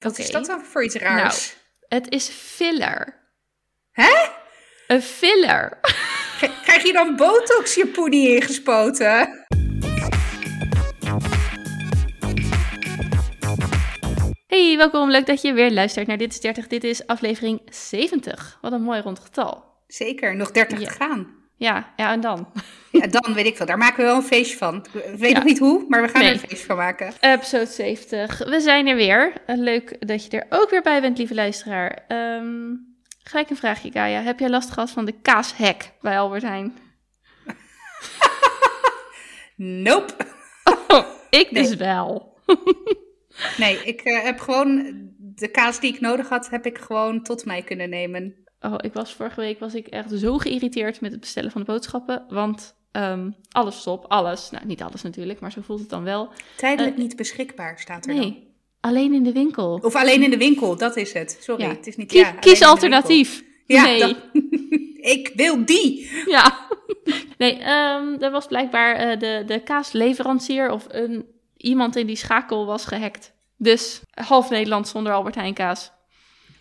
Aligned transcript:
Wat 0.00 0.18
is 0.18 0.30
dat 0.30 0.46
dan 0.46 0.64
voor 0.64 0.84
iets 0.84 0.94
raars? 0.94 1.54
Nou, 1.88 2.02
het 2.02 2.12
is 2.12 2.28
filler. 2.28 3.14
Hè? 3.90 4.28
Een 4.86 5.02
filler. 5.02 5.78
Krijg 6.64 6.82
je 6.82 6.92
dan 6.92 7.16
botox 7.16 7.74
je 7.74 7.86
poenie 7.86 8.34
ingespoten? 8.34 9.44
Hey, 14.46 14.76
welkom. 14.76 15.10
Leuk 15.10 15.26
dat 15.26 15.42
je 15.42 15.52
weer 15.52 15.70
luistert 15.72 16.06
naar 16.06 16.16
Dit 16.18 16.32
is 16.32 16.40
30. 16.40 16.66
Dit 16.66 16.84
is 16.84 17.06
aflevering 17.06 17.60
70. 17.70 18.58
Wat 18.60 18.72
een 18.72 18.82
mooi 18.82 19.00
rond 19.00 19.18
getal. 19.18 19.64
Zeker, 19.86 20.36
nog 20.36 20.50
30 20.50 20.80
Ja. 20.80 20.86
te 20.88 20.92
gaan. 20.94 21.39
Ja, 21.60 21.92
ja, 21.96 22.12
en 22.12 22.20
dan? 22.20 22.46
Ja, 22.92 23.06
dan 23.06 23.34
weet 23.34 23.46
ik 23.46 23.56
veel. 23.56 23.66
Daar 23.66 23.78
maken 23.78 23.96
we 23.96 24.02
wel 24.02 24.16
een 24.16 24.22
feestje 24.22 24.56
van. 24.56 24.86
Ik 24.92 25.18
weet 25.18 25.30
Ja. 25.30 25.36
nog 25.36 25.44
niet 25.44 25.58
hoe, 25.58 25.84
maar 25.88 26.02
we 26.02 26.08
gaan 26.08 26.20
Nee. 26.20 26.28
er 26.30 26.34
een 26.42 26.48
feestje 26.48 26.66
van 26.66 26.76
maken. 26.76 27.12
Episode 27.20 27.66
70. 27.66 28.38
We 28.38 28.60
zijn 28.60 28.86
er 28.86 28.96
weer. 28.96 29.32
Eh, 29.46 29.56
Leuk 29.56 30.06
dat 30.06 30.24
je 30.24 30.30
er 30.30 30.46
ook 30.58 30.70
weer 30.70 30.82
bij 30.82 31.00
bent, 31.00 31.18
lieve 31.18 31.34
luisteraar. 31.34 32.04
Ehm, 32.08 32.74
gelijk 33.22 33.50
een 33.50 33.56
vraagje, 33.56 33.90
Gaia. 33.90 34.20
Heb 34.22 34.38
jij 34.38 34.48
last 34.48 34.70
gehad 34.70 34.90
van 34.90 35.04
de 35.04 35.12
kaashek 35.22 35.90
bij 36.00 36.18
Albert 36.18 36.42
Heijn? 36.42 36.74
Nope. 39.56 40.12
Oh, 40.88 41.04
ik 41.30 41.48
dus 41.54 41.74
wel. 41.74 42.38
Nee, 43.56 43.76
ik 43.84 44.00
eh, 44.00 44.22
heb 44.22 44.38
gewoon 44.40 44.92
de 45.18 45.48
kaas 45.48 45.80
die 45.80 45.94
ik 45.94 46.00
nodig 46.00 46.28
had, 46.28 46.50
heb 46.50 46.66
ik 46.66 46.78
gewoon 46.78 47.22
tot 47.22 47.44
mij 47.44 47.62
kunnen 47.62 47.90
nemen. 47.90 48.34
Oh, 48.60 48.74
ik 48.80 48.92
was 48.92 49.12
vorige 49.14 49.40
week 49.40 49.58
was 49.60 49.74
ik 49.74 49.86
echt 49.86 50.10
zo 50.18 50.38
geïrriteerd 50.38 51.00
met 51.00 51.10
het 51.10 51.20
bestellen 51.20 51.50
van 51.50 51.60
de 51.60 51.66
boodschappen. 51.66 52.24
Want 52.28 52.74
ehm, 52.92 53.30
alles 53.50 53.80
stop, 53.80 54.04
alles. 54.08 54.50
Nou, 54.50 54.66
niet 54.66 54.82
alles 54.82 55.02
natuurlijk, 55.02 55.40
maar 55.40 55.52
zo 55.52 55.60
voelt 55.60 55.80
het 55.80 55.88
dan 55.88 56.04
wel. 56.04 56.28
Tijdelijk 56.56 56.96
Eh, 56.96 57.02
niet 57.02 57.16
beschikbaar 57.16 57.78
staat 57.78 58.06
er 58.06 58.12
dan. 58.14 58.20
Nee, 58.20 58.48
alleen 58.80 59.12
in 59.14 59.22
de 59.22 59.32
winkel. 59.32 59.80
Of 59.82 59.94
alleen 59.94 60.22
in 60.22 60.30
de 60.30 60.36
winkel, 60.36 60.76
dat 60.76 60.96
is 60.96 61.12
het. 61.12 61.38
Sorry, 61.40 61.62
Ja. 61.62 61.68
het 61.68 61.86
is 61.86 61.96
niet... 61.96 62.12
Ja, 62.12 62.30
kies 62.30 62.58
de 62.58 62.66
alternatief. 62.66 63.44
nee. 63.66 63.98
Ja, 63.98 64.06
dat- 64.06 64.16
ik 65.16 65.30
wil 65.34 65.64
die. 65.64 66.10
Ja. 66.26 66.58
Nee, 67.38 67.58
ehm 67.58 68.14
er 68.22 68.30
was 68.30 68.46
blijkbaar 68.46 68.94
eh, 68.96 69.18
de, 69.18 69.42
de 69.46 69.60
kaasleverancier 69.62 70.70
of 70.70 70.86
een, 70.88 71.26
iemand 71.56 71.96
in 71.96 72.06
die 72.06 72.16
schakel 72.16 72.66
was 72.66 72.84
gehackt. 72.84 73.32
Dus 73.56 74.00
half 74.10 74.50
Nederland 74.50 74.88
zonder 74.88 75.12
Albert 75.12 75.34
Heijn 75.34 75.54
kaas. 75.54 75.92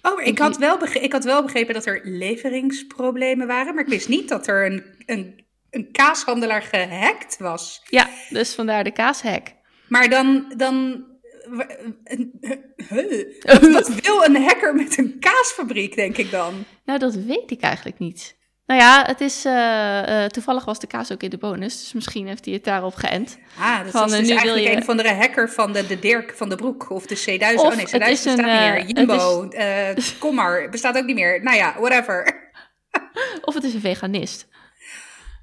Oh, 0.01 0.15
maar 0.15 0.25
ik 0.25 0.39
had, 0.39 0.57
wel 0.57 0.77
begrepen, 0.77 1.03
ik 1.03 1.11
had 1.11 1.23
wel 1.23 1.43
begrepen 1.43 1.73
dat 1.73 1.85
er 1.85 2.01
leveringsproblemen 2.03 3.47
waren, 3.47 3.73
maar 3.73 3.83
ik 3.83 3.89
wist 3.89 4.07
niet 4.07 4.29
dat 4.29 4.47
er 4.47 4.65
een, 4.65 4.83
een, 5.05 5.45
een 5.69 5.91
kaashandelaar 5.91 6.61
gehackt 6.61 7.37
was. 7.37 7.81
Ja, 7.87 8.09
dus 8.29 8.55
vandaar 8.55 8.83
de 8.83 8.91
kaashack. 8.91 9.47
Maar 9.87 10.09
dan, 10.09 10.53
dan 10.57 11.05
wat 13.71 14.01
wil 14.01 14.23
een 14.23 14.43
hacker 14.43 14.75
met 14.75 14.97
een 14.97 15.19
kaasfabriek, 15.19 15.95
denk 15.95 16.17
ik 16.17 16.31
dan? 16.31 16.65
Nou, 16.85 16.99
dat 16.99 17.15
weet 17.15 17.51
ik 17.51 17.61
eigenlijk 17.61 17.99
niet. 17.99 18.37
Nou 18.69 18.81
ja, 18.81 19.03
het 19.05 19.21
is, 19.21 19.45
eh, 19.45 20.23
eh, 20.23 20.29
toevallig 20.29 20.65
was 20.65 20.79
de 20.79 20.87
kaas 20.87 21.11
ook 21.11 21.23
in 21.23 21.29
de 21.29 21.37
bonus, 21.37 21.79
dus 21.79 21.93
misschien 21.93 22.27
heeft 22.27 22.45
hij 22.45 22.53
het 22.53 22.63
daarop 22.63 22.95
geënt. 22.95 23.37
Ah, 23.59 23.83
dat 23.83 23.91
Van, 23.91 24.01
was 24.01 24.11
eh, 24.11 24.17
dus 24.17 24.27
nu 24.27 24.33
wil 24.33 24.35
eigenlijk 24.35 24.67
je- 24.67 24.75
een 24.75 24.81
of 24.81 24.89
andere 24.89 25.13
hacker 25.13 25.49
van 25.49 25.73
de, 25.73 25.87
de 25.87 25.99
Dirk 25.99 26.33
van 26.35 26.49
de 26.49 26.55
Broek 26.55 26.89
of 26.89 27.05
de 27.05 27.15
C1000. 27.17 27.55
Of 27.55 27.63
oh 27.63 27.75
nee, 27.75 27.85
het 27.85 27.93
C1000 28.01 28.09
is 28.09 28.23
bestaat 28.23 28.37
een, 28.37 28.45
niet 28.45 28.53
meer. 28.53 28.75
het 28.75 28.97
Jumbo, 28.97 29.49
eh 29.49 29.95
Commar, 30.19 30.69
bestaat 30.69 30.97
ook 30.97 31.05
niet 31.05 31.15
meer. 31.15 31.43
Nou 31.43 31.57
ja, 31.57 31.75
whatever. 31.79 32.49
Of 33.45 33.53
het 33.53 33.63
is 33.63 33.73
een 33.73 33.79
veganist. 33.81 34.47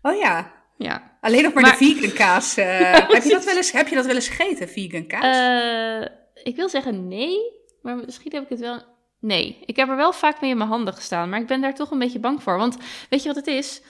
Oh 0.02 0.18
ja, 0.18 0.52
Ja. 0.76 1.16
alleen 1.20 1.42
nog 1.42 1.52
maar, 1.52 1.62
Maar- 1.62 1.78
de 1.78 1.84
vegan 1.84 2.12
kaas. 2.12 2.54
heb, 3.14 3.22
je 3.22 3.28
dat 3.30 3.44
wel 3.44 3.56
eens, 3.56 3.72
heb 3.72 3.88
je 3.88 3.94
dat 3.94 4.06
wel 4.06 4.14
eens 4.14 4.28
gegeten, 4.28 4.68
vegan 4.68 5.06
kaas? 5.06 6.06
Ik 6.42 6.56
wil 6.56 6.68
zeggen 6.68 7.08
nee, 7.08 7.36
maar 7.82 7.96
misschien 7.96 8.32
heb 8.34 8.42
ik 8.42 8.48
het 8.48 8.60
wel. 8.60 8.94
Nee, 9.20 9.62
ik 9.66 9.76
heb 9.76 9.88
er 9.88 9.96
wel 9.96 10.12
vaak 10.12 10.40
mee 10.40 10.50
in 10.50 10.56
mijn 10.56 10.68
handen 10.68 10.94
gestaan, 10.94 11.28
maar 11.28 11.40
ik 11.40 11.46
ben 11.46 11.60
daar 11.60 11.74
toch 11.74 11.90
een 11.90 11.98
beetje 11.98 12.18
bang 12.18 12.42
voor. 12.42 12.56
Want 12.56 12.76
weet 13.10 13.22
je 13.22 13.28
wat 13.28 13.36
het 13.36 13.46
is? 13.46 13.82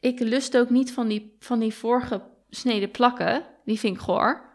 Ik 0.00 0.20
lust 0.20 0.56
ook 0.56 0.70
niet 0.70 0.92
van 0.92 1.08
die, 1.08 1.36
van 1.38 1.58
die 1.58 1.74
voorgesneden 1.74 2.90
plakken. 2.90 3.46
Die 3.64 3.78
vind 3.78 3.96
ik 3.96 4.02
goor. 4.02 4.50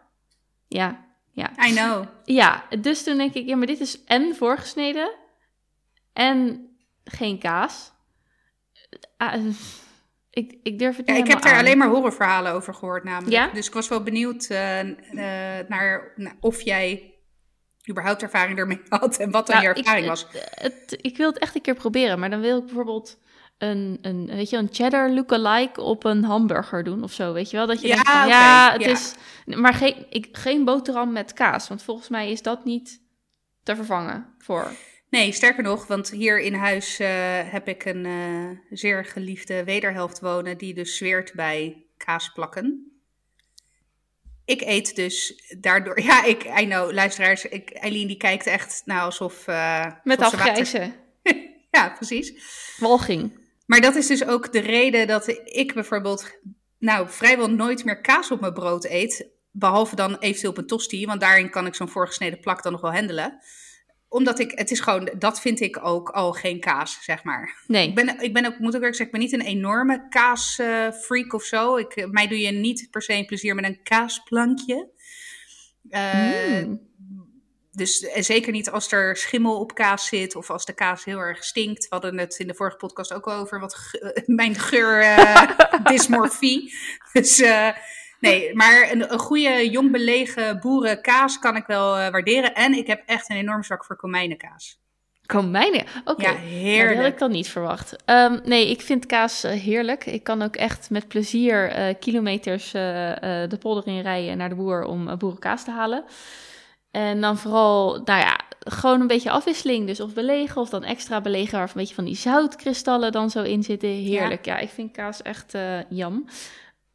Ja, 0.66 1.06
ja. 1.32 1.50
I 1.66 1.72
know. 1.74 2.04
Ja, 2.24 2.64
dus 2.80 3.02
toen 3.02 3.16
denk 3.16 3.34
ik, 3.34 3.46
ja, 3.46 3.56
maar 3.56 3.66
dit 3.66 3.80
is 3.80 4.04
en 4.04 4.36
voorgesneden 4.36 5.14
en 6.12 6.68
geen 7.04 7.38
kaas. 7.38 7.92
Ah, 9.16 9.34
eh, 9.34 9.44
ik, 10.30 10.58
ik 10.62 10.78
durf 10.78 10.96
het 10.96 11.06
niet 11.06 11.16
Ja, 11.16 11.22
ik 11.22 11.28
heb 11.30 11.42
daar 11.42 11.52
aan. 11.52 11.58
alleen 11.58 11.78
maar 11.78 11.88
horrorverhalen 11.88 12.52
over 12.52 12.74
gehoord 12.74 13.04
namelijk. 13.04 13.32
Ja? 13.32 13.48
Dus 13.48 13.66
ik 13.66 13.72
was 13.72 13.88
wel 13.88 14.02
benieuwd 14.02 14.44
eh, 14.44 14.80
eh, 14.80 15.68
naar, 15.68 16.12
naar 16.16 16.36
of 16.40 16.60
jij 16.60 17.17
überhaupt 17.90 18.22
ervaring 18.22 18.58
ermee 18.58 18.80
had 18.88 19.16
en 19.18 19.30
wat 19.30 19.46
dan 19.46 19.56
Nou, 19.56 19.68
je 19.68 19.74
ervaring 19.74 20.02
ik, 20.04 20.10
was. 20.10 20.26
Het, 20.30 20.48
het- 20.54 20.98
ik 21.00 21.16
wil 21.16 21.28
het 21.28 21.38
echt 21.38 21.54
een 21.54 21.60
keer 21.60 21.74
proberen, 21.74 22.18
maar 22.18 22.30
dan 22.30 22.40
wil 22.40 22.58
ik 22.58 22.64
bijvoorbeeld 22.64 23.18
een, 23.58 23.98
een, 24.02 24.26
weet 24.26 24.50
je, 24.50 24.56
een 24.56 24.68
cheddar 24.72 25.10
lookalike 25.10 25.80
op 25.80 26.04
een 26.04 26.24
hamburger 26.24 26.84
doen 26.84 27.02
of 27.02 27.12
zo, 27.12 27.32
weet 27.32 27.50
je 27.50 27.56
wel? 27.56 27.66
Dat 27.66 27.80
je 27.80 27.86
Ja, 27.88 27.94
denkt 27.94 28.10
van, 28.10 28.28
ja, 28.28 28.72
het 28.72 28.84
ja. 28.84 28.90
is... 28.90 29.14
Maar 29.44 29.74
geen, 29.74 30.06
ik, 30.10 30.28
geen 30.32 30.64
boterham 30.64 31.12
met 31.12 31.32
kaas, 31.32 31.68
want 31.68 31.82
volgens 31.82 32.08
mij 32.08 32.30
is 32.30 32.42
dat 32.42 32.64
niet 32.64 33.00
te 33.62 33.76
vervangen 33.76 34.26
voor... 34.38 34.70
Nee, 35.10 35.32
sterker 35.32 35.62
nog, 35.62 35.86
want 35.86 36.10
hier 36.10 36.40
in 36.40 36.54
huis 36.54 36.98
eh, 36.98 37.08
heb 37.44 37.68
ik 37.68 37.84
een 37.84 38.06
eh, 38.06 38.76
zeer 38.78 39.04
geliefde 39.04 39.64
wederhelft 39.64 40.20
wonen 40.20 40.58
die 40.58 40.74
dus 40.74 40.96
zweert 40.96 41.32
bij 41.34 41.84
kaasplakken. 41.96 42.87
Ik 44.48 44.60
eet 44.60 44.96
dus 44.96 45.42
daardoor, 45.58 46.00
ja, 46.10 46.24
ik, 46.24 46.44
I 46.44 46.64
know, 46.64 46.92
luisteraars, 46.92 47.44
ik, 47.44 47.70
Eileen 47.70 48.06
die 48.06 48.16
kijkt 48.16 48.46
echt 48.46 48.82
nou 48.84 49.00
alsof... 49.00 49.46
eh, 49.46 49.86
Met 50.02 50.18
alsof 50.22 50.40
afgrijzen. 50.40 50.94
Ja, 51.70 51.88
precies. 51.88 52.32
Walging. 52.78 53.38
Maar 53.66 53.80
dat 53.80 53.94
is 53.94 54.06
dus 54.06 54.26
ook 54.26 54.52
de 54.52 54.58
reden 54.58 55.06
dat 55.06 55.28
ik 55.44 55.74
bijvoorbeeld 55.74 56.38
nou 56.78 57.08
vrijwel 57.10 57.50
nooit 57.50 57.84
meer 57.84 58.00
kaas 58.00 58.30
op 58.30 58.40
mijn 58.40 58.52
brood 58.52 58.84
eet. 58.84 59.28
Behalve 59.50 59.96
dan 59.96 60.18
eventueel 60.18 60.50
op 60.50 60.58
een 60.58 60.66
tosti, 60.66 61.06
want 61.06 61.20
daarin 61.20 61.50
kan 61.50 61.66
ik 61.66 61.74
zo'n 61.74 61.88
voorgesneden 61.88 62.40
plak 62.40 62.62
dan 62.62 62.72
nog 62.72 62.80
wel 62.80 62.92
handelen. 62.92 63.38
Omdat 64.08 64.38
ik, 64.38 64.52
het 64.54 64.70
is 64.70 64.80
gewoon, 64.80 65.10
dat 65.18 65.40
vind 65.40 65.60
ik 65.60 65.84
ook 65.84 66.08
al 66.08 66.32
geen 66.32 66.60
kaas, 66.60 66.98
zeg 67.00 67.24
maar. 67.24 67.62
Nee. 67.66 67.88
Ik 67.88 67.94
ben, 67.94 68.20
ik 68.20 68.32
ben 68.32 68.46
ook, 68.46 68.58
moet 68.58 68.74
ook 68.74 68.80
eerlijk 68.80 68.96
zeggen, 68.96 69.06
ik 69.06 69.12
ben 69.12 69.20
niet 69.20 69.32
een 69.32 69.56
enorme 69.56 70.08
kaasfreak 70.08 71.32
of 71.32 71.42
zo. 71.42 71.76
Ik, 71.76 71.92
eh, 71.92 72.06
mij 72.10 72.26
doe 72.26 72.38
je 72.38 72.50
niet 72.50 72.88
per 72.90 73.02
se 73.02 73.12
een 73.12 73.26
plezier 73.26 73.54
met 73.54 73.64
een 73.64 73.82
kaasplankje. 73.82 74.88
Mm. 75.82 76.80
dus 77.72 78.00
en 78.00 78.24
zeker 78.24 78.52
niet 78.52 78.70
als 78.70 78.92
er 78.92 79.16
schimmel 79.16 79.58
op 79.58 79.74
kaas 79.74 80.06
zit 80.06 80.36
of 80.36 80.50
als 80.50 80.64
de 80.64 80.72
kaas 80.72 81.04
heel 81.04 81.18
erg 81.18 81.44
stinkt. 81.44 81.82
We 81.82 81.88
hadden 81.88 82.18
het 82.18 82.38
in 82.38 82.46
de 82.46 82.54
vorige 82.54 82.76
podcast 82.76 83.12
ook 83.12 83.26
over 83.26 83.60
wat 83.60 83.76
mijn 84.26 84.54
geur 84.54 85.00
eh, 85.00 85.50
dysmorfie. 85.90 86.74
Dus 87.12 87.40
eh, 87.40 87.68
nee, 88.20 88.54
maar 88.54 88.88
een, 88.92 89.12
een 89.12 89.18
goede 89.18 89.70
jong 89.70 89.90
belegen 89.90 90.60
boerenkaas 90.60 91.38
kan 91.38 91.56
ik 91.56 91.66
wel 91.66 91.96
eh, 91.98 92.10
waarderen. 92.10 92.54
En 92.54 92.72
ik 92.72 92.86
heb 92.86 93.02
echt 93.06 93.30
een 93.30 93.36
enorm 93.36 93.62
zwak 93.62 93.84
voor 93.84 93.96
komijnenkaas. 93.96 94.78
Komijnen. 95.26 95.84
Oké. 96.04 96.22
Ja, 96.22 96.32
Nou, 96.32 96.40
die 96.40 96.48
had 96.48 96.60
heerlijk. 96.60 97.12
ik 97.12 97.18
dan 97.18 97.30
niet 97.30 97.48
verwacht. 97.48 97.96
Ehm, 98.04 98.38
nee, 98.44 98.70
ik 98.70 98.80
vind 98.80 99.06
kaas 99.06 99.44
eh, 99.44 99.52
heerlijk. 99.52 100.06
Ik 100.06 100.22
kan 100.22 100.42
ook 100.42 100.56
echt 100.56 100.90
met 100.90 101.08
plezier 101.08 101.70
eh, 101.70 101.94
kilometers 102.00 102.70
de 102.70 103.56
polder 103.60 103.86
in 103.86 104.00
rijden 104.00 104.36
naar 104.36 104.48
de 104.48 104.54
boer 104.54 104.84
om 104.84 105.18
boerenkaas 105.18 105.64
te 105.64 105.70
halen. 105.70 106.04
En 106.90 107.20
dan 107.20 107.38
vooral, 107.38 108.00
nou 108.04 108.20
ja, 108.20 108.40
gewoon 108.58 109.00
een 109.00 109.06
beetje 109.06 109.30
afwisseling. 109.30 109.86
Dus 109.86 110.00
of 110.00 110.14
belegen 110.14 110.60
of 110.60 110.68
dan 110.68 110.84
extra 110.84 111.20
belegen 111.20 111.58
waar 111.58 111.68
een 111.68 111.72
beetje 111.74 111.94
van 111.94 112.04
die 112.04 112.16
zoutkristallen 112.16 113.12
dan 113.12 113.30
zo 113.30 113.42
in 113.42 113.62
zitten. 113.62 113.88
Heerlijk. 113.88 114.44
Ja, 114.44 114.58
ik 114.58 114.68
vind 114.68 114.92
kaas 114.92 115.22
echt 115.22 115.54
jam. 115.88 116.24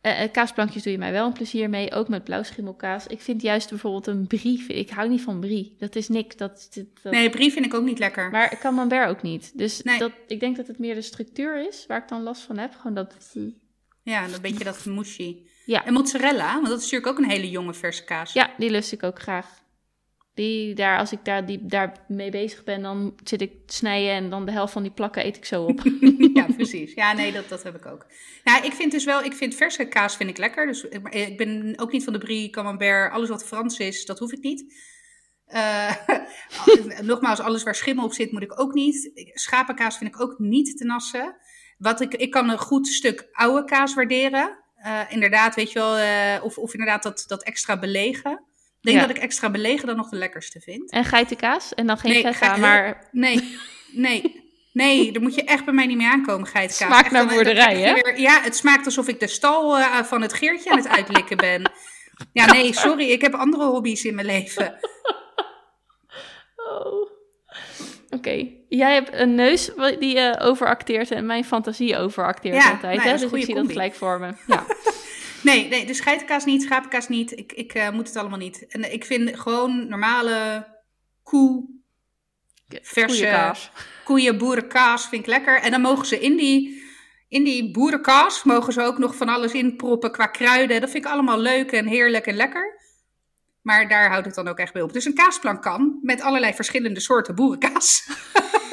Eh, 0.04 0.24
eh, 0.24 0.32
kaasplankjes 0.32 0.84
doe 0.84 0.92
je 0.92 0.98
mij 0.98 1.12
wel 1.12 1.26
een 1.28 1.34
plezier 1.34 1.70
mee, 1.70 1.92
ook 1.92 2.08
met 2.08 2.24
blauwschimmelkaas. 2.24 3.08
Ik 3.08 3.22
vind 3.22 3.42
juist 3.42 3.70
bijvoorbeeld 3.70 4.08
een 4.08 4.28
brie, 4.28 4.66
ik 4.68 4.90
hou 4.90 5.10
niet 5.10 5.22
van 5.22 5.40
brie. 5.40 5.76
Dat 5.80 5.96
is 5.96 6.08
niks. 6.08 6.36
Dat, 6.36 6.70
dat, 6.74 6.86
dat- 7.04 7.14
Nee, 7.14 7.30
brie 7.30 7.52
vind 7.52 7.66
ik 7.66 7.74
ook 7.74 7.84
niet 7.84 8.00
lekker. 8.00 8.30
maar 8.30 8.58
camembert 8.60 9.10
ook 9.10 9.22
niet. 9.22 9.58
Dus 9.58 9.82
Nee. 9.82 9.98
dat, 10.00 10.12
ik 10.28 10.40
denk 10.40 10.56
dat 10.56 10.68
het 10.68 10.80
meer 10.80 10.96
de 10.96 11.02
structuur 11.02 11.68
is 11.68 11.86
waar 11.88 12.02
ik 12.02 12.08
dan 12.08 12.24
last 12.24 12.42
van 12.42 12.58
heb. 12.58 12.74
Gewoon 12.76 12.94
dat... 12.94 13.36
Ja, 14.04 14.24
een 14.24 14.42
beetje 14.42 14.64
dat 14.64 14.86
mushy. 14.86 15.38
Ja, 15.66 15.86
En 15.86 15.94
mozzarella, 15.94 16.54
want 16.54 16.68
dat 16.68 16.78
is 16.82 16.92
natuurlijk 16.92 17.12
ook 17.12 17.18
een 17.26 17.30
hele 17.32 17.50
jonge 17.50 17.74
verse 17.74 18.04
kaas. 18.04 18.34
ja, 18.34 18.54
die 18.58 18.70
lust 18.70 18.92
ik 18.92 19.04
ook 19.04 19.20
graag. 19.22 19.62
Die 20.34 20.76
daar, 20.76 20.98
als 20.98 21.12
ik 21.12 21.26
daar, 21.26 21.46
die, 21.46 21.66
daar 21.66 22.06
mee 22.08 22.32
bezig 22.32 22.64
ben, 22.64 22.82
dan 22.82 23.16
zit 23.24 23.42
ik 23.42 23.52
snijden 23.66 24.12
en 24.12 24.30
dan 24.30 24.46
de 24.46 24.52
helft 24.52 24.74
van 24.74 24.82
die 24.82 24.92
plakken 24.92 25.26
eet 25.26 25.38
ik 25.38 25.46
zo 25.46 25.64
op. 25.64 25.82
ja, 26.34 26.46
precies. 26.56 26.94
Ja, 26.94 27.14
nee, 27.14 27.32
dat, 27.32 27.50
dat 27.50 27.64
heb 27.64 27.76
ik 27.76 27.86
ook. 27.86 28.06
Nou, 28.44 28.66
ik 28.66 28.74
vind 28.74 28.92
dus 28.92 29.06
wel, 29.06 29.24
ik 29.24 29.34
vind 29.34 29.56
verse 29.56 29.86
kaas 29.86 30.16
vind 30.16 30.30
ik 30.30 30.38
lekker. 30.38 30.66
Dus 30.66 30.84
ik, 30.84 31.02
maar 31.02 31.16
ik 31.16 31.38
ben 31.38 31.74
ook 31.76 31.92
niet 31.92 32.04
van 32.04 32.14
de 32.14 32.20
brie, 32.20 32.50
camembert, 32.50 33.12
alles 33.12 33.30
wat 33.30 33.46
Frans 33.46 33.80
is, 33.80 34.06
dat 34.06 34.20
hoef 34.20 34.32
ik 34.32 34.44
niet. 34.44 34.74
Eh, 35.46 35.96
nogmaals, 37.02 37.40
alles 37.40 37.64
waar 37.64 37.76
schimmel 37.76 38.06
op 38.06 38.14
zit, 38.14 38.32
moet 38.32 38.44
ik 38.44 38.60
ook 38.60 38.74
niet. 38.74 39.12
Schapenkaas 39.34 39.98
vind 39.98 40.16
ik 40.16 40.22
ook 40.22 40.40
niet 40.40 40.78
te 40.78 40.86
nassen. 40.86 41.36
Wat 41.78 42.02
ik, 42.02 42.14
ik 42.14 42.32
kan 42.32 42.50
een 42.50 42.60
goed 42.60 42.88
stuk 42.88 43.28
oude 43.32 43.66
kaas 43.66 43.94
waarderen. 43.94 44.58
Eh, 44.76 45.02
inderdaad, 45.10 45.56
weet 45.56 45.72
je 45.72 45.80
wel, 45.80 45.98
eh, 45.98 46.44
of, 46.44 46.58
of 46.58 46.74
inderdaad 46.74 47.04
dat, 47.04 47.24
dat 47.28 47.44
extra 47.44 47.80
belegen. 47.80 48.44
Ik 48.84 48.90
denk 48.90 49.02
Ja. 49.02 49.08
dat 49.08 49.16
ik 49.18 49.22
extra 49.24 49.50
belegen 49.50 49.88
dan 49.88 49.96
nog 49.96 50.10
de 50.10 50.16
lekkerste 50.16 50.60
vind. 50.60 50.92
En 50.92 51.06
geitenkaas? 51.06 51.74
En 51.74 51.88
dan 51.88 51.98
geen 51.98 52.12
Nee, 52.12 52.22
feta, 52.34 52.58
maar 52.58 53.08
Nee, 53.12 53.58
nee. 53.92 54.42
Nee, 54.74 55.12
daar 55.12 55.22
moet 55.22 55.36
je 55.36 55.44
echt 55.44 55.66
bij 55.66 55.74
mij 55.74 55.86
niet 55.86 55.98
mee 55.98 56.08
aankomen, 56.08 56.48
geitenkaas. 56.48 56.88
Smaakt 56.88 57.12
naar 57.12 57.28
boerderij, 57.28 57.76
hè? 57.82 57.94
weer- 57.94 58.20
ja, 58.20 58.42
het 58.42 58.56
smaakt 58.56 58.86
alsof 58.86 59.08
ik 59.08 59.20
de 59.20 59.28
stal 59.28 59.78
eh, 59.78 60.04
van 60.04 60.22
het 60.22 60.34
Geertje 60.34 60.70
aan 60.72 60.78
het 60.78 60.88
uitlikken 60.88 61.38
ben. 61.38 61.72
Ja, 62.34 62.46
nee, 62.52 62.74
sorry, 62.74 63.10
ik 63.10 63.22
heb 63.22 63.34
andere 63.34 63.64
hobby's 63.66 64.04
in 64.04 64.16
mijn 64.16 64.28
leven. 64.28 64.80
Oh. 66.56 67.10
Oké, 68.10 68.48
jij 68.70 68.94
hebt 68.94 69.10
een 69.14 69.36
neus 69.36 69.72
die 70.00 70.16
je 70.16 70.40
overacteert 70.40 71.12
en 71.12 71.26
mijn 71.26 71.46
fantasie 71.46 71.98
overacteert 71.98 72.56
Ja, 72.56 72.72
altijd. 72.72 72.82
nou 72.82 72.94
ja, 72.96 73.02
hè? 73.02 73.06
dat 73.10 73.16
is 73.22 73.30
Dus 73.30 73.40
ik 73.40 73.46
zie 73.46 73.54
dat 73.56 73.58
combi. 73.58 73.74
gelijk 73.74 73.94
voor 73.94 74.20
me. 74.20 74.34
Ja. 74.48 74.66
Nee, 75.44 75.68
nee, 75.68 75.86
dus 75.86 76.00
geitenkaas 76.00 76.46
niet, 76.46 76.62
schapenkaas 76.62 77.08
niet. 77.08 77.38
Ik, 77.38 77.52
ik 77.52 77.74
eh, 77.74 77.90
moet 77.90 78.08
het 78.08 78.18
allemaal 78.18 78.38
niet. 78.38 78.68
En 78.68 78.94
ik 78.94 79.06
vind 79.06 79.40
gewoon 79.40 79.88
normale 79.88 80.68
koe, 81.24 81.66
verse 82.82 83.54
koeien, 84.04 84.38
boerenkaas 84.38 85.08
vind 85.08 85.22
ik 85.22 85.28
lekker. 85.28 85.62
En 85.62 85.72
dan 85.72 85.82
mogen 85.82 86.06
ze 86.06 86.20
in 86.20 86.36
die, 86.38 86.84
in 87.28 87.44
die 87.44 87.72
boerenkaas, 87.72 88.44
mogen 88.44 88.74
ze 88.74 88.82
ook 88.82 88.98
nog 88.98 89.16
van 89.16 89.30
alles 89.30 89.52
inproppen 89.52 90.12
qua 90.12 90.28
kruiden. 90.28 90.82
Dat 90.82 90.90
vind 90.90 91.06
ik 91.06 91.12
allemaal 91.12 91.40
leuk 91.40 91.72
en 91.72 91.88
heerlijk 91.88 92.26
en 92.26 92.36
lekker. 92.36 92.82
Maar 93.62 93.88
daar 93.88 94.10
houdt 94.10 94.26
het 94.26 94.36
dan 94.36 94.48
ook 94.48 94.58
echt 94.58 94.74
bij 94.74 94.82
op. 94.82 94.94
Dus 94.94 95.06
een 95.06 95.14
kaasplan 95.14 95.62
kan, 95.62 96.00
met 96.02 96.22
allerlei 96.22 96.54
verschillende 96.54 97.00
soorten 97.00 97.36
boerenkaas. 97.36 98.08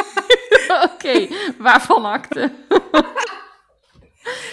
Oké, 0.93 1.29
waarvan 1.59 2.05
akte? 2.05 2.53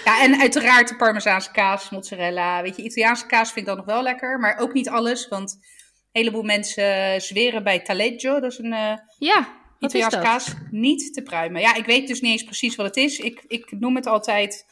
Ja, 0.06 0.22
en 0.22 0.40
uiteraard 0.40 0.88
de 0.88 0.96
Parmezaanse 0.96 1.52
kaas, 1.52 1.90
mozzarella. 1.90 2.62
Weet 2.62 2.76
je, 2.76 2.84
Italiaanse 2.84 3.26
kaas 3.26 3.52
vind 3.52 3.60
ik 3.60 3.66
dan 3.66 3.76
nog 3.76 3.86
wel 3.86 4.04
lekker, 4.04 4.40
maar 4.40 4.58
ook 4.58 4.74
niet 4.74 4.90
alles. 4.90 5.28
Want 5.28 5.52
een 5.52 6.24
heleboel 6.24 6.44
mensen 6.44 7.22
zweren 7.22 7.64
bij 7.64 7.80
taleggio, 7.80 8.40
dat 8.40 8.52
is 8.52 8.58
een 8.58 8.74
eh 8.74 8.98
Ja, 9.18 9.56
Italiaanse 9.80 10.20
kaas, 10.20 10.54
niet 10.72 11.14
te 11.14 11.22
pruimen. 11.22 11.62
Ja, 11.62 11.76
ik 11.76 11.86
weet 11.86 12.08
dus 12.08 12.22
niet 12.22 12.32
eens 12.32 12.44
precies 12.44 12.76
wat 12.76 12.86
het 12.86 12.96
is. 12.98 13.20
Ik, 13.20 13.44
ik 13.48 13.72
noem 13.80 13.96
het 13.96 14.06
altijd, 14.06 14.66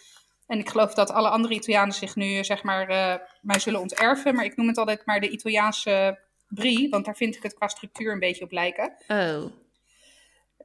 en 0.47 0.59
ik 0.59 0.69
geloof 0.69 0.93
dat 0.93 1.11
alle 1.11 1.29
andere 1.29 1.53
Italianen 1.53 1.93
zich 1.93 2.15
nu, 2.15 2.43
zeg 2.43 2.63
maar, 2.63 2.89
eh, 2.89 3.15
mij 3.41 3.59
zullen 3.59 3.79
onterven. 3.79 4.35
Maar 4.35 4.45
ik 4.45 4.55
noem 4.55 4.67
het 4.67 4.77
altijd 4.77 5.05
maar 5.05 5.19
de 5.19 5.29
Italiaanse 5.29 6.19
brie, 6.47 6.89
want 6.89 7.05
daar 7.05 7.15
vind 7.15 7.35
ik 7.35 7.43
het 7.43 7.53
qua 7.53 7.67
structuur 7.67 8.11
een 8.11 8.19
beetje 8.19 8.43
op 8.43 8.51
lijken. 8.51 8.95
Oh, 9.07 9.45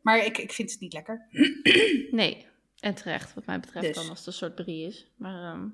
Maar 0.03 0.25
ik, 0.25 0.39
ik 0.39 0.53
vind 0.53 0.71
het 0.71 0.81
niet 0.81 0.93
lekker. 0.93 1.27
nee. 2.11 2.49
En 2.81 2.95
terecht, 2.95 3.35
wat 3.35 3.47
mij 3.47 3.61
betreft 3.61 3.87
Dus. 3.87 3.95
dan 3.97 4.09
als 4.09 4.19
het 4.19 4.27
een 4.27 4.33
soort 4.33 4.55
brie 4.55 4.87
is. 4.87 5.07
Maar, 5.17 5.53
ehm, 5.53 5.65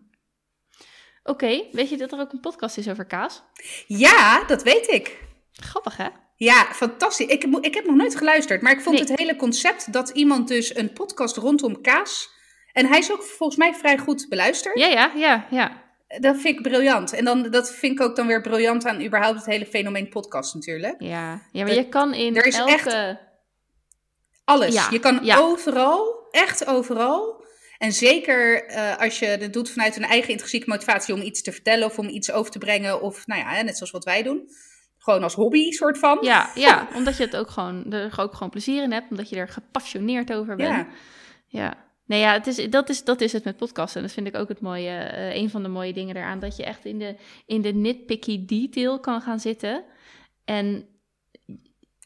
oké, 1.25 1.63
weet 1.73 1.89
je 1.89 1.97
dat 1.97 2.13
er 2.13 2.21
ook 2.21 2.33
een 2.33 2.41
podcast 2.41 2.77
is 2.77 2.89
over 2.89 3.05
kaas? 3.05 3.43
Ja, 3.87 4.45
dat 4.45 4.63
weet 4.63 4.89
ik. 4.89 5.25
Grappig, 5.53 5.97
hè? 5.97 6.09
Ja, 6.37 6.65
fantastisch. 6.65 7.27
Ik, 7.27 7.43
heb- 7.43 7.65
ik 7.65 7.75
heb 7.75 7.87
nog 7.87 7.97
nooit 7.97 8.17
geluisterd, 8.17 8.63
maar 8.63 8.73
ik 8.73 8.81
vond 8.81 8.99
Nee. 8.99 9.05
het 9.09 9.19
hele 9.19 9.37
concept 9.37 9.93
dat 9.93 10.09
iemand 10.09 10.49
dus 10.49 10.77
een 10.77 10.93
podcast 10.93 11.37
rondom 11.37 11.81
kaas. 11.81 12.31
En 12.73 12.87
hij 12.87 12.99
is 12.99 13.13
ook 13.13 13.23
volgens 13.23 13.59
mij 13.59 13.75
vrij 13.75 13.99
goed 13.99 14.27
beluisterd. 14.29 14.79
Ja, 14.79 14.87
ja, 14.87 15.13
ja, 15.15 15.47
ja. 15.51 15.85
Dat 16.21 16.37
vind 16.41 16.57
ik 16.57 16.63
briljant. 16.63 17.13
En 17.13 17.25
dan, 17.25 17.51
dat 17.51 17.75
vind 17.75 17.93
ik 17.93 18.07
ook 18.07 18.17
dan 18.17 18.27
weer 18.27 18.41
briljant 18.41 18.87
aan 18.87 19.03
überhaupt 19.05 19.37
het 19.37 19.47
hele 19.47 19.67
fenomeen 19.67 20.09
podcast 20.09 20.55
natuurlijk. 20.55 20.95
Ja, 21.03 21.43
ja 21.53 21.65
maar 21.65 21.75
je 21.75 21.89
kan 21.89 22.15
in 22.15 22.37
er 22.37 22.47
is 22.47 22.57
elke... 22.59 22.73
echt- 22.73 23.17
Alles. 24.45 24.75
Ja, 24.75 24.89
je 24.91 24.99
kan 24.99 25.25
ja. 25.25 25.39
overal, 25.39 26.16
echt 26.37 26.67
overal. 26.67 27.45
En 27.79 27.93
zeker 27.93 28.65
eh, 28.65 28.97
als 28.99 29.19
je 29.19 29.27
het 29.27 29.53
doet 29.53 29.71
vanuit 29.71 29.97
een 29.97 30.05
eigen 30.05 30.31
intrinsieke 30.31 30.71
motivatie 30.71 31.15
om 31.15 31.21
iets 31.21 31.43
te 31.43 31.53
vertellen 31.53 31.87
of 31.87 31.99
om 31.99 32.09
iets 32.09 32.31
over 32.33 32.51
te 32.51 32.59
brengen. 32.59 33.03
Of 33.03 33.27
nou 33.27 33.41
ja, 33.41 33.63
net 33.63 33.77
zoals 33.77 33.93
wat 33.93 34.05
wij 34.05 34.23
doen. 34.23 34.49
Gewoon 34.99 35.23
als 35.23 35.35
hobby 35.35 35.71
soort 35.71 35.99
van. 35.99 36.19
Ja, 36.21 36.51
ja, 36.55 36.89
omdat 36.97 37.17
je 37.17 37.25
het 37.25 37.37
ook 37.37 37.51
gewoon, 37.51 37.93
er 37.93 38.21
ook 38.21 38.33
gewoon 38.33 38.51
plezier 38.51 38.83
in 38.83 38.93
hebt, 38.93 39.11
omdat 39.11 39.29
je 39.29 39.37
er 39.37 39.49
gepassioneerd 39.49 40.33
over 40.33 40.57
bent. 40.57 40.69
Ja. 40.69 40.87
Ja. 41.49 41.85
Nee, 42.07 42.21
ja, 42.21 42.33
het 42.33 42.47
is, 42.47 42.71
dat, 42.71 42.89
is, 42.89 43.05
dat 43.05 43.21
is 43.21 43.33
het 43.33 43.45
met 43.45 43.57
podcasten. 43.57 44.01
En 44.01 44.07
dat 44.07 44.15
vind 44.15 44.27
ik 44.27 44.37
ook 44.37 44.49
het 44.49 44.61
mooie, 44.61 44.91
eh, 44.91 45.35
een 45.35 45.51
van 45.51 45.63
de 45.63 45.69
mooie 45.69 45.93
dingen 45.93 46.17
eraan. 46.17 46.39
Dat 46.39 46.57
je 46.57 46.65
echt 46.65 46.85
in 46.85 46.99
de, 46.99 47.17
in 47.47 47.63
de 47.63 47.73
nitpicky 47.73 48.45
detail 48.45 49.01
kan 49.01 49.21
gaan 49.21 49.41
zitten. 49.41 49.85
En 50.45 50.89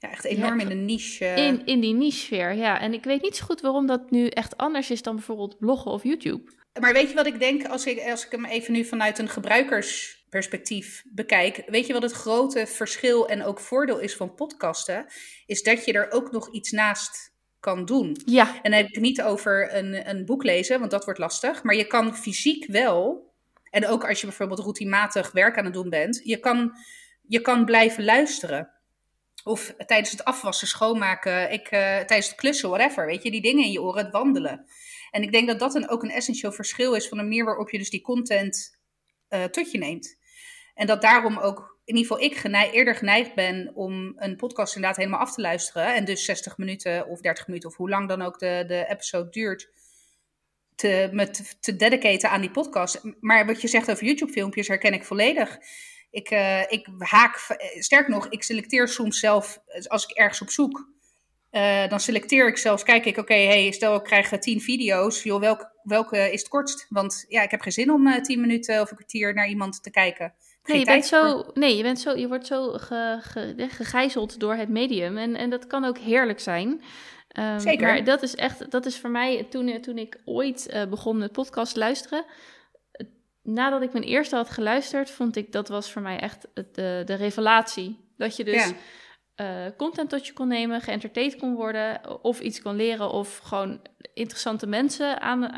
Ja, 0.01 0.11
echt 0.11 0.25
enorm 0.25 0.61
Ja, 0.61 0.63
in 0.63 0.69
de 0.69 0.75
niche. 0.75 1.25
in, 1.25 1.67
in 1.67 1.81
die 1.81 1.95
niche-sfeer, 1.95 2.55
ja. 2.55 2.81
En 2.81 2.93
ik 2.93 3.05
weet 3.05 3.23
niet 3.23 3.37
zo 3.37 3.45
goed 3.45 3.61
waarom 3.61 3.87
dat 3.87 4.11
nu 4.11 4.27
echt 4.27 4.57
anders 4.57 4.91
is 4.91 5.03
dan 5.03 5.15
bijvoorbeeld 5.15 5.59
bloggen 5.59 5.91
of 5.91 6.03
YouTube. 6.03 6.53
Maar 6.81 6.93
weet 6.93 7.09
je 7.09 7.15
wat 7.15 7.27
ik 7.27 7.39
denk 7.39 7.67
als 7.67 7.87
ik, 7.87 8.11
als 8.11 8.25
ik 8.25 8.31
hem 8.31 8.45
even 8.45 8.73
nu 8.73 8.85
vanuit 8.85 9.19
een 9.19 9.29
gebruikersperspectief 9.29 11.03
bekijk? 11.07 11.63
Weet 11.67 11.87
je 11.87 11.93
wat 11.93 12.03
het 12.03 12.13
grote 12.13 12.67
verschil 12.67 13.29
en 13.29 13.45
ook 13.45 13.61
voordeel 13.61 13.99
is 13.99 14.17
van 14.17 14.35
podcasten? 14.35 15.07
Is 15.47 15.63
dat 15.63 15.85
je 15.85 15.93
er 15.93 16.11
ook 16.11 16.33
nog 16.33 16.53
iets 16.53 16.71
naast 16.71 17.31
kan 17.61 17.85
doen. 17.85 18.17
Ja, 18.25 18.55
En 18.55 18.71
dan 18.71 18.73
heb 18.73 18.89
ik 18.89 18.95
het 18.95 19.03
niet 19.03 19.23
over 19.23 19.75
een, 19.75 20.09
een 20.09 20.25
boek 20.25 20.45
lezen, 20.45 20.79
want 20.79 20.91
dat 20.91 21.05
wordt 21.05 21.21
lastig. 21.21 21.63
Maar 21.63 21.75
je 21.75 21.87
kan 21.87 22.17
fysiek 22.17 22.67
wel, 22.67 23.29
en 23.71 23.87
ook 23.87 24.09
als 24.09 24.21
je 24.21 24.27
bijvoorbeeld 24.27 24.61
routinematig 24.61 25.33
werk 25.33 25.59
aan 25.59 25.65
het 25.65 25.75
doen 25.75 25.89
bent, 25.89 26.21
je 26.25 26.37
kan, 26.37 26.73
je 27.27 27.41
kan 27.41 27.65
blijven 27.65 28.05
luisteren. 28.05 28.71
Of 29.45 29.75
tijdens 29.87 30.11
het 30.11 30.25
afwassen, 30.25 30.69
schoonmaken, 30.69 31.53
ik, 31.53 31.65
eh, 31.65 31.81
tijdens 31.81 32.27
het 32.29 32.35
klussen, 32.37 32.69
whatever. 32.69 33.07
Weet 33.07 33.23
je, 33.23 33.31
die 33.31 33.43
dingen 33.43 33.65
in 33.65 33.73
je 33.73 33.83
oren, 33.83 34.05
het 34.05 34.13
wandelen. 34.13 34.67
En 35.11 35.23
ik 35.23 35.33
denk 35.33 35.47
dat 35.47 35.59
dat 35.59 35.75
een, 35.75 35.89
ook 35.89 36.03
een 36.03 36.11
essentieel 36.11 36.53
verschil 36.53 36.95
is 36.95 37.09
van 37.09 37.19
de 37.19 37.25
manier 37.25 37.45
waarop 37.45 37.71
je 37.71 37.79
dus 37.79 37.91
die 37.91 38.01
content 38.01 38.79
eh, 39.29 39.45
tot 39.45 39.71
je 39.71 39.79
neemt. 39.79 40.19
En 40.75 40.87
dat 40.87 41.03
daarom 41.03 41.39
ook, 41.39 41.79
in 41.85 41.97
ieder 41.97 42.17
geval 42.17 42.55
ik 42.61 42.73
eerder 42.73 42.95
geneigd 42.95 43.35
ben 43.35 43.71
om 43.75 44.13
een 44.17 44.37
podcast 44.37 44.75
inderdaad 44.75 44.99
helemaal 44.99 45.21
af 45.21 45.35
te 45.35 45.41
luisteren. 45.41 45.95
En 45.95 46.05
dus 46.05 46.25
60 46.25 46.59
minuten 46.59 47.07
of 47.07 47.21
30 47.21 47.47
minuten 47.47 47.69
of 47.69 47.77
hoe 47.77 47.89
lang 47.89 48.09
dan 48.09 48.23
ook 48.23 48.39
de, 48.39 48.65
de 48.67 48.87
episode 48.89 49.31
duurt. 49.31 49.69
Te, 50.75 51.09
me 51.13 51.31
te, 51.31 51.45
te 51.61 51.77
dedicaten 51.77 52.31
aan 52.31 52.41
die 52.41 52.51
podcast. 52.51 53.01
Maar 53.21 53.47
wat 53.47 53.61
je 53.61 53.69
zegt 53.69 53.91
over 53.91 54.05
YouTube 54.05 54.33
filmpjes 54.33 54.69
herken 54.69 54.93
ik 54.93 55.05
volledig. 55.05 55.59
Ik, 56.11 56.31
eh, 56.31 56.61
ik 56.61 56.87
haak, 56.99 57.37
eh, 57.49 57.81
sterker 57.83 58.11
nog, 58.11 58.27
ik 58.29 58.43
selecteer 58.43 58.89
soms 58.89 59.19
zelf, 59.19 59.61
eh, 59.67 59.85
als 59.85 60.05
ik 60.07 60.17
ergens 60.17 60.41
op 60.41 60.51
zoek, 60.51 60.89
dan 61.89 62.01
selecteer 62.01 62.49
ik 62.49 62.57
zelfs, 62.57 62.83
kijk 62.83 63.05
ik, 63.05 63.17
oké, 63.17 63.35
hey, 63.47 63.71
stel 63.73 63.95
ik 63.97 64.03
krijg 64.03 64.29
10 64.39 64.61
video's, 64.61 65.23
joh, 65.23 65.41
welke, 65.41 65.73
welke 65.83 66.33
is 66.33 66.41
het 66.41 66.49
kortst? 66.49 66.87
Want 66.89 67.25
ja, 67.29 67.43
ik 67.43 67.51
heb 67.51 67.61
geen 67.61 67.73
zin 67.73 67.91
om 67.91 68.23
10 68.23 68.41
minuten 68.41 68.81
of 68.81 68.91
een 68.91 68.97
kwartier 68.97 69.35
naar 69.35 69.49
iemand 69.49 69.83
te 69.83 69.91
kijken. 69.91 70.35
nee, 70.65 70.79
je 70.79 70.85
bent 70.85 71.09
voor. 71.09 71.19
zo, 71.19 71.51
nee, 71.55 71.77
je 71.77 71.83
bent 71.83 72.01
zo, 72.01 72.17
je 72.17 72.29
wordt 72.29 72.47
zo 72.47 72.73
ge, 72.73 73.19
ge- 73.21 73.55
ja, 73.57 73.69
gegijzeld 73.69 74.41
door 74.41 74.55
het 74.55 74.69
medium. 74.69 75.19
En, 75.19 75.37
en 75.37 75.51
dat 75.51 75.67
kan 75.67 75.85
ook 75.85 75.99
heerlijk 75.99 76.41
zijn. 76.41 76.83
Ehm, 77.29 77.59
Zeker. 77.59 77.87
Maar 77.87 78.05
dat 78.05 78.23
is 78.23 78.35
echt, 78.35 78.71
dat 78.71 78.87
is 78.87 78.99
voor 78.99 79.11
mij, 79.11 79.47
toen, 79.51 79.81
toen 79.81 79.99
ik 79.99 80.21
ooit 80.25 80.87
begon 80.91 81.19
met 81.19 81.33
podcast 81.33 81.77
luisteren, 81.77 82.25
nadat 83.53 83.83
ik 83.83 83.93
mijn 83.93 84.05
eerste 84.05 84.37
had 84.37 84.51
geluisterd, 84.51 85.11
vond 85.11 85.37
ik 85.37 85.53
dat 85.53 85.69
was 85.69 85.93
voor 85.93 86.03
mij 86.03 86.19
echt 86.19 86.47
de, 86.55 87.03
de 87.05 87.15
revelatie. 87.15 88.09
Dat 88.17 88.37
je 88.37 88.45
dus 88.45 88.55
Ja. 88.69 88.75
eh, 89.35 89.77
content 89.77 90.11
tot 90.11 90.27
je 90.27 90.33
kon 90.33 90.49
nemen, 90.49 90.81
geëntertained 90.81 91.37
kon 91.37 91.55
worden, 91.55 92.21
of 92.23 92.41
iets 92.41 92.63
kon 92.63 92.77
leren, 92.77 93.11
of 93.11 93.39
gewoon 93.39 93.87
interessante 94.15 94.67
mensen 94.67 95.21
aan, 95.21 95.45
eh, 95.45 95.51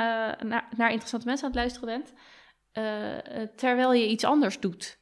naar, 0.49 0.69
naar 0.77 0.91
interessante 0.91 1.27
mensen 1.27 1.47
aan 1.47 1.53
het 1.53 1.61
luisteren 1.61 1.89
bent, 1.89 2.13
eh, 2.73 3.43
terwijl 3.57 3.93
je 3.93 4.09
iets 4.09 4.25
anders 4.25 4.61
doet. 4.61 4.99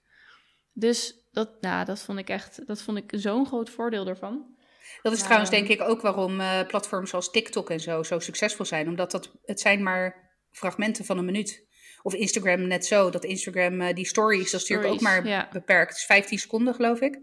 Dus 0.73 1.15
dat, 1.33 1.61
nou, 1.61 1.85
dat 1.85 2.01
vond 2.01 2.19
ik 2.19 2.29
echt, 2.29 2.67
dat 2.67 2.83
vond 2.83 2.97
ik 2.99 3.13
zo'n 3.15 3.47
groot 3.47 3.71
voordeel 3.71 4.07
ervan. 4.07 4.59
Dat 5.03 5.13
is 5.13 5.23
trouwens 5.23 5.51
denk 5.51 5.69
ik 5.69 5.81
ook 5.81 6.01
waarom 6.01 6.37
platforms 6.67 7.15
als 7.15 7.31
TikTok 7.31 7.71
en 7.71 7.81
zo 7.81 8.03
zo 8.03 8.19
succesvol 8.19 8.65
zijn. 8.65 8.89
Omdat 8.89 9.11
dat, 9.11 9.31
het 9.45 9.61
zijn 9.61 9.83
maar 9.83 10.31
fragmenten 10.51 11.05
van 11.05 11.19
een 11.19 11.25
minuut. 11.25 11.69
Of 12.03 12.15
Instagram 12.15 12.67
net 12.67 12.87
zo. 12.87 13.11
Dat 13.11 13.25
Instagram, 13.25 13.81
eh, 13.81 13.95
die 13.95 14.07
stories, 14.07 14.51
dat 14.51 14.61
is 14.61 14.69
natuurlijk 14.69 14.95
ook 14.95 15.01
maar 15.01 15.27
ja. 15.27 15.49
beperkt. 15.53 15.89
Het 15.89 15.99
is 15.99 16.05
15 16.05 16.39
seconden 16.39 16.75
geloof 16.75 17.01
ik. 17.01 17.19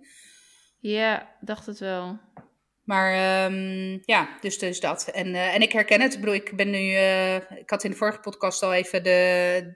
Ja, 0.79 1.35
dacht 1.41 1.65
het 1.65 1.79
wel. 1.79 2.19
Maar 2.83 3.13
ehm, 3.13 3.97
ja, 4.05 4.37
dus, 4.41 4.57
dus 4.57 4.79
dat. 4.79 5.07
En, 5.07 5.35
eh, 5.35 5.55
en 5.55 5.61
ik 5.61 5.71
herken 5.71 6.01
het. 6.01 6.13
Ik 6.13 6.19
bedoel, 6.19 6.35
ik 6.35 6.55
ben 6.55 6.69
nu. 6.69 6.91
eh, 6.93 7.35
ik 7.35 7.69
had 7.69 7.83
in 7.83 7.91
de 7.91 7.97
vorige 7.97 8.19
podcast 8.19 8.63
al 8.63 8.73
even 8.73 9.03
de, 9.03 9.73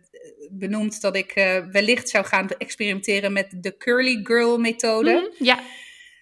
benoemd 0.52 1.02
dat 1.02 1.16
ik 1.16 1.34
wellicht 1.72 2.10
zou 2.10 2.26
gaan 2.26 2.50
experimenteren 2.50 3.34
met 3.34 3.54
de 3.56 3.78
Curly 3.78 4.20
Girl 4.24 4.58
methode. 4.58 5.12
Mhm, 5.14 5.44
Ja, 5.44 5.60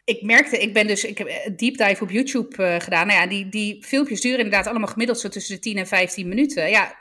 Ik 0.03 0.21
merkte, 0.21 0.57
ik 0.57 0.73
ben 0.73 0.87
dus, 0.87 1.03
ik 1.03 1.17
heb 1.17 1.27
een 1.45 1.55
deep 1.57 1.77
dive 1.77 2.03
op 2.03 2.09
YouTube 2.11 2.79
gedaan. 2.81 3.07
Nou 3.07 3.19
ja, 3.19 3.27
die, 3.27 3.49
die 3.49 3.83
filmpjes 3.83 4.21
duren 4.21 4.37
inderdaad 4.39 4.67
allemaal 4.67 4.87
gemiddeld 4.87 5.19
zo 5.19 5.27
tussen 5.29 5.55
de 5.55 5.61
10 5.61 5.77
en 5.77 5.87
15 5.87 6.27
minuten. 6.27 6.69
Ja, 6.69 6.95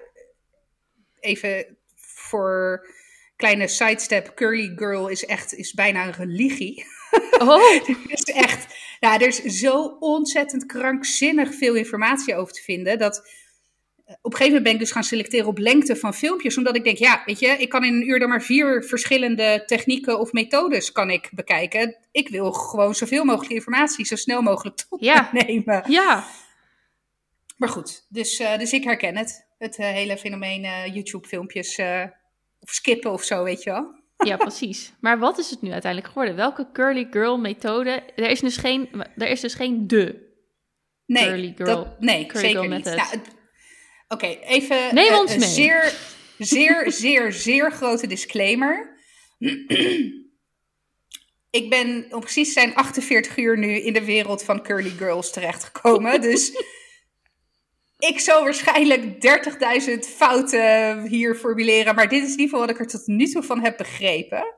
even 1.29 1.77
voor 1.97 2.87
kleine 3.37 3.69
sidestep. 3.69 4.33
Curly 4.35 4.73
Girl 4.77 5.09
is 5.09 5.25
echt, 5.25 5.55
is 5.55 5.73
bijna 5.73 6.07
een 6.07 6.13
religie. 6.13 6.85
oh, 7.39 7.75
is 8.07 8.23
echt, 8.23 8.67
nou, 9.01 9.23
er 9.23 9.27
is 9.29 9.43
zo 9.43 9.97
ontzettend 10.01 10.67
krankzinnig 10.67 11.55
veel 11.55 11.75
informatie 11.75 12.35
over 12.37 12.53
te 12.53 12.63
vinden. 12.63 12.99
Dat 12.99 13.17
op 14.09 14.33
een 14.33 14.39
gegeven 14.39 14.47
moment 14.47 14.63
ben 14.63 14.73
ik 14.73 14.79
dus 14.79 14.91
gaan 14.91 15.05
selecteren 15.05 15.47
op 15.47 15.59
lengte 15.59 15.97
van 15.97 16.15
filmpjes. 16.15 16.57
Omdat 16.57 16.77
ik 16.77 16.85
denk, 16.85 16.99
ja, 16.99 17.23
weet 17.27 17.39
je, 17.39 17.47
ik 17.47 17.69
kan 17.69 17.85
in 17.85 17.95
een 17.95 18.09
uur 18.09 18.21
er 18.23 18.29
maar 18.29 18.43
vier 18.43 18.85
verschillende 18.85 19.63
technieken 19.67 20.19
of 20.19 20.33
methodes 20.33 20.93
kan 20.93 21.11
ik 21.11 21.29
bekijken. 21.33 21.97
Ik 22.13 22.29
wil 22.29 22.53
gewoon 22.53 22.95
zoveel 22.95 23.25
mogelijk 23.25 23.53
informatie 23.53 24.05
zo 24.07 24.17
snel 24.17 24.43
mogelijk 24.43 24.77
tot 24.77 25.01
Ja. 25.11 25.31
nemen. 25.33 25.83
Ja, 25.89 26.25
Maar 27.57 27.69
goed, 27.69 28.07
dus, 28.09 28.39
eh, 28.39 28.59
dus 28.59 28.73
ik 28.73 28.85
herken 28.85 29.17
het. 29.17 29.47
Het 29.59 29.77
eh, 29.77 29.87
hele 29.87 30.17
fenomeen 30.17 30.65
eh, 30.65 30.95
YouTube-filmpjes 30.95 31.77
eh, 31.77 32.05
of 32.61 32.71
skippen 32.71 33.13
of 33.13 33.23
zo, 33.23 33.43
weet 33.45 33.63
je 33.63 33.71
wel. 33.71 33.95
ja, 34.17 34.37
precies. 34.37 34.93
Maar 35.01 35.19
wat 35.19 35.39
is 35.39 35.51
het 35.51 35.63
nu 35.63 35.71
uiteindelijk 35.73 36.13
geworden? 36.13 36.37
Welke 36.37 36.69
curly 36.73 37.07
girl 37.11 37.39
methode? 37.39 37.91
Er 38.17 38.31
is 38.31 38.41
dus 38.41 38.57
geen, 38.57 38.89
er 39.17 39.29
is 39.29 39.41
dus 39.41 39.55
geen 39.55 39.87
de. 39.87 40.27
Nee, 41.07 41.25
Curly 41.25 41.53
girl- 41.57 41.67
dat, 41.67 42.01
nee 42.01 42.27
curly 42.27 42.47
zeker 42.47 42.61
girl 42.63 42.75
niet. 42.77 42.85
Nou, 42.85 43.21
Oké, 44.09 44.27
even 44.27 44.95
Neem 44.95 45.15
ons 45.15 45.33
een 45.33 45.39
mee. 45.41 45.49
zeer, 45.49 45.95
zeer, 46.39 46.93
zeer, 46.93 47.33
zeer 47.33 47.73
grote 47.73 48.07
disclaimer. 48.07 48.97
Ik 51.51 51.71
ben 51.71 52.07
om 52.11 52.21
precies 52.21 52.53
zijn 52.53 52.75
48 52.75 53.37
uur 53.37 53.59
nu 53.59 53.71
in 53.71 53.93
de 53.93 54.05
wereld 54.05 54.43
van 54.43 54.63
curly 54.63 54.91
girls 54.91 55.33
terechtgekomen. 55.33 56.21
dus 56.21 56.53
ik 57.99 58.21
zal 58.21 58.43
waarschijnlijk 58.43 59.03
30.000 59.89 59.99
fouten 59.99 61.03
hier 61.07 61.35
formuleren. 61.35 61.95
Maar 61.95 62.09
dit 62.09 62.23
is 62.23 62.33
in 62.33 62.39
ieder 62.39 62.45
geval 62.45 62.61
wat 62.61 62.71
ik 62.71 62.79
er 62.79 62.87
tot 62.87 63.07
nu 63.07 63.27
toe 63.27 63.43
van 63.43 63.61
heb 63.61 63.77
begrepen. 63.77 64.55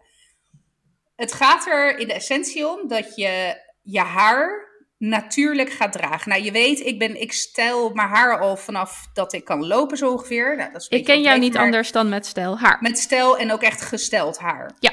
Het 1.17 1.33
gaat 1.33 1.67
er 1.67 1.99
in 1.99 2.07
de 2.07 2.15
essentie 2.15 2.69
om 2.69 2.89
dat 2.89 3.17
je 3.17 3.61
je 3.83 4.01
haar 4.01 4.69
natuurlijk 4.99 5.71
gaat 5.71 5.93
dragen. 5.93 6.31
Nou, 6.31 6.43
je 6.43 6.53
weet, 6.53 6.81
ik, 6.81 6.99
ben, 6.99 7.21
ik 7.21 7.33
stijl 7.33 7.91
mijn 7.91 8.09
haar 8.09 8.41
al 8.41 8.57
vanaf 8.57 9.07
dat 9.13 9.33
ik 9.33 9.45
kan 9.45 9.67
lopen 9.67 9.97
zo 9.97 10.11
ongeveer. 10.11 10.57
Nou, 10.57 10.73
dat 10.73 10.81
is 10.81 10.89
Ik 10.89 11.05
ken 11.05 11.23
jou 11.23 11.39
niet 11.39 11.53
maar 11.53 11.63
anders 11.63 11.93
dan 11.93 12.09
met 12.09 12.27
stijl 12.27 12.59
haar. 12.59 12.79
Met 12.81 12.99
stijl 12.99 13.39
en 13.39 13.53
ook 13.53 13.63
echt 13.63 13.83
gesteld 13.83 14.39
haar. 14.39 14.73
Ja. 14.79 14.93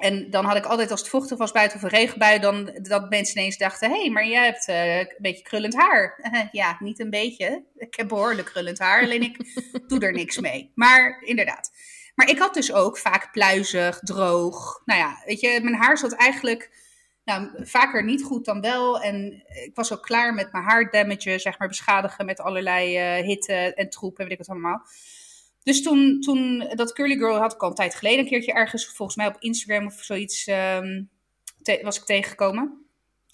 En 0.00 0.30
dan 0.30 0.44
had 0.44 0.56
ik 0.56 0.64
altijd, 0.64 0.90
als 0.90 1.00
het 1.00 1.08
vochtig 1.08 1.38
was 1.38 1.52
buiten 1.52 1.76
of 1.76 1.82
een 1.82 1.88
regenbui, 1.88 2.38
dan 2.38 2.78
dat 2.82 3.10
mensen 3.10 3.38
ineens 3.38 3.56
dachten: 3.56 3.90
hé, 3.90 4.00
hey, 4.00 4.10
maar 4.10 4.26
jij 4.26 4.44
hebt 4.44 4.68
eh, 4.68 4.98
een 4.98 5.16
beetje 5.18 5.42
krullend 5.42 5.74
haar. 5.74 6.30
ja, 6.52 6.76
niet 6.78 7.00
een 7.00 7.10
beetje. 7.10 7.64
Ik 7.76 7.94
heb 7.94 8.08
behoorlijk 8.08 8.48
krullend 8.48 8.78
haar, 8.78 9.02
alleen 9.02 9.22
ik 9.22 9.36
doe 9.88 10.00
er 10.00 10.12
niks 10.12 10.38
mee. 10.38 10.72
Maar 10.74 11.22
inderdaad. 11.24 11.70
Maar 12.14 12.28
ik 12.28 12.38
had 12.38 12.54
dus 12.54 12.72
ook 12.72 12.98
vaak 12.98 13.32
pluizig, 13.32 13.98
droog. 13.98 14.82
Nou 14.84 15.00
ja, 15.00 15.22
weet 15.24 15.40
je, 15.40 15.60
mijn 15.62 15.74
haar 15.74 15.98
zat 15.98 16.12
eigenlijk 16.12 16.70
nou, 17.24 17.50
vaker 17.66 18.04
niet 18.04 18.22
goed 18.22 18.44
dan 18.44 18.60
wel. 18.60 19.00
En 19.00 19.44
ik 19.48 19.70
was 19.74 19.92
ook 19.92 20.02
klaar 20.02 20.34
met 20.34 20.52
mijn 20.52 20.64
haardamagen, 20.64 21.40
zeg 21.40 21.58
maar, 21.58 21.68
beschadigen 21.68 22.26
met 22.26 22.40
allerlei 22.40 22.96
eh, 22.96 23.24
hitte 23.24 23.74
en 23.74 23.90
troep 23.90 24.18
en 24.18 24.24
weet 24.24 24.32
ik 24.32 24.38
wat 24.38 24.48
allemaal. 24.48 24.82
Dus 25.62 25.82
toen, 25.82 26.20
toen, 26.20 26.70
dat 26.74 26.92
Curly 26.92 27.16
Girl 27.16 27.36
had 27.36 27.52
ik 27.52 27.62
al 27.62 27.68
een 27.68 27.74
tijd 27.74 27.94
geleden 27.94 28.18
een 28.18 28.30
keertje 28.30 28.52
ergens, 28.52 28.86
volgens 28.86 29.16
mij 29.16 29.26
op 29.26 29.36
Instagram 29.38 29.86
of 29.86 30.02
zoiets, 30.02 30.46
ehm, 30.46 31.02
was 31.82 31.98
ik 31.98 32.04
tegengekomen. 32.04 32.84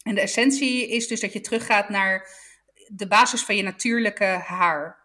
En 0.02 0.14
de 0.14 0.20
essentie 0.20 0.88
is 0.88 1.08
dus 1.08 1.20
dat 1.20 1.32
je 1.32 1.40
teruggaat 1.40 1.88
naar 1.88 2.28
de 2.88 3.06
basis 3.06 3.42
van 3.42 3.56
je 3.56 3.62
natuurlijke 3.62 4.24
haar. 4.24 5.04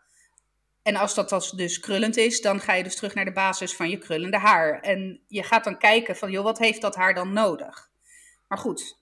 En 0.84 0.96
als 0.96 1.16
dat 1.16 1.54
dus 1.56 1.80
krullend 1.80 2.18
is, 2.18 2.42
dan 2.42 2.60
ga 2.60 2.74
je 2.74 2.84
dus 2.84 2.96
terug 2.96 3.14
naar 3.14 3.26
de 3.26 3.32
basis 3.32 3.76
van 3.76 3.90
je 3.90 3.98
krullende 3.98 4.38
haar. 4.38 4.80
En 4.80 5.22
je 5.28 5.44
gaat 5.44 5.64
dan 5.64 5.78
kijken 5.78 6.16
van, 6.16 6.32
joh, 6.32 6.44
wat 6.44 6.60
heeft 6.60 6.82
dat 6.82 6.96
haar 6.96 7.14
dan 7.14 7.34
nodig? 7.34 7.90
Maar 8.48 8.58
goed, 8.58 8.98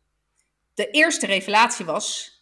de 0.73 0.89
eerste 0.89 1.25
revelatie 1.25 1.85
was, 1.85 2.37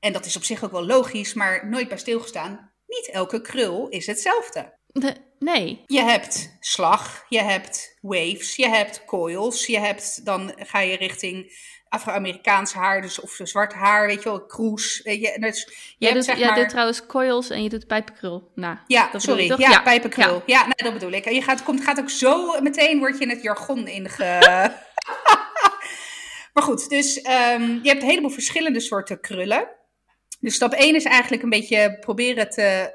en 0.00 0.12
dat 0.12 0.24
is 0.24 0.36
op 0.36 0.44
zich 0.44 0.64
ook 0.64 0.70
wel 0.70 0.86
logisch, 0.86 1.34
maar 1.34 1.68
nooit 1.68 1.88
bij 1.88 1.98
stilgestaan, 1.98 2.72
niet 2.86 3.08
elke 3.12 3.40
krul 3.40 3.88
is 3.88 4.06
hetzelfde. 4.06 4.75
Nee. 5.38 5.82
Je 5.86 6.02
hebt 6.02 6.56
slag, 6.60 7.24
je 7.28 7.42
hebt 7.42 7.98
waves, 8.00 8.56
je 8.56 8.68
hebt 8.68 9.04
coils, 9.04 9.66
je 9.66 9.78
hebt, 9.78 10.24
dan 10.24 10.52
ga 10.56 10.80
je 10.80 10.96
richting 10.96 11.52
Afro-Amerikaans 11.88 12.72
haar, 12.72 13.02
dus 13.02 13.20
of 13.20 13.38
zwart 13.42 13.72
haar, 13.72 14.06
weet 14.06 14.22
je 14.22 14.28
wel, 14.28 14.46
kroes. 14.46 15.00
Je, 15.04 15.36
dus 15.40 15.68
je 15.98 16.04
hebt, 16.04 16.16
doet, 16.16 16.24
zeg 16.24 16.38
jij 16.38 16.46
maar, 16.46 16.56
doet 16.56 16.68
trouwens 16.68 17.06
coils 17.06 17.50
en 17.50 17.62
je 17.62 17.68
doet 17.68 17.86
pijpenkrul. 17.86 18.50
Nou, 18.54 18.76
ja, 18.86 19.10
sorry, 19.16 19.46
ja, 19.46 19.56
Ja. 19.58 19.80
pijpenkrul. 19.80 20.42
Ja, 20.46 20.60
nou, 20.60 20.74
dat 20.76 20.92
bedoel 20.92 21.10
ik. 21.10 21.24
En 21.24 21.34
je 21.34 21.42
gaat, 21.42 21.62
komt, 21.62 21.84
gaat 21.84 22.00
ook 22.00 22.10
zo 22.10 22.60
meteen, 22.60 22.98
word 22.98 23.18
je 23.18 23.24
in 23.24 23.30
het 23.30 23.42
jargon 23.42 23.88
inge... 23.88 24.16
maar 26.54 26.62
goed, 26.62 26.88
dus 26.88 27.20
ehm, 27.20 27.78
je 27.82 27.88
hebt 27.88 28.02
een 28.02 28.08
heleboel 28.08 28.30
verschillende 28.30 28.80
soorten 28.80 29.20
krullen. 29.20 29.68
Dus 30.40 30.54
stap 30.54 30.72
1 30.72 30.94
is 30.94 31.04
eigenlijk 31.04 31.42
een 31.42 31.50
beetje 31.50 31.96
proberen 32.00 32.50
te 32.50 32.94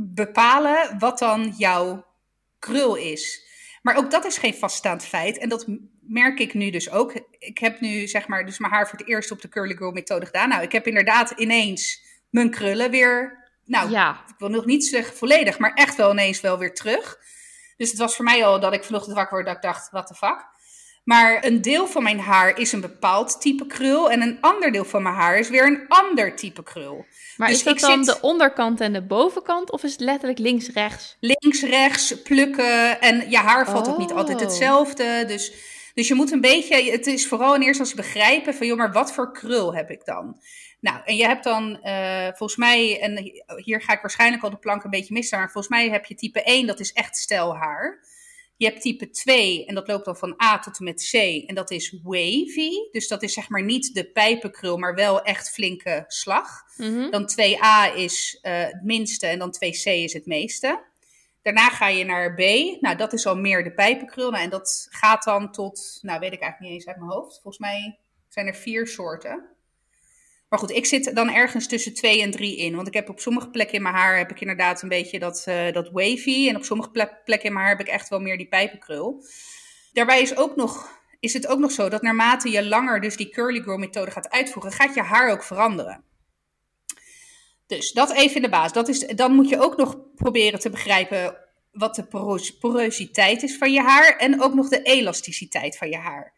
bepalen 0.00 0.98
wat 0.98 1.18
dan 1.18 1.54
jouw 1.56 2.06
krul 2.58 2.94
is. 2.94 3.46
Maar 3.82 3.96
ook 3.96 4.10
dat 4.10 4.24
is 4.24 4.38
geen 4.38 4.54
vaststaand 4.54 5.04
feit. 5.04 5.38
En 5.38 5.48
dat 5.48 5.66
merk 6.00 6.38
ik 6.38 6.54
nu 6.54 6.70
dus 6.70 6.90
ook. 6.90 7.12
Ik 7.38 7.58
heb 7.58 7.80
nu 7.80 8.06
zeg 8.06 8.28
maar 8.28 8.46
dus 8.46 8.58
mijn 8.58 8.72
haar 8.72 8.88
voor 8.88 8.98
het 8.98 9.08
eerst 9.08 9.30
op 9.30 9.40
de 9.40 9.48
Curly 9.48 9.76
Girl 9.76 9.90
methode 9.90 10.26
gedaan. 10.26 10.48
Nou, 10.48 10.62
ik 10.62 10.72
heb 10.72 10.86
inderdaad 10.86 11.30
ineens 11.30 12.02
mijn 12.30 12.50
krullen 12.50 12.90
weer... 12.90 13.36
Nou, 13.64 13.90
ja. 13.90 14.24
ik 14.28 14.34
wil 14.38 14.48
nog 14.48 14.64
niet 14.64 14.84
zeggen 14.84 15.16
volledig, 15.16 15.58
maar 15.58 15.72
echt 15.74 15.96
wel 15.96 16.10
ineens 16.10 16.40
wel 16.40 16.58
weer 16.58 16.74
terug. 16.74 17.18
Dus 17.76 17.90
het 17.90 17.98
was 17.98 18.16
voor 18.16 18.24
mij 18.24 18.44
al 18.44 18.60
dat 18.60 18.74
ik 18.74 18.84
vanochtend 18.84 19.16
wakker 19.16 19.34
word 19.34 19.46
dat 19.46 19.56
ik 19.56 19.62
dacht, 19.62 19.90
what 19.90 20.06
the 20.06 20.14
fuck. 20.14 20.46
Maar 21.08 21.44
een 21.44 21.62
deel 21.62 21.86
van 21.86 22.02
mijn 22.02 22.20
haar 22.20 22.58
is 22.58 22.72
een 22.72 22.80
bepaald 22.80 23.40
type 23.40 23.66
krul 23.66 24.10
en 24.10 24.22
een 24.22 24.38
ander 24.40 24.72
deel 24.72 24.84
van 24.84 25.02
mijn 25.02 25.14
haar 25.14 25.38
is 25.38 25.48
weer 25.48 25.66
een 25.66 25.84
ander 25.88 26.36
type 26.36 26.62
krul. 26.62 27.06
Maar 27.36 27.48
Dus 27.48 27.56
is 27.56 27.62
dat 27.64 27.78
dan 27.78 28.04
zit- 28.04 28.14
de 28.14 28.20
onderkant 28.20 28.80
en 28.80 28.92
de 28.92 29.02
bovenkant 29.02 29.70
of 29.70 29.82
is 29.82 29.92
het 29.92 30.00
letterlijk 30.00 30.38
links-rechts? 30.38 31.16
Links, 31.20 31.62
rechts, 31.62 32.22
plukken 32.22 33.00
en 33.00 33.30
je 33.30 33.36
haar 33.36 33.70
valt 33.70 33.88
ook 33.88 33.98
niet 33.98 34.12
altijd 34.12 34.36
Oh. 34.38 34.42
hetzelfde. 34.44 35.24
Dus, 35.26 35.52
dus 35.94 36.08
je 36.08 36.14
moet 36.14 36.32
een 36.32 36.40
beetje, 36.40 36.90
het 36.90 37.06
is 37.06 37.26
vooral 37.28 37.54
in 37.54 37.62
eerste 37.62 37.82
instantie 37.82 38.12
begrijpen 38.12 38.54
van, 38.54 38.66
joh, 38.66 38.76
maar 38.78 38.92
wat 38.92 39.12
voor 39.12 39.32
krul 39.32 39.74
heb 39.74 39.90
ik 39.90 40.04
dan? 40.04 40.40
Nou, 40.80 40.98
en 41.04 41.16
je 41.16 41.26
hebt 41.26 41.44
dan 41.44 41.80
eh, 41.82 42.26
volgens 42.26 42.56
mij, 42.56 43.00
en 43.00 43.32
hier 43.56 43.82
ga 43.82 43.92
ik 43.92 44.00
waarschijnlijk 44.00 44.42
al 44.42 44.50
de 44.50 44.56
plank 44.56 44.84
een 44.84 44.90
beetje 44.90 45.14
missen, 45.14 45.38
maar 45.38 45.50
volgens 45.50 45.74
mij 45.74 45.88
heb 45.90 46.04
je 46.04 46.14
type 46.14 46.42
1, 46.42 46.66
dat 46.66 46.80
is 46.80 46.92
echt 46.92 47.16
stijlhaar. 47.16 48.06
Je 48.58 48.66
hebt 48.66 48.80
type 48.80 49.10
2 49.10 49.66
en 49.66 49.74
dat 49.74 49.88
loopt 49.88 50.04
dan 50.04 50.16
van 50.16 50.42
A 50.42 50.58
tot 50.58 50.78
en 50.78 50.84
met 50.84 51.08
C 51.10 51.14
en 51.46 51.54
dat 51.54 51.70
is 51.70 51.98
wavy. 52.02 52.70
Dus 52.90 53.08
dat 53.08 53.22
is 53.22 53.32
zeg 53.32 53.48
maar 53.48 53.62
niet 53.62 53.94
de 53.94 54.10
pijpenkrul, 54.10 54.76
maar 54.76 54.94
wel 54.94 55.22
echt 55.22 55.50
flinke 55.50 56.04
slag. 56.06 56.48
Mhm. 56.76 57.10
Dan 57.10 57.30
2A 57.30 57.94
is 57.94 58.38
eh, 58.42 58.60
het 58.60 58.82
minste 58.82 59.26
en 59.26 59.38
dan 59.38 59.54
2C 59.54 59.82
is 59.84 60.12
het 60.12 60.26
meeste. 60.26 60.84
Daarna 61.42 61.68
ga 61.68 61.88
je 61.88 62.04
naar 62.04 62.34
B. 62.34 62.40
Nou, 62.80 62.96
dat 62.96 63.12
is 63.12 63.26
al 63.26 63.36
meer 63.36 63.64
de 63.64 63.72
pijpenkrul. 63.72 64.30
Nou, 64.30 64.42
en 64.42 64.50
dat 64.50 64.86
gaat 64.90 65.24
dan 65.24 65.52
tot, 65.52 65.98
nou 66.02 66.20
weet 66.20 66.32
ik 66.32 66.40
eigenlijk 66.40 66.60
niet 66.60 66.80
eens 66.80 66.86
uit 66.86 66.98
mijn 66.98 67.10
hoofd. 67.10 67.32
Volgens 67.32 67.58
mij 67.58 67.98
zijn 68.28 68.46
er 68.46 68.54
vier 68.54 68.86
soorten. 68.86 69.56
Maar 70.48 70.58
goed, 70.58 70.70
ik 70.70 70.86
zit 70.86 71.14
dan 71.14 71.30
ergens 71.30 71.66
tussen 71.66 71.94
2 71.94 72.22
en 72.22 72.30
3 72.30 72.56
in. 72.56 72.74
Want 72.74 72.86
ik 72.86 72.94
heb 72.94 73.08
op 73.08 73.20
sommige 73.20 73.50
plekken 73.50 73.76
in 73.76 73.82
mijn 73.82 73.94
haar 73.94 74.16
heb 74.16 74.30
ik 74.30 74.40
inderdaad 74.40 74.82
een 74.82 74.88
beetje 74.88 75.18
dat, 75.18 75.42
eh, 75.46 75.72
dat 75.72 75.90
wavy. 75.92 76.48
En 76.48 76.56
op 76.56 76.64
sommige 76.64 76.90
ple- 76.90 77.18
plekken 77.24 77.48
in 77.48 77.52
mijn 77.54 77.66
haar 77.66 77.76
heb 77.76 77.86
ik 77.86 77.92
echt 77.92 78.08
wel 78.08 78.20
meer 78.20 78.36
die 78.36 78.48
pijpenkrul. 78.48 79.24
Daarbij 79.92 80.20
is, 80.20 80.36
ook 80.36 80.56
nog, 80.56 81.00
is 81.20 81.32
het 81.32 81.46
ook 81.46 81.58
nog 81.58 81.70
zo 81.70 81.88
dat 81.88 82.02
naarmate 82.02 82.50
je 82.50 82.66
langer 82.66 83.00
dus 83.00 83.16
die 83.16 83.30
curly 83.30 83.62
girl 83.62 83.78
methode 83.78 84.10
gaat 84.10 84.30
uitvoeren, 84.30 84.72
gaat 84.72 84.94
je 84.94 85.02
haar 85.02 85.30
ook 85.30 85.42
veranderen. 85.42 86.04
Dus 87.66 87.92
dat 87.92 88.12
even 88.12 88.36
in 88.36 88.42
de 88.42 88.48
baas. 88.48 88.72
Dat 88.72 88.88
is, 88.88 88.98
dan 88.98 89.32
moet 89.32 89.48
je 89.48 89.60
ook 89.60 89.76
nog 89.76 89.98
proberen 90.14 90.60
te 90.60 90.70
begrijpen 90.70 91.36
wat 91.72 91.94
de 91.94 92.04
poros- 92.04 92.58
porositeit 92.58 93.42
is 93.42 93.56
van 93.56 93.72
je 93.72 93.80
haar 93.80 94.16
en 94.16 94.42
ook 94.42 94.54
nog 94.54 94.68
de 94.68 94.82
elasticiteit 94.82 95.76
van 95.76 95.88
je 95.88 95.96
haar. 95.96 96.32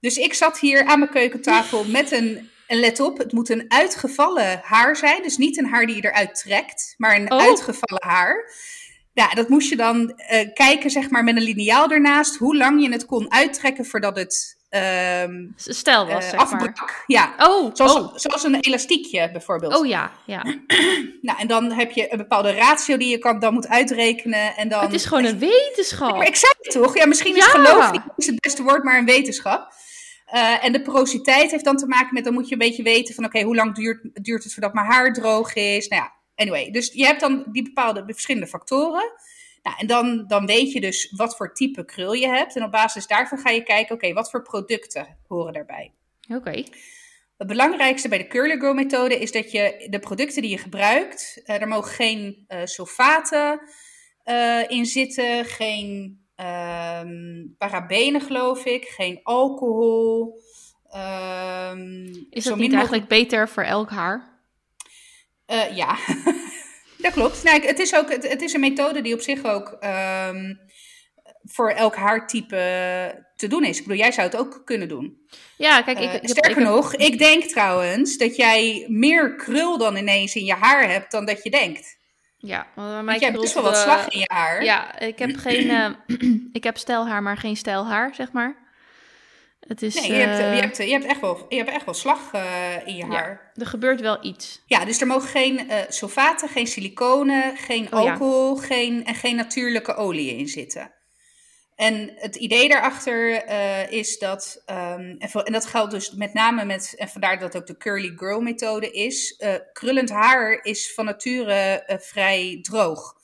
Dus 0.00 0.16
ik 0.16 0.34
zat 0.34 0.58
hier 0.58 0.84
aan 0.84 0.98
mijn 0.98 1.10
keukentafel 1.10 1.84
met 1.84 2.10
een, 2.10 2.50
en 2.72 2.78
let 2.80 3.00
op, 3.00 3.18
het 3.18 3.32
moet 3.32 3.48
een 3.48 3.64
uitgevallen 3.68 4.60
haar 4.62 4.96
zijn. 4.96 5.22
Dus 5.22 5.36
niet 5.36 5.58
een 5.58 5.66
haar 5.66 5.86
die 5.86 5.96
je 5.96 6.04
eruit 6.04 6.34
trekt, 6.34 6.94
maar 6.96 7.16
een 7.16 7.32
Oh. 7.32 7.40
uitgevallen 7.40 8.04
haar. 8.06 8.50
Ja, 9.12 9.28
dat 9.34 9.48
moest 9.48 9.68
je 9.68 9.76
dan 9.76 10.10
eh, 10.10 10.48
kijken, 10.54 10.90
zeg 10.90 11.10
maar, 11.10 11.24
met 11.24 11.36
een 11.36 11.42
liniaal 11.42 11.90
ernaast, 11.90 12.36
hoe 12.36 12.56
lang 12.56 12.82
je 12.82 12.92
het 12.92 13.06
kon 13.06 13.32
uittrekken 13.32 13.84
voordat 13.86 14.16
het 14.16 14.60
ehm 14.68 15.46
Stel 15.56 16.06
was, 16.06 16.24
eh, 16.24 16.30
zeg 16.30 16.50
maar. 16.50 16.60
afbrak. 16.60 17.04
Ja, 17.06 17.34
Oh, 17.38 17.70
zoals, 17.74 17.94
oh. 17.94 18.16
zoals 18.16 18.44
een 18.44 18.60
elastiekje 18.60 19.30
bijvoorbeeld. 19.30 19.76
oh 19.76 19.86
ja, 19.86 20.12
ja. 20.26 20.42
Nou, 21.22 21.38
en 21.38 21.46
dan 21.46 21.72
heb 21.72 21.90
je 21.90 22.12
een 22.12 22.18
bepaalde 22.18 22.52
ratio 22.52 22.96
die 22.96 23.08
je 23.08 23.18
kan, 23.18 23.38
dan 23.38 23.54
moet 23.54 23.68
uitrekenen. 23.68 24.56
En 24.56 24.68
dan... 24.68 24.80
Het 24.80 24.92
is 24.92 25.04
gewoon 25.04 25.24
een 25.24 25.38
wetenschap. 25.38 26.16
Maar 26.16 26.26
ik 26.26 26.36
zei 26.36 26.52
het 26.60 26.72
toch? 26.72 26.96
Ja, 26.96 27.06
misschien 27.06 27.36
is 27.36 27.44
geloof 27.44 27.92
niet 27.92 28.02
is 28.16 28.26
het 28.26 28.40
beste 28.40 28.62
woord, 28.62 28.84
maar 28.84 28.98
een 28.98 29.04
wetenschap. 29.04 29.72
Eh, 30.32 30.64
en 30.64 30.72
de 30.72 30.82
porositeit 30.82 31.50
heeft 31.50 31.64
dan 31.64 31.76
te 31.76 31.86
maken 31.86 32.14
met, 32.14 32.24
dan 32.24 32.32
moet 32.32 32.48
je 32.48 32.52
een 32.52 32.58
beetje 32.58 32.82
weten 32.82 33.14
van, 33.14 33.24
oké, 33.24 33.42
hoe 33.42 33.54
lang 33.54 33.74
duurt, 33.74 34.24
duurt 34.24 34.44
het 34.44 34.52
voordat 34.52 34.74
mijn 34.74 34.86
haar 34.86 35.12
droog 35.12 35.54
is? 35.54 35.88
Nou 35.88 36.02
ja, 36.02 36.12
anyway. 36.34 36.70
Dus 36.70 36.92
je 36.92 37.04
hebt 37.04 37.20
dan 37.20 37.44
die 37.52 37.62
bepaalde 37.62 38.02
verschillende 38.06 38.46
factoren. 38.46 39.12
Nou, 39.62 39.76
en 39.78 39.86
dan, 39.86 40.24
dan 40.26 40.46
weet 40.46 40.72
je 40.72 40.80
dus 40.80 41.12
wat 41.16 41.36
voor 41.36 41.54
type 41.54 41.84
krul 41.84 42.12
je 42.12 42.28
hebt. 42.28 42.56
En 42.56 42.64
op 42.64 42.70
basis 42.70 43.06
daarvan 43.06 43.38
ga 43.38 43.50
je 43.50 43.62
kijken, 43.62 43.94
oké, 43.94 44.12
wat 44.12 44.30
voor 44.30 44.42
producten 44.42 45.18
horen 45.28 45.52
daarbij? 45.52 45.92
Oké. 46.28 46.64
Het 47.38 47.46
belangrijkste 47.46 48.08
bij 48.08 48.18
de 48.18 48.26
Curly 48.26 48.58
Girl 48.58 48.74
methode 48.74 49.18
is 49.18 49.32
dat 49.32 49.50
je 49.50 49.86
de 49.90 49.98
producten 49.98 50.42
die 50.42 50.50
je 50.50 50.58
gebruikt, 50.58 51.42
uh, 51.46 51.60
er 51.60 51.68
mogen 51.68 51.90
geen 51.90 52.44
uh, 52.48 52.58
sulfaten 52.64 53.60
uh, 54.24 54.70
in 54.70 54.86
zitten, 54.86 55.44
geen 55.44 56.20
um, 56.42 57.54
parabenen 57.58 58.20
geloof 58.20 58.64
ik, 58.64 58.84
geen 58.84 59.20
alcohol. 59.22 60.40
Um, 61.70 62.26
is 62.30 62.44
dat 62.44 62.56
niet 62.58 62.72
eigenlijk 62.72 63.08
beter 63.08 63.48
voor 63.48 63.62
elk 63.62 63.90
haar? 63.90 64.30
ja, 65.74 65.96
dat 67.04 67.12
klopt. 67.12 67.42
Nou, 67.42 67.66
het, 67.66 67.78
is 67.78 67.94
ook, 67.94 68.10
het, 68.10 68.28
het, 68.28 68.42
is 68.42 68.52
een 68.52 68.60
methode 68.60 69.00
die 69.00 69.14
op 69.14 69.20
zich 69.20 69.44
ook 69.44 69.78
um, 69.80 70.60
voor 71.44 71.70
elk 71.70 71.94
haartype 71.94 72.56
te 73.36 73.46
doen 73.46 73.64
is. 73.64 73.78
Ik 73.78 73.82
bedoel, 73.82 73.98
jij 73.98 74.12
zou 74.12 74.26
het 74.26 74.36
ook 74.36 74.62
kunnen 74.64 74.88
doen. 74.88 75.26
Ja, 75.56 75.82
kijk, 75.82 75.98
ik, 75.98 76.12
uh, 76.12 76.18
sterker 76.22 76.62
ik, 76.62 76.68
nog, 76.68 76.94
ik 76.94 77.18
denk 77.18 77.42
trouwens 77.42 78.16
dat 78.16 78.36
jij 78.36 78.86
meer 78.88 79.36
krul 79.36 79.78
dan 79.78 79.96
ineens 79.96 80.34
in 80.34 80.44
je 80.44 80.54
haar 80.54 80.90
hebt 80.90 81.10
dan 81.10 81.24
dat 81.24 81.42
je 81.42 81.50
denkt. 81.50 82.00
Ja, 82.44 82.66
maar 82.74 83.04
mij 83.04 83.18
je 83.18 83.24
hebt 83.24 83.40
best 83.40 83.54
wel 83.54 83.62
wat 83.62 83.76
slag 83.76 84.08
in 84.08 84.18
je 84.18 84.30
haar. 84.34 84.64
Ja, 84.64 84.98
ik 84.98 85.18
heb 85.18 85.36
geen, 85.36 85.64
uh, 85.66 85.88
ik 86.58 86.64
heb 86.64 86.76
stijlhaar, 86.76 87.22
maar 87.22 87.36
geen 87.36 87.56
stijlhaar, 87.56 88.14
zeg 88.14 88.32
maar. 88.32 88.56
Het 89.60 89.82
is, 89.82 89.94
nee, 89.94 90.12
je, 90.12 90.14
hebt, 90.14 90.38
je, 90.38 90.44
hebt, 90.44 90.76
je, 90.76 90.92
hebt 90.92 91.04
echt 91.04 91.20
wel, 91.20 91.46
je 91.48 91.56
hebt 91.56 91.70
echt 91.70 91.84
wel 91.84 91.94
slag 91.94 92.32
uh, 92.34 92.86
in 92.86 92.96
je 92.96 93.04
haar. 93.04 93.52
Er 93.54 93.66
gebeurt 93.66 94.00
wel 94.00 94.24
iets. 94.24 94.62
Ja, 94.66 94.84
dus 94.84 95.00
er 95.00 95.06
mogen 95.06 95.28
geen 95.28 95.66
uh, 95.66 95.76
sulfaten, 95.88 96.48
geen 96.48 96.66
siliconen, 96.66 97.56
geen 97.56 97.86
oh, 97.86 97.92
alcohol 97.92 98.56
ja. 98.56 98.66
geen, 98.66 99.04
en 99.04 99.14
geen 99.14 99.36
natuurlijke 99.36 99.94
oliën 99.94 100.36
in 100.36 100.48
zitten. 100.48 100.92
En 101.82 102.12
het 102.14 102.36
idee 102.36 102.68
daarachter 102.68 103.48
uh, 103.48 103.90
is 103.90 104.18
dat, 104.18 104.62
um, 104.66 105.16
en, 105.18 105.30
en, 105.44 105.52
dat 105.52 105.66
geldt 105.66 105.90
dus 105.90 106.12
met 106.12 106.32
name 106.32 106.64
met, 106.64 106.94
en 106.96 107.08
vandaar 107.08 107.38
dat 107.38 107.56
ook 107.56 107.66
de 107.66 107.76
curly 107.76 108.12
girl 108.16 108.40
methode 108.40 108.90
is, 108.90 109.40
uh, 109.44 109.54
krullend 109.72 110.10
haar 110.10 110.64
is 110.64 110.94
van 110.94 111.04
nature 111.04 111.84
uh, 111.86 111.96
vrij 111.98 112.58
droog. 112.62 113.14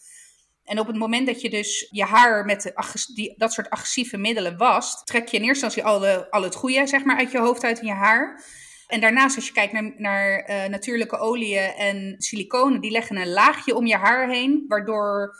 En 0.65 0.79
op 0.79 0.87
het 0.87 0.97
moment 0.97 1.27
dat 1.27 1.41
je 1.41 1.51
dus 1.51 1.89
je 1.91 2.05
haar 2.05 2.45
met 2.45 2.73
die, 3.15 3.35
dat 3.37 3.53
soort 3.53 3.71
agressieve 3.71 4.17
middelen 4.17 4.57
wast, 4.57 5.07
trek 5.07 5.29
je 5.29 5.37
in 5.37 5.43
eerste 5.43 5.65
instantie 5.65 5.93
al, 5.93 6.07
al 6.31 6.43
het 6.43 6.55
goede 6.55 6.87
zeg 6.87 7.05
maar, 7.05 7.17
uit 7.17 7.33
je 7.33 7.39
hoofd, 7.39 7.65
uit 7.65 7.81
in 7.81 7.87
je 7.87 7.93
haar. 7.93 8.45
En 8.87 9.01
daarnaast, 9.01 9.37
als 9.37 9.47
je 9.47 9.53
kijkt 9.53 9.73
naar, 9.73 9.95
naar 9.97 10.45
natuurlijke 10.71 11.19
oliën 11.19 11.73
en 11.77 12.15
siliconen, 12.19 12.81
die 12.81 12.91
leggen 12.91 13.17
een 13.17 13.33
laagje 13.33 13.75
om 13.75 13.87
je 13.87 13.97
haar 13.97 14.29
heen, 14.29 14.65
waardoor 14.69 15.37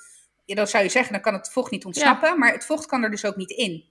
ja, 0.49 0.55
dan 0.55 0.67
zou 0.67 0.85
je 0.85 0.91
zeggen, 0.91 1.13
dan 1.13 1.23
kan 1.23 1.35
het 1.35 1.51
vocht 1.51 1.71
niet 1.71 1.85
ontsnappen, 1.85 2.29
ja. 2.29 2.35
maar 2.35 2.53
het 2.53 2.65
vocht 2.65 2.87
kan 2.87 3.03
er 3.03 3.11
dus 3.11 3.25
ook 3.25 3.37
niet 3.37 3.51
in. 3.51 3.85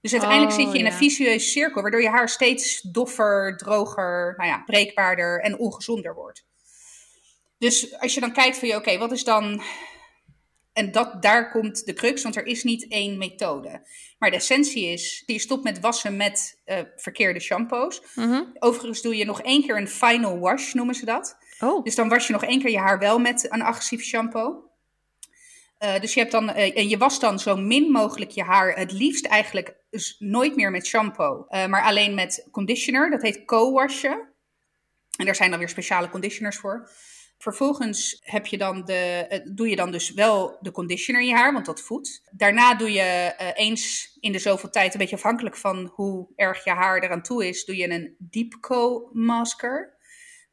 Dus 0.00 0.12
uiteindelijk 0.12 0.52
Oh, 0.52 0.58
zit 0.58 0.72
je 0.72 0.78
in 0.78 0.86
een 0.86 0.92
vicieuze 0.92 1.46
cirkel, 1.46 1.82
waardoor 1.82 2.02
je 2.02 2.08
haar 2.08 2.28
steeds 2.28 2.80
doffer, 2.80 3.56
droger, 3.56 4.34
nou 4.36 4.48
ja, 4.48 4.62
breekbaarder 4.66 5.40
en 5.40 5.58
ongezonder 5.58 6.14
wordt. 6.14 6.46
Dus 7.58 7.98
als 7.98 8.14
je 8.14 8.20
dan 8.20 8.32
kijkt 8.32 8.58
van, 8.58 8.68
oké, 8.68 8.76
okay, 8.76 8.98
wat 8.98 9.12
is 9.12 9.24
dan... 9.24 9.62
En 10.72 10.92
dat, 10.92 11.22
daar 11.22 11.50
komt 11.50 11.86
de 11.86 11.92
crux, 11.92 12.22
want 12.22 12.36
er 12.36 12.46
is 12.46 12.62
niet 12.62 12.88
één 12.88 13.18
methode. 13.18 13.86
Maar 14.18 14.30
de 14.30 14.36
essentie 14.36 14.86
is, 14.86 15.22
je 15.26 15.38
stopt 15.38 15.64
met 15.64 15.80
wassen 15.80 16.16
met 16.16 16.60
uh, 16.66 16.78
verkeerde 16.96 17.40
shampoos. 17.40 18.02
Mm 18.14 18.30
-hmm. 18.30 18.56
Overigens 18.58 19.02
doe 19.02 19.16
je 19.16 19.24
nog 19.24 19.42
één 19.42 19.62
keer 19.62 19.76
een 19.76 19.88
final 19.88 20.38
wash, 20.38 20.72
noemen 20.72 20.94
ze 20.94 21.04
dat. 21.04 21.36
Oh. 21.60 21.84
Dus 21.84 21.94
dan 21.94 22.08
was 22.08 22.26
je 22.26 22.32
nog 22.32 22.44
één 22.44 22.60
keer 22.60 22.70
je 22.70 22.78
haar 22.78 22.98
wel 22.98 23.18
met 23.18 23.52
een 23.52 23.62
agressief 23.62 24.02
shampoo. 24.02 24.72
Uh, 25.84 26.00
dus 26.00 26.14
je, 26.14 26.20
hebt 26.20 26.32
dan, 26.32 26.50
uh, 26.50 26.78
en 26.78 26.88
je 26.88 26.98
wast 26.98 27.20
dan 27.20 27.38
zo 27.38 27.56
min 27.56 27.90
mogelijk 27.90 28.30
je 28.30 28.42
haar. 28.42 28.76
Het 28.76 28.92
liefst 28.92 29.26
eigenlijk 29.26 29.76
dus 29.90 30.16
nooit 30.18 30.56
meer 30.56 30.70
met 30.70 30.86
shampoo, 30.86 31.46
uh, 31.48 31.66
maar 31.66 31.82
alleen 31.82 32.14
met 32.14 32.48
conditioner. 32.50 33.10
Dat 33.10 33.22
heet 33.22 33.44
co-washen. 33.44 34.32
En 35.16 35.24
daar 35.24 35.34
zijn 35.34 35.50
dan 35.50 35.58
weer 35.58 35.68
speciale 35.68 36.08
conditioners 36.08 36.56
voor. 36.56 36.90
Vervolgens 37.38 38.20
heb 38.22 38.46
je 38.46 38.58
dan 38.58 38.84
de, 38.84 39.40
doe 39.54 39.68
je 39.68 39.76
dan 39.76 39.90
dus 39.90 40.12
wel 40.12 40.58
de 40.60 40.70
conditioner 40.70 41.22
in 41.22 41.28
je 41.28 41.34
haar, 41.34 41.52
want 41.52 41.66
dat 41.66 41.80
voedt. 41.80 42.22
Daarna 42.30 42.74
doe 42.74 42.92
je 42.92 43.34
eens 43.54 44.16
in 44.20 44.32
de 44.32 44.38
zoveel 44.38 44.70
tijd, 44.70 44.92
een 44.92 44.98
beetje 44.98 45.16
afhankelijk 45.16 45.56
van 45.56 45.90
hoe 45.94 46.28
erg 46.36 46.64
je 46.64 46.70
haar 46.70 47.02
eraan 47.02 47.22
toe 47.22 47.48
is, 47.48 47.64
doe 47.64 47.76
je 47.76 47.90
een 47.90 48.16
deep 48.18 48.52
co-masker. 48.60 49.93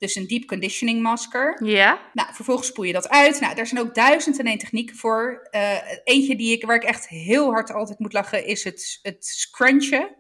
Dus 0.02 0.16
een 0.16 0.28
deep 0.28 0.46
conditioning 0.46 1.02
masker. 1.02 1.66
Ja. 1.66 2.00
Nou, 2.14 2.34
vervolgens 2.34 2.68
spoel 2.68 2.86
je 2.86 2.94
dat 2.94 3.10
uit. 3.10 3.40
Nou, 3.40 3.56
daar 3.56 3.68
zijn 3.68 3.82
ook 3.82 3.96
duizend 3.96 4.40
en 4.40 4.46
één 4.46 4.58
technieken 4.58 4.96
voor. 4.96 5.48
Uh, 5.52 5.78
eentje 6.04 6.36
die 6.36 6.52
ik, 6.52 6.66
waar 6.66 6.76
ik 6.76 6.84
echt 6.84 7.08
heel 7.08 7.52
hard 7.52 7.72
altijd 7.72 8.00
moet 8.00 8.14
lachen, 8.14 8.46
is 8.46 8.64
het, 8.64 9.00
het 9.02 9.26
scrunchen. 9.26 10.16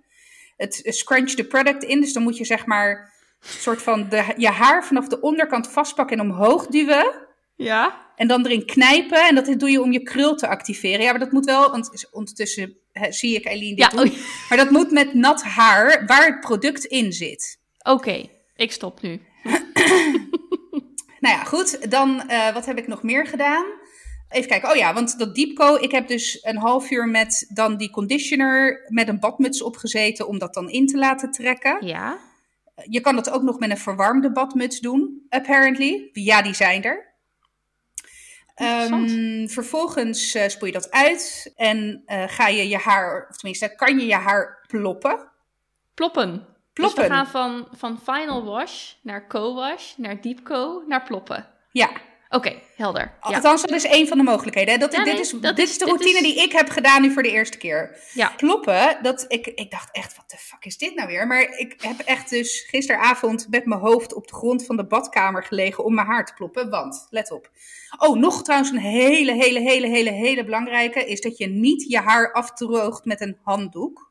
Het 0.57 0.81
scrunch 0.85 1.31
the 1.31 1.43
product 1.43 1.83
in. 1.83 2.01
Dus 2.01 2.13
dan 2.13 2.23
moet 2.23 2.37
je 2.37 2.45
zeg 2.45 2.65
maar 2.65 3.13
soort 3.39 3.81
van 3.81 4.09
de, 4.09 4.33
je 4.37 4.49
haar 4.49 4.85
vanaf 4.85 5.07
de 5.07 5.21
onderkant 5.21 5.67
vastpakken 5.67 6.19
en 6.19 6.29
omhoog 6.29 6.67
duwen. 6.67 7.13
Ja. 7.55 8.11
En 8.15 8.27
dan 8.27 8.45
erin 8.45 8.65
knijpen. 8.65 9.27
En 9.27 9.35
dat 9.35 9.59
doe 9.59 9.69
je 9.69 9.81
om 9.81 9.91
je 9.91 10.03
krul 10.03 10.35
te 10.35 10.47
activeren. 10.47 11.01
Ja, 11.01 11.11
maar 11.11 11.19
dat 11.19 11.31
moet 11.31 11.45
wel, 11.45 11.71
want 11.71 12.07
ondertussen 12.11 12.77
zie 13.09 13.35
ik 13.35 13.45
Eileen 13.45 13.75
dit 13.75 13.91
ja, 13.91 13.97
doen. 13.97 14.11
oh. 14.11 14.17
Maar 14.49 14.57
dat 14.57 14.69
moet 14.69 14.91
met 14.91 15.13
nat 15.13 15.43
haar 15.43 16.05
waar 16.05 16.25
het 16.25 16.39
product 16.39 16.85
in 16.85 17.13
zit. 17.13 17.59
Oké, 17.79 17.91
okay, 17.91 18.29
ik 18.55 18.71
stop 18.71 19.01
nu. 19.01 19.21
nou 21.23 21.35
ja, 21.35 21.43
goed. 21.43 21.91
Dan, 21.91 22.23
uh, 22.29 22.53
wat 22.53 22.65
heb 22.65 22.77
ik 22.77 22.87
nog 22.87 23.03
meer 23.03 23.27
gedaan? 23.27 23.65
Even 24.29 24.49
kijken. 24.49 24.69
Oh 24.69 24.75
ja, 24.75 24.93
want 24.93 25.19
dat 25.19 25.35
Deepco, 25.35 25.75
ik 25.75 25.91
heb 25.91 26.07
dus 26.07 26.39
een 26.41 26.57
half 26.57 26.91
uur 26.91 27.07
met 27.07 27.49
dan 27.53 27.77
die 27.77 27.89
conditioner 27.89 28.85
met 28.87 29.07
een 29.07 29.19
badmuts 29.19 29.61
opgezeten 29.61 30.27
om 30.27 30.39
dat 30.39 30.53
dan 30.53 30.69
in 30.69 30.87
te 30.87 30.97
laten 30.97 31.31
trekken. 31.31 31.85
Ja. 31.85 32.17
Je 32.85 33.01
kan 33.01 33.15
dat 33.15 33.29
ook 33.29 33.41
nog 33.41 33.59
met 33.59 33.69
een 33.69 33.77
verwarmde 33.77 34.31
badmuts 34.31 34.79
doen, 34.79 35.25
apparently. 35.29 36.09
Ja, 36.13 36.41
die 36.41 36.53
zijn 36.53 36.83
er. 36.83 37.09
Um, 38.61 39.49
vervolgens 39.49 40.35
uh, 40.35 40.47
spoel 40.47 40.67
je 40.67 40.73
dat 40.73 40.91
uit 40.91 41.51
en 41.55 42.03
uh, 42.05 42.23
ga 42.27 42.47
je 42.47 42.67
je 42.67 42.77
haar, 42.77 43.27
of 43.29 43.37
tenminste, 43.37 43.75
kan 43.75 43.99
je 43.99 44.05
je 44.05 44.15
haar 44.15 44.65
ploppen. 44.67 45.31
Ploppen. 45.93 46.47
Ploppen. 46.81 47.09
Dus 47.09 47.11
we 47.11 47.15
gaan 47.15 47.27
van, 47.27 47.67
van 47.71 47.99
final 48.15 48.43
wash 48.43 48.93
naar 49.01 49.27
co-wash, 49.27 49.95
naar 49.97 50.21
deep 50.21 50.43
co, 50.43 50.83
naar 50.87 51.03
ploppen. 51.03 51.47
Ja. 51.71 51.89
Oké, 52.33 52.47
okay, 52.47 52.63
helder. 52.75 53.01
Ja. 53.01 53.35
Althans, 53.35 53.61
dat 53.61 53.71
is 53.71 53.83
één 53.83 54.07
van 54.07 54.17
de 54.17 54.23
mogelijkheden. 54.23 54.79
Dat, 54.79 54.93
ja, 54.93 55.03
dit, 55.03 55.19
is, 55.19 55.29
dat 55.29 55.55
dit 55.55 55.69
is, 55.69 55.77
de 55.77 55.85
dit 55.85 55.87
routine 55.87 56.17
is... 56.17 56.23
die 56.23 56.43
ik 56.43 56.51
heb 56.51 56.69
gedaan 56.69 57.01
nu 57.01 57.11
voor 57.11 57.23
de 57.23 57.31
eerste 57.31 57.57
keer. 57.57 57.99
Ja. 58.13 58.33
Ploppen, 58.37 58.97
dat, 59.01 59.25
ik, 59.27 59.47
ik 59.47 59.71
dacht 59.71 59.89
echt, 59.91 60.15
wat 60.15 60.29
de 60.29 60.37
fuck 60.37 60.65
is 60.65 60.77
dit 60.77 60.95
nou 60.95 61.07
weer? 61.07 61.27
Maar 61.27 61.41
ik 61.41 61.75
heb 61.81 61.99
echt 61.99 62.29
dus 62.29 62.65
gisteravond 62.69 63.47
met 63.49 63.65
mijn 63.65 63.79
hoofd 63.79 64.13
op 64.13 64.27
de 64.27 64.33
grond 64.33 64.65
van 64.65 64.77
de 64.77 64.85
badkamer 64.85 65.43
gelegen 65.43 65.83
om 65.83 65.93
mijn 65.93 66.07
haar 66.07 66.25
te 66.25 66.33
ploppen. 66.33 66.69
Want, 66.69 67.07
let 67.09 67.31
op. 67.31 67.49
Oh, 67.97 68.17
nog 68.17 68.43
trouwens 68.43 68.71
een 68.71 68.77
hele, 68.77 69.33
hele, 69.33 69.59
hele, 69.59 69.87
hele, 69.87 70.11
hele 70.11 70.43
belangrijke 70.43 71.05
is 71.05 71.21
dat 71.21 71.37
je 71.37 71.47
niet 71.47 71.85
je 71.87 71.99
haar 71.99 72.31
afdroogt 72.31 73.05
met 73.05 73.21
een 73.21 73.37
handdoek. 73.43 74.10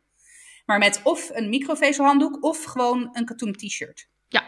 Maar 0.71 0.79
met 0.79 1.01
of 1.03 1.31
een 1.33 1.49
microvezelhanddoek 1.49 2.45
of 2.45 2.65
gewoon 2.65 3.09
een 3.13 3.25
katoen 3.25 3.53
t-shirt. 3.53 4.09
Ja. 4.29 4.45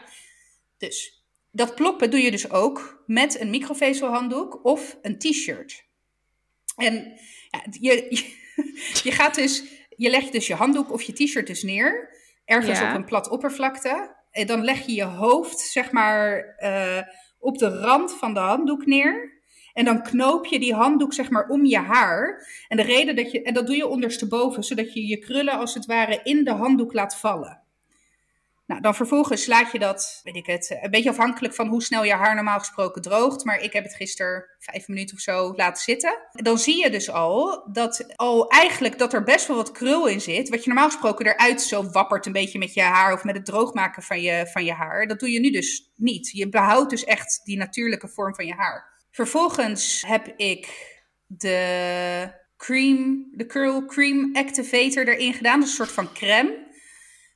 Dus 0.78 1.24
dat 1.50 1.74
ploppen 1.74 2.10
doe 2.10 2.20
je 2.20 2.30
dus 2.30 2.50
ook 2.50 3.02
met 3.06 3.40
een 3.40 3.50
microvezelhanddoek 3.50 4.64
of 4.64 4.98
een 5.02 5.18
t-shirt. 5.18 5.84
En 6.76 7.18
ja, 7.50 7.64
je, 7.80 8.06
je, 8.08 8.34
je, 9.08 9.12
gaat 9.12 9.34
dus, 9.34 9.64
je 9.96 10.10
legt 10.10 10.32
dus 10.32 10.46
je 10.46 10.54
handdoek 10.54 10.92
of 10.92 11.02
je 11.02 11.12
t-shirt 11.12 11.46
dus 11.46 11.62
neer, 11.62 12.16
ergens 12.44 12.78
Ja. 12.78 12.90
op 12.90 12.96
een 12.96 13.04
plat 13.04 13.28
oppervlakte. 13.28 14.16
En 14.30 14.46
dan 14.46 14.64
leg 14.64 14.86
je 14.86 14.94
je 14.94 15.04
hoofd, 15.04 15.58
zeg 15.60 15.90
maar, 15.90 16.54
uh, 16.58 17.02
op 17.38 17.58
de 17.58 17.78
rand 17.78 18.12
van 18.12 18.34
de 18.34 18.40
handdoek 18.40 18.86
neer. 18.86 19.31
En 19.72 19.84
dan 19.84 20.02
knoop 20.02 20.46
je 20.46 20.58
die 20.58 20.74
handdoek 20.74 21.12
zeg 21.12 21.30
maar 21.30 21.48
om 21.48 21.64
je 21.64 21.78
haar. 21.78 22.48
En 22.68 22.76
de 22.76 22.82
reden 22.82 23.16
dat 23.16 23.30
je, 23.30 23.42
en 23.42 23.54
dat 23.54 23.66
doe 23.66 23.76
je 23.76 23.86
ondersteboven, 23.86 24.62
zodat 24.64 24.92
je 24.92 25.06
je 25.06 25.18
krullen 25.18 25.58
als 25.58 25.74
het 25.74 25.86
ware 25.86 26.20
in 26.22 26.44
de 26.44 26.52
handdoek 26.52 26.92
laat 26.92 27.16
vallen. 27.16 27.62
Nou, 28.66 28.84
dan 28.84 28.94
vervolgens 28.94 29.46
laat 29.46 29.72
je 29.72 29.78
dat, 29.78 30.20
weet 30.22 30.36
ik 30.36 30.46
het, 30.46 30.78
een 30.80 30.90
beetje 30.90 31.10
afhankelijk 31.10 31.54
van 31.54 31.68
hoe 31.68 31.82
snel 31.82 32.04
je 32.04 32.12
haar 32.12 32.34
normaal 32.34 32.58
gesproken 32.58 33.02
droogt. 33.02 33.44
Maar 33.44 33.60
ik 33.60 33.72
heb 33.72 33.84
het 33.84 33.94
gisteren 33.94 34.44
vijf 34.58 34.88
minuten 34.88 35.16
of 35.16 35.22
zo 35.22 35.52
laten 35.56 35.82
zitten. 35.82 36.18
Dan 36.32 36.58
zie 36.58 36.82
je 36.82 36.90
dus 36.90 37.10
al 37.10 37.68
dat 37.72 38.16
al 38.16 38.48
eigenlijk 38.48 38.98
dat 38.98 39.12
er 39.12 39.22
best 39.22 39.46
wel 39.46 39.56
wat 39.56 39.72
krul 39.72 40.06
in 40.06 40.20
zit. 40.20 40.48
Wat 40.48 40.64
je 40.64 40.70
normaal 40.70 40.90
gesproken 40.90 41.26
eruit 41.26 41.62
zo 41.62 41.90
wappert 41.90 42.26
een 42.26 42.32
beetje 42.32 42.58
met 42.58 42.74
je 42.74 42.80
haar 42.80 43.12
of 43.12 43.24
met 43.24 43.36
het 43.36 43.44
droogmaken 43.44 44.02
van 44.02 44.20
je, 44.20 44.46
van 44.46 44.64
je 44.64 44.72
haar. 44.72 45.06
Dat 45.06 45.20
doe 45.20 45.30
je 45.30 45.40
nu 45.40 45.50
dus 45.50 45.92
niet. 45.96 46.30
Je 46.30 46.48
behoudt 46.48 46.90
dus 46.90 47.04
echt 47.04 47.40
die 47.44 47.56
natuurlijke 47.56 48.08
vorm 48.08 48.34
van 48.34 48.46
je 48.46 48.54
haar. 48.54 48.91
Vervolgens 49.12 50.04
heb 50.06 50.32
ik 50.36 50.90
de 51.26 52.30
cream, 52.56 53.28
de 53.32 53.46
curl 53.46 53.86
cream 53.86 54.30
activator 54.36 55.08
erin 55.08 55.34
gedaan. 55.34 55.62
Is 55.62 55.68
een 55.68 55.74
soort 55.74 55.92
van 55.92 56.12
crème. 56.12 56.70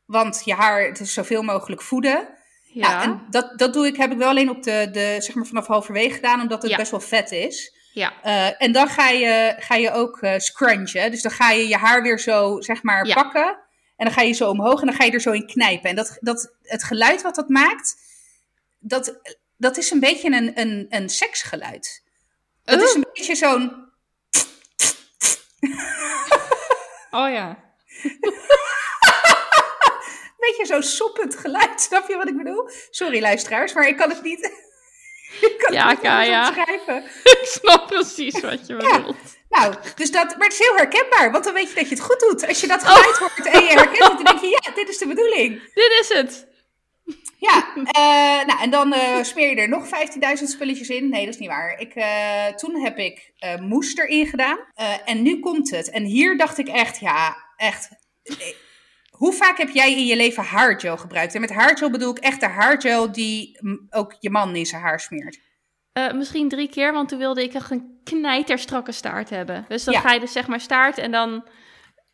Want 0.07 0.43
je 0.45 0.55
haar, 0.55 0.83
het 0.83 1.01
is 1.01 1.13
zoveel 1.13 1.43
mogelijk 1.43 1.83
voeden. 1.83 2.29
Ja. 2.73 2.89
Ja, 2.91 3.03
en 3.03 3.27
dat, 3.31 3.59
dat 3.59 3.73
doe 3.73 3.87
ik, 3.87 3.97
heb 3.97 4.13
ik 4.13 4.19
wel 4.19 4.29
alleen 4.29 4.51
op 4.51 4.63
de, 4.63 4.89
de, 4.93 5.17
zeg 5.19 5.35
maar 5.35 5.47
vanaf 5.47 5.67
halverwege 5.67 6.15
gedaan, 6.15 6.41
omdat 6.41 6.63
het 6.63 6.71
Ja. 6.71 6.77
best 6.77 6.91
wel 6.91 7.01
vet 7.01 7.31
is. 7.31 7.75
ja. 7.93 8.13
Uh, 8.25 8.63
en 8.63 8.73
dan 8.73 8.89
ga 8.89 9.09
je, 9.09 9.55
ga 9.59 9.75
je 9.75 9.91
ook 9.91 10.23
uh, 10.23 10.35
scrunchen. 10.39 11.11
Dus 11.11 11.23
dan 11.23 11.33
ga 11.33 11.51
je 11.51 11.69
je 11.69 11.77
haar 11.77 12.03
weer 12.03 12.19
zo, 12.21 12.61
zeg 12.61 12.83
maar, 12.83 13.07
Ja. 13.07 13.15
pakken. 13.15 13.47
En 13.97 14.05
dan 14.07 14.13
ga 14.15 14.23
je 14.23 14.33
zo 14.33 14.51
omhoog 14.51 14.81
en 14.81 14.87
dan 14.87 14.95
ga 14.97 15.05
je 15.05 15.11
er 15.11 15.21
zo 15.21 15.33
in 15.33 15.47
knijpen. 15.47 15.91
En 15.91 15.97
dat, 15.97 16.17
dat, 16.21 16.55
het 16.63 16.85
geluid 16.85 17.23
wat 17.23 17.35
dat 17.35 17.49
maakt, 17.49 17.95
dat, 18.79 19.21
dat 19.57 19.77
is 19.77 19.91
een 19.91 20.01
beetje 20.01 20.31
een, 20.31 20.61
een, 20.61 20.87
een 20.89 21.09
seksgeluid. 21.09 22.03
Dat 22.65 22.83
is 22.83 22.91
Oh. 22.91 22.97
een 22.97 23.07
beetje 23.13 23.35
zo'n... 23.35 23.71
Oh 27.11 27.31
ja. 27.31 27.65
beetje 30.39 30.67
zo'n 30.67 30.83
soppend 30.83 31.37
geluid. 31.37 31.81
Snap 31.81 32.09
je 32.09 32.17
wat 32.17 32.29
ik 32.29 32.37
bedoel? 32.37 32.69
Sorry 32.91 33.21
luisteraars, 33.21 33.73
maar 33.73 33.89
ik 33.89 33.97
kan 33.97 34.09
het 34.11 34.23
niet... 34.23 34.45
ik 35.41 35.55
kan 35.59 35.73
Ja, 35.75 35.89
het 35.89 36.03
niet. 36.03 37.05
Ik 37.23 37.39
snap 37.43 37.87
precies 37.87 38.41
wat 38.41 38.67
je 38.67 38.75
Ja. 38.77 38.97
bedoelt. 38.99 39.17
Nou, 39.49 39.75
dus 39.95 40.11
dat, 40.11 40.25
maar 40.37 40.47
het 40.49 40.53
is 40.53 40.59
heel 40.67 40.77
herkenbaar, 40.77 41.31
want 41.33 41.45
dan 41.45 41.55
weet 41.55 41.69
je 41.69 41.75
dat 41.75 41.89
je 41.89 41.95
het 41.95 42.05
goed 42.05 42.21
doet. 42.21 42.47
Als 42.47 42.61
je 42.61 42.67
Oh. 42.67 42.73
dat 42.73 42.85
geluid 42.85 43.17
hoort 43.17 43.47
en 43.47 43.63
je 43.63 43.69
herkent 43.69 43.99
het, 44.09 44.17
dan 44.17 44.25
denk 44.25 44.41
je, 44.41 44.49
ja, 44.49 44.71
dit 44.75 44.89
is 44.89 44.99
de 44.99 45.07
bedoeling. 45.07 45.73
Dit 45.75 45.93
is 46.01 46.09
het. 46.09 46.47
Ja, 47.39 47.67
eh, 47.75 48.47
nou 48.47 48.61
en 48.61 48.71
dan 48.71 48.93
eh, 48.93 49.23
smeer 49.23 49.51
je 49.51 49.57
er 49.57 49.69
nog 49.69 49.87
15.000 50.39 50.45
spulletjes 50.49 50.89
in. 50.89 51.09
Nee, 51.09 51.25
dat 51.25 51.35
is 51.35 51.41
niet 51.41 51.49
waar. 51.49 51.81
Ik, 51.81 51.95
eh, 51.95 52.47
toen 52.47 52.81
heb 52.81 52.99
ik 52.99 53.33
moes 53.61 53.97
erin 53.97 54.27
gedaan 54.27 54.59
en 55.05 55.23
nu 55.23 55.41
komt 55.41 55.71
het. 55.71 55.91
En 55.91 56.05
hier 56.05 56.37
dacht 56.37 56.59
ik 56.59 56.69
echt, 56.69 56.99
ja, 56.99 57.37
echt... 57.57 57.89
Hoe 59.11 59.33
vaak 59.33 59.59
heb 59.59 59.71
jij 59.71 59.93
in 59.93 60.07
je 60.07 60.17
leven 60.17 60.45
haargel 60.45 60.97
gebruikt? 60.97 61.35
En 61.35 61.41
met 61.41 61.53
haargel 61.53 61.91
bedoel 61.91 62.11
ik 62.11 62.19
echt 62.19 62.41
de 62.41 62.47
haargel 62.47 63.13
die 63.13 63.59
mm, 63.61 63.87
ook 63.91 64.17
je 64.21 64.31
man 64.31 64.57
in 64.57 64.67
zijn 64.67 64.83
haar 64.83 65.01
smeert. 65.01 65.39
Misschien 66.15 66.49
drie 66.49 66.69
keer, 66.69 66.93
want 66.93 67.09
toen 67.09 67.19
wilde 67.19 67.43
ik 67.43 67.55
echt 67.55 67.71
een 67.71 68.01
knijterstrakke 68.05 68.93
staart 68.93 69.31
hebben. 69.31 69.65
Dus 69.69 69.85
dan 69.85 69.95
Ja. 69.95 70.01
ga 70.01 70.13
je 70.13 70.21
dus 70.21 70.33
zeg 70.33 70.47
maar 70.47 70.61
staart 70.61 70.99
en 70.99 71.11
dan... 71.11 71.45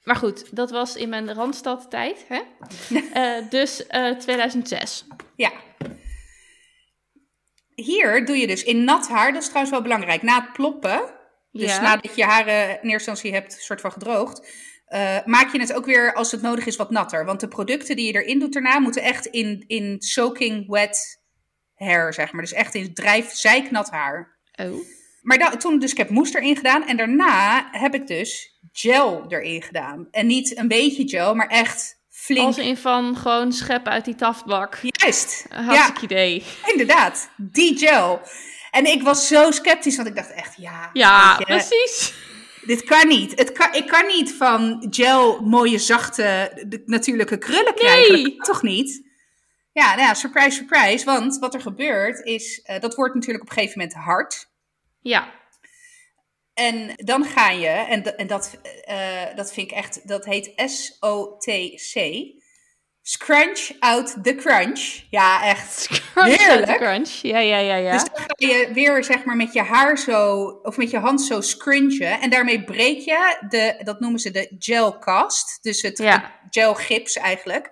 Maar 0.02 0.16
goed, 0.16 0.56
dat 0.56 0.70
was 0.70 0.96
in 0.96 1.08
mijn 1.08 1.34
Randstad 1.34 1.90
tijd, 1.90 2.24
hè? 2.28 2.40
Eh, 3.12 3.50
dus 3.50 3.86
eh, 3.86 4.16
2006. 4.16 5.04
Ja. 5.36 5.52
Hier 7.74 8.24
doe 8.24 8.36
je 8.36 8.46
dus 8.46 8.62
in 8.62 8.84
nat 8.84 9.08
haar, 9.08 9.32
dat 9.32 9.42
is 9.42 9.48
trouwens 9.48 9.72
wel 9.72 9.82
belangrijk, 9.82 10.22
na 10.22 10.40
het 10.40 10.52
ploppen, 10.52 11.14
dus 11.50 11.74
ja. 11.74 11.80
nadat 11.80 12.16
je 12.16 12.24
haren 12.24 12.68
in 12.68 12.88
eerste 12.88 12.90
instantie 12.90 13.32
hebt 13.32 13.52
soort 13.52 13.80
van 13.80 13.92
gedroogd, 13.92 14.46
eh, 14.92 15.24
maak 15.24 15.52
je 15.52 15.60
het 15.60 15.72
ook 15.72 15.84
weer 15.84 16.14
als 16.14 16.30
het 16.32 16.42
nodig 16.42 16.66
is 16.66 16.76
wat 16.76 16.90
natter. 16.90 17.24
Want 17.24 17.40
de 17.40 17.48
producten 17.48 17.96
die 17.96 18.06
je 18.06 18.22
erin 18.22 18.38
doet 18.38 18.52
daarna 18.52 18.78
moeten 18.78 19.02
echt 19.02 19.26
in, 19.26 19.64
in 19.66 19.96
soaking 19.98 20.68
wet 20.68 21.22
hair, 21.74 22.14
zeg 22.14 22.32
maar. 22.32 22.42
Dus 22.42 22.52
echt 22.52 22.74
in 22.74 22.94
drijf, 22.94 23.30
zeiknat 23.30 23.90
haar. 23.90 24.38
Oh. 24.52 24.86
Maar 25.22 25.38
da- 25.38 25.56
toen, 25.56 25.78
dus 25.78 25.90
ik 25.90 25.96
heb 25.96 26.08
moes 26.10 26.34
erin 26.34 26.56
gedaan 26.56 26.86
en 26.86 26.96
daarna 26.96 27.68
heb 27.70 27.94
ik 27.94 28.06
dus 28.06 28.58
gel 28.72 29.24
erin 29.28 29.62
gedaan. 29.62 30.08
En 30.10 30.26
niet 30.26 30.56
een 30.58 30.68
beetje 30.68 31.08
gel, 31.08 31.34
maar 31.34 31.48
echt 31.48 32.00
flink. 32.10 32.46
Als 32.46 32.58
in 32.58 32.76
van 32.76 33.16
gewoon 33.16 33.52
scheppen 33.52 33.92
uit 33.92 34.04
die 34.04 34.14
taftbak. 34.14 34.78
Juist. 34.82 35.46
Ja. 35.50 35.62
Hartstikke 35.62 36.02
idee. 36.04 36.44
Inderdaad, 36.66 37.28
die 37.36 37.78
gel. 37.78 38.20
En 38.70 38.84
ik 38.86 39.02
was 39.02 39.26
zo 39.26 39.50
sceptisch, 39.50 39.96
want 39.96 40.08
ik 40.08 40.14
dacht 40.16 40.32
echt, 40.32 40.54
ja, 40.56 40.90
Ja, 40.92 41.36
je, 41.38 41.44
precies. 41.44 42.14
dit 42.66 42.84
kan 42.84 43.08
niet. 43.08 43.38
Het 43.38 43.52
kan, 43.52 43.74
ik 43.74 43.86
kan 43.86 44.06
niet 44.06 44.32
van 44.32 44.86
gel 44.90 45.40
mooie, 45.40 45.78
zachte, 45.78 46.52
de- 46.68 46.82
natuurlijke 46.86 47.38
krullen 47.38 47.74
krijgen. 47.74 48.12
Nee. 48.22 48.36
Toch 48.36 48.62
niet? 48.62 49.10
Ja, 49.72 49.86
nou 49.94 50.00
ja, 50.00 50.14
surprise, 50.14 50.50
surprise. 50.50 51.04
Want 51.04 51.38
wat 51.38 51.54
er 51.54 51.60
gebeurt 51.60 52.24
is, 52.26 52.60
eh, 52.62 52.80
dat 52.80 52.94
wordt 52.94 53.14
natuurlijk 53.14 53.42
op 53.44 53.50
een 53.50 53.56
gegeven 53.56 53.78
moment 53.78 53.96
hard. 53.98 54.50
Ja. 55.02 55.40
En 56.54 56.92
dan 56.96 57.24
ga 57.24 57.50
je, 57.50 57.68
en, 57.68 58.16
en 58.18 58.26
dat, 58.26 58.58
eh, 58.84 59.34
dat 59.34 59.52
vind 59.52 59.70
ik 59.70 59.76
echt, 59.76 60.08
dat 60.08 60.24
heet 60.24 60.52
S-O-T-C. 60.70 62.24
Scrunch 63.04 63.70
out 63.78 64.16
the 64.24 64.34
crunch. 64.34 65.02
Ja, 65.10 65.42
echt. 65.44 65.86
Crunch 66.12 66.28
uit 66.28 66.38
de 66.38 66.44
Heerlijk. 66.44 66.76
crunch. 66.78 67.08
Ja, 67.08 67.38
ja, 67.38 67.58
ja, 67.58 67.74
ja. 67.76 67.92
Dus 67.92 68.04
dan 68.04 68.20
ga 68.22 68.26
je 68.36 68.70
weer 68.72 69.04
zeg 69.04 69.24
maar 69.24 69.36
met 69.36 69.52
je 69.52 69.62
haar 69.62 69.98
zo, 69.98 70.42
of 70.62 70.76
met 70.76 70.90
je 70.90 70.98
hand 70.98 71.22
zo 71.22 71.40
scrunchen. 71.40 72.20
En 72.20 72.30
daarmee 72.30 72.64
breek 72.64 72.98
je 72.98 73.36
de, 73.48 73.80
dat 73.84 74.00
noemen 74.00 74.20
ze 74.20 74.30
de 74.30 74.56
gelcast. 74.58 75.58
Dus 75.62 75.82
het 75.82 75.98
Ja. 75.98 76.38
gelgips 76.50 77.16
eigenlijk. 77.16 77.70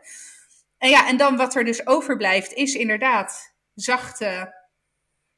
En 0.78 0.88
ja, 0.90 1.08
en 1.08 1.16
dan 1.16 1.36
wat 1.36 1.54
er 1.54 1.64
dus 1.64 1.86
overblijft 1.86 2.52
is 2.52 2.74
inderdaad 2.74 3.54
zachte, 3.74 4.54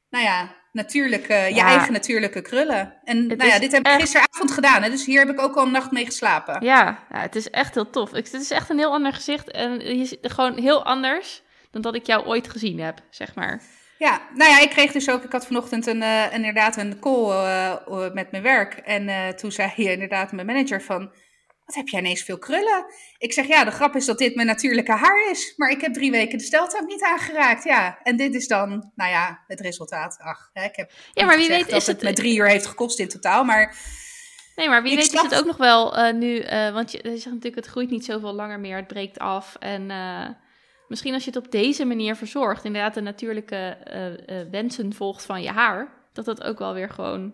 nou 0.09 0.23
ja, 0.23 0.55
natuurlijke, 0.73 1.33
je 1.33 1.55
Ja. 1.55 1.65
eigen 1.67 1.93
natuurlijke 1.93 2.41
krullen. 2.41 2.93
En 3.03 3.29
Het 3.29 3.37
nou 3.37 3.49
ja, 3.49 3.59
dit 3.59 3.71
heb 3.71 3.81
ik 3.81 3.87
echt- 3.87 4.01
gisteravond 4.01 4.51
gedaan. 4.51 4.83
Hè, 4.83 4.89
dus 4.89 5.05
hier 5.05 5.19
heb 5.19 5.29
ik 5.29 5.41
ook 5.41 5.55
al 5.55 5.65
een 5.65 5.71
nacht 5.71 5.91
mee 5.91 6.05
geslapen. 6.05 6.65
Ja, 6.65 6.99
ja, 7.11 7.19
het 7.19 7.35
is 7.35 7.49
echt 7.49 7.73
heel 7.75 7.89
tof. 7.89 8.09
Ik, 8.13 8.25
het 8.31 8.41
is 8.41 8.51
echt 8.51 8.69
een 8.69 8.77
heel 8.77 8.91
ander 8.93 9.13
gezicht 9.13 9.51
en 9.51 9.97
je, 9.97 10.17
gewoon 10.21 10.57
heel 10.57 10.85
anders 10.85 11.41
dan 11.71 11.81
dat 11.81 11.95
ik 11.95 12.05
jou 12.05 12.25
ooit 12.25 12.49
gezien 12.49 12.79
heb, 12.79 12.99
zeg 13.09 13.35
maar. 13.35 13.61
Ja, 13.97 14.21
nou 14.35 14.49
ja, 14.51 14.59
ik 14.59 14.69
kreeg 14.69 14.91
dus 14.91 15.09
ook, 15.09 15.23
ik 15.23 15.31
had 15.31 15.45
vanochtend 15.45 15.87
een, 15.87 16.01
eh, 16.01 16.33
inderdaad 16.33 16.77
een 16.77 16.99
call 16.99 17.29
eh, 17.31 17.71
eh, 17.71 18.13
met 18.13 18.31
mijn 18.31 18.43
werk. 18.43 18.73
En 18.73 19.35
toen 19.35 19.51
zei 19.51 19.71
je 19.75 19.91
inderdaad 19.91 20.31
mijn 20.31 20.47
manager 20.47 20.81
van, 20.81 21.11
wat 21.65 21.75
heb 21.75 21.87
jij 21.87 21.99
ineens 21.99 22.23
veel 22.23 22.37
krullen? 22.37 22.85
Ik 23.17 23.33
zeg, 23.33 23.47
ja, 23.47 23.63
de 23.63 23.71
grap 23.71 23.95
is 23.95 24.05
dat 24.05 24.17
dit 24.17 24.35
mijn 24.35 24.47
natuurlijke 24.47 24.91
haar 24.91 25.29
is. 25.31 25.53
Maar 25.57 25.69
ik 25.69 25.81
heb 25.81 25.93
drie 25.93 26.11
weken 26.11 26.37
de 26.37 26.43
steltuin 26.43 26.85
niet 26.85 27.03
aangeraakt, 27.03 27.63
ja. 27.63 27.99
En 28.03 28.17
dit 28.17 28.35
is 28.35 28.47
dan, 28.47 28.91
nou 28.95 29.11
ja, 29.11 29.43
het 29.47 29.59
resultaat. 29.59 30.17
Ach, 30.19 30.49
hè, 30.53 30.63
ik 30.63 30.75
heb 30.75 30.91
Ja, 31.13 31.25
maar 31.25 31.37
wie 31.37 31.47
weet 31.47 31.69
dat 31.69 31.81
is 31.81 31.87
het 31.87 32.01
het... 32.01 32.09
me 32.09 32.13
drie 32.13 32.37
uur 32.37 32.47
heeft 32.47 32.65
gekost 32.65 32.99
in 32.99 33.07
totaal. 33.07 33.43
Maar 33.43 33.75
Nee, 34.55 34.69
maar 34.69 34.83
wie 34.83 34.91
Ik 34.91 34.97
weet 34.97 35.13
is 35.13 35.21
het 35.21 35.35
ook 35.35 35.45
nog 35.45 35.57
wel 35.57 35.97
eh, 35.97 36.13
nu, 36.13 36.37
eh, 36.39 36.73
want 36.73 36.91
je, 36.91 36.97
je 36.97 37.09
zegt 37.09 37.25
natuurlijk 37.25 37.55
het 37.55 37.65
groeit 37.65 37.89
niet 37.89 38.05
zoveel 38.05 38.33
langer 38.33 38.59
meer, 38.59 38.75
het 38.75 38.87
breekt 38.87 39.19
af. 39.19 39.55
En 39.59 39.91
eh, 39.91 40.29
misschien 40.87 41.13
als 41.13 41.23
je 41.23 41.31
het 41.31 41.45
op 41.45 41.51
deze 41.51 41.85
manier 41.85 42.15
verzorgt, 42.15 42.65
inderdaad 42.65 42.93
de 42.93 43.01
natuurlijke 43.01 43.77
wensen 44.51 44.93
volgt 44.93 45.25
van 45.25 45.41
je 45.41 45.49
haar, 45.49 46.09
dat 46.13 46.25
het 46.25 46.43
ook 46.43 46.59
wel 46.59 46.73
weer 46.73 46.89
gewoon 46.89 47.33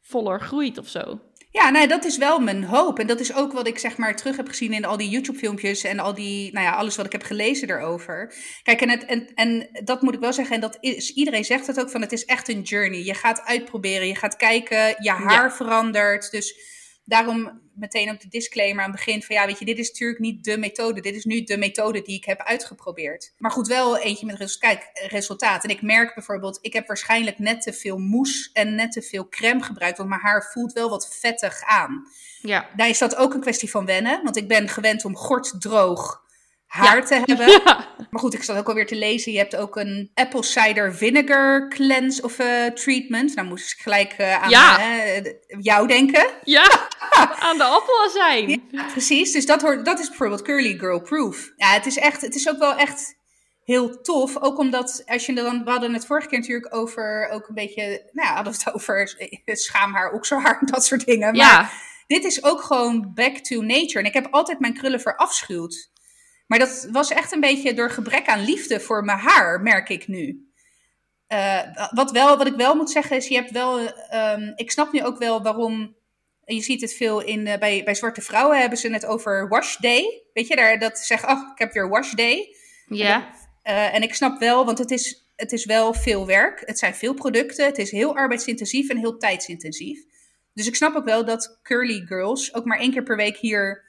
voller 0.00 0.40
groeit 0.40 0.78
of 0.78 0.88
zo. 0.88 1.20
Ja, 1.56 1.70
nou, 1.70 1.86
dat 1.86 2.04
is 2.04 2.16
wel 2.16 2.38
mijn 2.38 2.64
hoop. 2.64 2.98
En 2.98 3.06
dat 3.06 3.20
is 3.20 3.34
ook 3.34 3.52
wat 3.52 3.66
ik 3.66 3.78
zeg 3.78 3.96
maar 3.96 4.16
terug 4.16 4.36
heb 4.36 4.48
gezien 4.48 4.72
in 4.72 4.84
al 4.84 4.96
die 4.96 5.08
YouTube-filmpjes 5.08 5.84
en 5.84 5.98
al 5.98 6.14
die, 6.14 6.52
nou 6.52 6.66
ja, 6.66 6.72
alles 6.72 6.96
wat 6.96 7.06
ik 7.06 7.12
heb 7.12 7.22
gelezen 7.22 7.70
erover. 7.70 8.34
Kijk, 8.62 8.80
en, 8.80 8.90
het, 8.90 9.04
en, 9.04 9.28
en 9.34 9.68
dat 9.84 10.02
moet 10.02 10.14
ik 10.14 10.20
wel 10.20 10.32
zeggen, 10.32 10.54
en 10.54 10.60
dat 10.60 10.76
is, 10.80 11.14
iedereen 11.14 11.44
zegt 11.44 11.66
het 11.66 11.80
ook 11.80 11.90
van, 11.90 12.00
het 12.00 12.12
is 12.12 12.24
echt 12.24 12.48
een 12.48 12.62
journey. 12.62 13.04
Je 13.04 13.14
gaat 13.14 13.40
uitproberen, 13.40 14.06
je 14.06 14.14
gaat 14.14 14.36
kijken, 14.36 14.94
je 14.98 15.10
haar 15.10 15.54
verandert. 15.54 16.30
Dus 16.30 16.54
daarom 17.06 17.60
meteen 17.74 18.10
ook 18.10 18.20
de 18.20 18.28
disclaimer 18.28 18.84
aan 18.84 18.90
het 18.90 19.04
begin 19.04 19.22
van, 19.22 19.36
ja, 19.36 19.46
weet 19.46 19.58
je, 19.58 19.64
dit 19.64 19.78
is 19.78 19.88
natuurlijk 19.88 20.20
niet 20.20 20.44
de 20.44 20.58
methode. 20.58 21.00
Dit 21.00 21.14
is 21.14 21.24
nu 21.24 21.42
de 21.42 21.56
methode 21.56 22.02
die 22.02 22.16
ik 22.16 22.24
heb 22.24 22.40
uitgeprobeerd. 22.40 23.32
Maar 23.38 23.50
goed, 23.50 23.66
wel 23.66 23.98
eentje 23.98 24.26
met 24.26 24.36
res- 24.36 24.58
kijk, 24.58 24.90
resultaat. 25.08 25.64
En 25.64 25.70
ik 25.70 25.82
merk 25.82 26.14
bijvoorbeeld, 26.14 26.58
ik 26.60 26.72
heb 26.72 26.86
waarschijnlijk 26.86 27.38
net 27.38 27.62
te 27.62 27.72
veel 27.72 27.98
mousse 27.98 28.50
en 28.52 28.74
net 28.74 28.92
te 28.92 29.02
veel 29.02 29.28
crème 29.28 29.62
gebruikt, 29.62 29.96
want 29.96 30.08
mijn 30.08 30.20
haar 30.20 30.50
voelt 30.52 30.72
wel 30.72 30.90
wat 30.90 31.16
vettig 31.18 31.62
aan. 31.62 32.06
Ja. 32.40 32.68
Daar 32.76 32.88
is 32.88 32.98
dat 32.98 33.16
ook 33.16 33.34
een 33.34 33.40
kwestie 33.40 33.70
van 33.70 33.86
wennen. 33.86 34.22
Want 34.22 34.36
ik 34.36 34.48
ben 34.48 34.68
gewend 34.68 35.04
om 35.04 35.16
gorddroog 35.16 36.24
haar 36.66 36.96
Ja. 36.96 37.02
te 37.04 37.14
hebben. 37.24 37.48
Ja. 37.48 37.94
Maar 38.10 38.20
goed, 38.20 38.34
ik 38.34 38.42
zat 38.42 38.56
ook 38.56 38.68
alweer 38.68 38.86
te 38.86 38.94
lezen. 38.96 39.32
Je 39.32 39.38
hebt 39.38 39.56
ook 39.56 39.76
een 39.76 40.10
apple 40.14 40.42
cider 40.42 40.94
vinegar 40.94 41.68
cleanse 41.68 42.22
of 42.22 42.38
eh, 42.38 42.64
treatment. 42.66 43.34
Nou 43.34 43.48
moest 43.48 43.72
ik 43.72 43.78
gelijk 43.78 44.12
eh, 44.12 44.42
aan 44.42 44.50
Ja. 44.50 44.78
eh, 44.78 45.24
jou 45.60 45.86
denken. 45.86 46.26
ja, 46.44 46.88
aan 47.46 47.56
de 47.58 47.64
appelazijn. 47.64 48.62
Ja, 48.70 48.84
precies. 48.92 49.32
Dus 49.32 49.46
dat, 49.46 49.62
hoort, 49.62 49.84
dat 49.84 49.98
is 49.98 50.08
bijvoorbeeld 50.08 50.42
curly 50.42 50.78
girl 50.78 51.00
proof. 51.00 51.52
Ja, 51.56 51.66
het 51.72 51.86
is, 51.86 51.96
echt, 51.96 52.20
het 52.20 52.34
is 52.34 52.48
ook 52.48 52.58
wel 52.58 52.74
echt 52.76 53.14
heel 53.64 54.00
tof. 54.00 54.36
Ook 54.42 54.58
omdat, 54.58 55.02
als 55.06 55.26
je 55.26 55.32
dan, 55.34 55.64
we 55.64 55.70
hadden 55.70 55.94
het 55.94 56.06
vorige 56.06 56.28
keer 56.28 56.38
natuurlijk 56.38 56.74
over, 56.74 57.28
ook 57.32 57.48
een 57.48 57.54
beetje, 57.54 57.82
nou 58.12 58.28
ja, 58.28 58.34
hadden 58.34 58.52
we 58.52 58.58
het 58.64 58.74
over 58.74 59.14
schaamhaar, 59.44 60.12
okselhaar, 60.12 60.58
dat 60.64 60.84
soort 60.84 61.04
dingen. 61.06 61.36
Maar 61.36 61.46
Ja, 61.46 61.70
dit 62.06 62.24
is 62.24 62.44
ook 62.44 62.60
gewoon 62.62 63.10
back 63.14 63.36
to 63.36 63.60
nature. 63.60 63.98
En 63.98 64.04
ik 64.04 64.14
heb 64.14 64.28
altijd 64.30 64.60
mijn 64.60 64.74
krullen 64.74 65.00
verafschuwd. 65.00 65.90
Maar 66.46 66.58
dat 66.58 66.88
was 66.90 67.10
echt 67.10 67.32
een 67.32 67.40
beetje 67.40 67.74
door 67.74 67.90
gebrek 67.90 68.26
aan 68.26 68.44
liefde 68.44 68.80
voor 68.80 69.04
mijn 69.04 69.18
haar, 69.18 69.60
merk 69.60 69.88
ik 69.88 70.08
nu. 70.08 70.50
Eh, 71.26 71.60
wat, 71.90 72.10
wel, 72.10 72.36
wat 72.36 72.46
ik 72.46 72.54
wel 72.54 72.74
moet 72.74 72.90
zeggen 72.90 73.16
is, 73.16 73.28
je 73.28 73.34
hebt 73.34 73.50
wel, 73.50 73.88
ehm, 73.88 74.52
ik 74.54 74.70
snap 74.70 74.92
nu 74.92 75.04
ook 75.04 75.18
wel 75.18 75.42
waarom, 75.42 75.96
je 76.44 76.60
ziet 76.60 76.80
het 76.80 76.94
veel 76.94 77.20
in, 77.20 77.46
eh, 77.46 77.58
bij, 77.58 77.84
bij 77.84 77.94
zwarte 77.94 78.20
vrouwen 78.20 78.60
hebben 78.60 78.78
ze 78.78 78.92
het 78.92 79.06
over 79.06 79.48
wash 79.48 79.76
day. 79.76 80.22
Weet 80.32 80.48
je, 80.48 80.56
daar, 80.56 80.78
dat 80.78 80.98
ze 80.98 81.04
zeggen, 81.04 81.28
oh, 81.28 81.50
ik 81.52 81.58
heb 81.58 81.72
weer 81.72 81.88
wash 81.88 82.12
day. 82.12 82.56
ja. 82.86 83.34
Eh, 83.62 83.94
en 83.94 84.02
ik 84.02 84.14
snap 84.14 84.38
wel, 84.38 84.64
want 84.64 84.78
het 84.78 84.90
is, 84.90 85.28
het 85.36 85.52
is 85.52 85.64
wel 85.64 85.94
veel 85.94 86.26
werk. 86.26 86.62
Het 86.64 86.78
zijn 86.78 86.94
veel 86.94 87.14
producten. 87.14 87.66
Het 87.66 87.78
is 87.78 87.90
heel 87.90 88.16
arbeidsintensief 88.16 88.88
en 88.88 88.96
heel 88.96 89.16
tijdsintensief. 89.18 90.04
Dus 90.52 90.66
ik 90.66 90.74
snap 90.76 90.94
ook 90.94 91.04
wel 91.04 91.24
dat 91.24 91.58
curly 91.62 92.06
girls 92.06 92.54
ook 92.54 92.64
maar 92.64 92.78
één 92.78 92.90
keer 92.92 93.02
per 93.02 93.16
week 93.16 93.36
hier, 93.36 93.84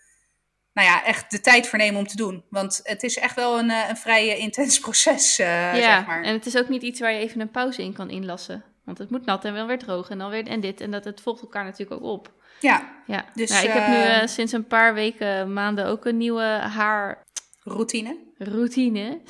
nou 0.78 0.90
ja, 0.90 1.04
echt 1.04 1.32
de 1.32 1.42
tijd 1.42 1.68
voor 1.68 1.80
nemen 1.80 2.00
om 2.00 2.08
te 2.08 2.16
doen. 2.16 2.44
Want 2.50 2.80
het 2.84 3.04
is 3.04 3.18
echt 3.18 3.36
wel 3.36 3.60
een, 3.60 3.70
eh, 3.70 3.90
een 3.90 3.98
vrij 3.98 4.38
intens 4.38 4.80
proces, 4.86 5.40
eh, 5.40 5.48
ja. 5.48 5.98
zeg 5.98 6.08
maar. 6.08 6.24
en 6.24 6.34
het 6.34 6.46
is 6.46 6.58
ook 6.58 6.70
niet 6.70 6.82
iets 6.82 7.00
waar 7.00 7.12
je 7.12 7.20
even 7.20 7.42
een 7.42 7.52
pauze 7.52 7.84
in 7.84 7.94
kan 7.94 8.10
inlassen. 8.10 8.64
Want 8.86 8.98
het 8.98 9.10
moet 9.10 9.26
nat 9.26 9.46
en 9.46 9.54
wel 9.54 9.68
weer 9.68 9.80
droog 9.80 10.10
en 10.10 10.18
dan 10.18 10.30
weer 10.30 10.48
en 10.48 10.60
dit 10.60 10.82
en 10.82 10.92
dat. 10.92 11.04
Het 11.04 11.22
volgt 11.22 11.42
elkaar 11.42 11.64
natuurlijk 11.64 12.02
ook 12.02 12.12
op. 12.12 12.34
Ja, 12.60 13.04
Ja, 13.06 13.26
Dus, 13.34 13.50
nou, 13.50 13.66
ik 13.66 13.72
heb 13.72 13.88
nu 13.88 13.96
eh, 13.96 14.28
sinds 14.28 14.52
een 14.52 14.68
paar 14.68 14.94
weken, 14.94 15.54
maanden 15.54 15.86
ook 15.86 16.06
een 16.06 16.18
nieuwe 16.18 16.44
haarroutine. 16.44 18.18
routine. 18.38 19.22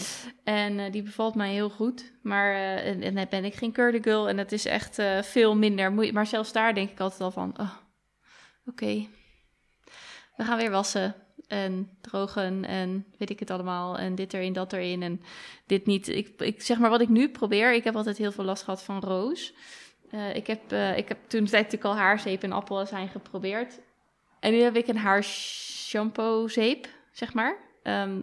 En 0.44 0.80
eh, 0.80 0.92
die 0.92 1.04
bevalt 1.04 1.36
mij 1.36 1.52
heel 1.52 1.70
goed. 1.70 2.14
Maar 2.22 2.56
en, 2.56 3.02
en 3.02 3.16
dan 3.16 3.26
ben 3.30 3.46
ik 3.46 3.54
geen 3.54 3.72
curly 3.72 4.00
girl 4.02 4.30
en 4.30 4.38
het 4.38 4.52
is 4.52 4.66
echt 4.66 5.02
veel 5.22 5.56
minder 5.56 5.92
moeite. 5.92 6.14
Maar 6.14 6.28
zelfs 6.28 6.52
daar 6.52 6.74
denk 6.74 6.90
ik 6.90 7.00
altijd 7.00 7.22
al 7.22 7.32
van, 7.32 7.54
oh, 7.60 7.74
oké, 8.66 9.08
we 10.36 10.44
gaan 10.44 10.58
weer 10.58 10.72
wassen 10.72 11.16
en 11.48 11.90
drogen 12.02 12.66
en 12.66 13.06
weet 13.18 13.30
ik 13.30 13.40
het 13.40 13.52
allemaal. 13.52 13.98
En 13.98 14.16
dit 14.16 14.34
erin, 14.34 14.54
dat 14.54 14.74
erin 14.74 15.04
en 15.04 15.22
dit 15.66 15.86
niet. 15.86 16.08
Ik, 16.08 16.42
ik 16.42 16.62
zeg 16.62 16.80
maar 16.80 16.90
wat 16.90 17.02
ik 17.02 17.10
nu 17.10 17.30
probeer. 17.30 17.74
Ik 17.74 17.84
heb 17.84 17.96
altijd 17.96 18.18
heel 18.18 18.32
veel 18.32 18.44
last 18.44 18.64
gehad 18.64 18.84
van 18.84 19.00
roos. 19.00 19.54
Eh, 20.10 20.36
ik, 20.36 20.48
heb, 20.48 20.72
eh, 20.72 20.98
ik 20.98 21.08
heb 21.08 21.18
toen 21.28 21.44
natuurlijk 21.44 21.84
al 21.84 21.96
haarzeep 21.96 22.44
en 22.44 22.52
appelazijn 22.52 23.08
geprobeerd. 23.08 23.80
En 24.40 24.52
nu 24.52 24.60
heb 24.60 24.76
ik 24.76 24.88
een 24.88 24.98
haarshampoo 24.98 26.48
zeep, 26.48 26.88
zeg 27.12 27.34
maar. 27.34 27.58
Ehm, 27.84 28.22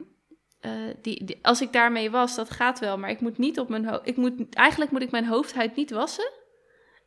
eh, 0.60 0.72
die, 1.02 1.38
als 1.42 1.60
ik 1.60 1.72
daarmee 1.72 2.10
was, 2.10 2.34
dat 2.34 2.50
gaat 2.50 2.78
wel. 2.78 2.98
Maar 2.98 3.10
ik 3.10 3.20
moet 3.20 3.38
niet 3.38 3.58
op 3.58 3.68
mijn 3.68 3.86
hoofd. 3.86 4.04
Eigenlijk 4.50 4.90
moet 4.90 5.02
ik 5.02 5.10
mijn 5.10 5.26
hoofdhuid 5.26 5.76
niet 5.76 5.90
wassen. 5.90 6.30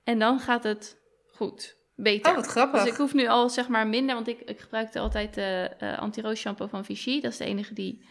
En 0.04 0.20
dan 0.20 0.40
gaat 0.40 0.64
het 0.64 0.98
goed. 1.32 1.77
Beter. 2.00 2.32
Oh, 2.32 2.38
wat 2.38 2.48
grappig. 2.48 2.84
Dus 2.84 2.92
ik 2.92 2.98
hoef 2.98 3.14
nu 3.14 3.28
al 3.28 3.50
zeg 3.50 3.68
maar 3.68 3.88
minder, 3.88 4.16
want 4.16 4.28
ik, 4.28 4.40
ik 4.46 4.60
gebruikte 4.60 5.00
altijd 5.00 5.34
de 5.34 5.70
eh 5.80 6.00
anti-roos 6.00 6.40
shampoo 6.40 6.68
van 6.68 6.86
Vichy. 6.86 7.22
Dat 7.22 7.32
is 7.32 7.38
de 7.38 7.46
enige 7.46 7.74
die 7.74 8.06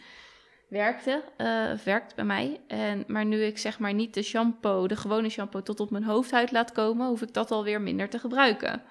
werkte, 0.69 1.23
eh, 1.37 1.69
of 1.73 1.83
werkt 1.83 2.15
bij 2.15 2.25
mij. 2.25 2.59
En, 2.67 3.03
maar 3.07 3.25
nu 3.25 3.43
ik 3.43 3.57
zeg 3.57 3.79
maar 3.79 3.93
niet 3.93 4.13
de 4.13 4.21
shampoo, 4.21 4.87
de 4.87 4.95
gewone 4.95 5.29
shampoo, 5.29 5.63
tot 5.63 5.79
op 5.79 5.91
mijn 5.91 6.03
hoofdhuid 6.03 6.51
laat 6.51 6.71
komen, 6.71 7.07
hoef 7.07 7.21
ik 7.21 7.33
dat 7.33 7.51
alweer 7.51 7.81
minder 7.81 8.09
te 8.09 8.19
gebruiken. 8.19 8.81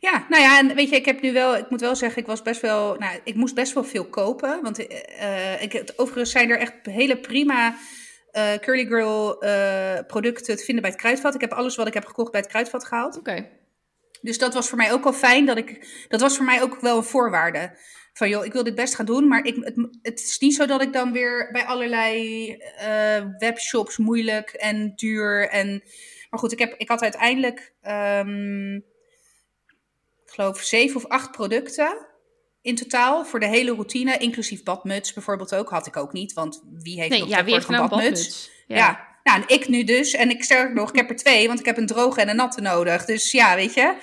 Ja, 0.00 0.26
nou 0.28 0.42
ja, 0.42 0.58
en 0.58 0.74
weet 0.74 0.88
je, 0.88 0.96
ik 0.96 1.04
heb 1.04 1.20
nu 1.20 1.32
wel, 1.32 1.56
ik 1.56 1.70
moet 1.70 1.80
wel 1.80 1.96
zeggen, 1.96 2.20
ik 2.20 2.26
was 2.26 2.42
best 2.42 2.60
wel, 2.60 2.96
nou, 2.98 3.20
ik 3.24 3.34
moest 3.34 3.54
best 3.54 3.72
wel 3.72 3.84
veel 3.84 4.04
kopen. 4.04 4.62
Want 4.62 4.86
eh, 4.86 5.62
ik, 5.62 5.92
overigens 5.96 6.30
zijn 6.30 6.50
er 6.50 6.58
echt 6.58 6.72
hele 6.82 7.16
prima 7.16 7.76
eh, 8.30 8.54
Curly 8.54 8.86
Girl 8.86 9.40
eh, 9.40 10.06
producten 10.06 10.56
te 10.56 10.64
vinden 10.64 10.82
bij 10.82 10.92
het 10.92 11.00
Kruidvat. 11.00 11.34
Ik 11.34 11.40
heb 11.40 11.52
alles 11.52 11.76
wat 11.76 11.86
ik 11.86 11.94
heb 11.94 12.04
gekocht 12.04 12.30
bij 12.30 12.40
het 12.40 12.48
Kruidvat 12.48 12.84
gehaald. 12.84 13.18
Oké. 13.18 13.48
Dus 14.20 14.38
dat 14.38 14.54
was 14.54 14.68
voor 14.68 14.78
mij 14.78 14.92
ook 14.92 15.04
wel 15.04 15.12
fijn, 15.12 15.46
dat 15.46 15.56
ik, 15.56 16.04
dat 16.08 16.20
was 16.20 16.36
voor 16.36 16.44
mij 16.44 16.62
ook 16.62 16.80
wel 16.80 16.96
een 16.96 17.04
voorwaarde. 17.04 17.78
Van 18.12 18.28
joh, 18.28 18.44
ik 18.44 18.52
wil 18.52 18.64
dit 18.64 18.74
best 18.74 18.94
gaan 18.94 19.06
doen, 19.06 19.28
maar 19.28 19.44
ik, 19.44 19.56
het, 19.60 19.88
het 20.02 20.20
is 20.20 20.38
niet 20.38 20.54
zo 20.54 20.66
dat 20.66 20.82
ik 20.82 20.92
dan 20.92 21.12
weer 21.12 21.48
bij 21.52 21.64
allerlei 21.64 22.50
eh, 22.56 23.24
webshops 23.38 23.96
moeilijk 23.96 24.50
en 24.50 24.92
duur 24.94 25.48
en... 25.48 25.82
Maar 26.30 26.40
goed, 26.40 26.52
ik, 26.52 26.58
heb, 26.58 26.74
ik 26.78 26.88
had 26.88 27.02
uiteindelijk, 27.02 27.72
ehm, 27.82 28.74
ik 28.74 28.82
geloof, 30.26 30.60
zeven 30.60 30.96
of 30.96 31.06
acht 31.06 31.30
producten 31.30 32.06
in 32.66 32.74
totaal 32.74 33.24
voor 33.24 33.40
de 33.40 33.46
hele 33.46 33.70
routine, 33.70 34.18
inclusief 34.18 34.62
badmuts 34.62 35.12
bijvoorbeeld 35.12 35.54
ook. 35.54 35.70
Had 35.70 35.86
ik 35.86 35.96
ook 35.96 36.12
niet, 36.12 36.32
want 36.32 36.62
wie 36.72 36.98
heeft 36.98 37.10
Nee, 37.10 37.20
nog 37.20 37.28
ja, 37.28 37.44
wie 37.44 37.52
heeft 37.52 37.66
tegenwoordig 37.66 37.98
nou 37.98 38.02
een 38.02 38.08
een 38.08 38.14
badmuts? 38.14 38.50
Ja. 38.66 39.15
Nou, 39.26 39.40
en 39.40 39.54
ik 39.54 39.68
nu 39.68 39.84
dus. 39.84 40.14
En 40.14 40.30
ik 40.30 40.44
sterk 40.44 40.74
nog, 40.74 40.90
ik 40.90 40.96
heb 40.96 41.10
er 41.10 41.16
twee, 41.16 41.46
want 41.46 41.58
ik 41.60 41.66
heb 41.66 41.76
een 41.76 41.86
droge 41.86 42.20
en 42.20 42.28
een 42.28 42.36
natte 42.36 42.60
nodig. 42.60 43.04
Dus 43.04 43.32
ja, 43.32 43.54
weet 43.54 43.74
je. 43.74 43.94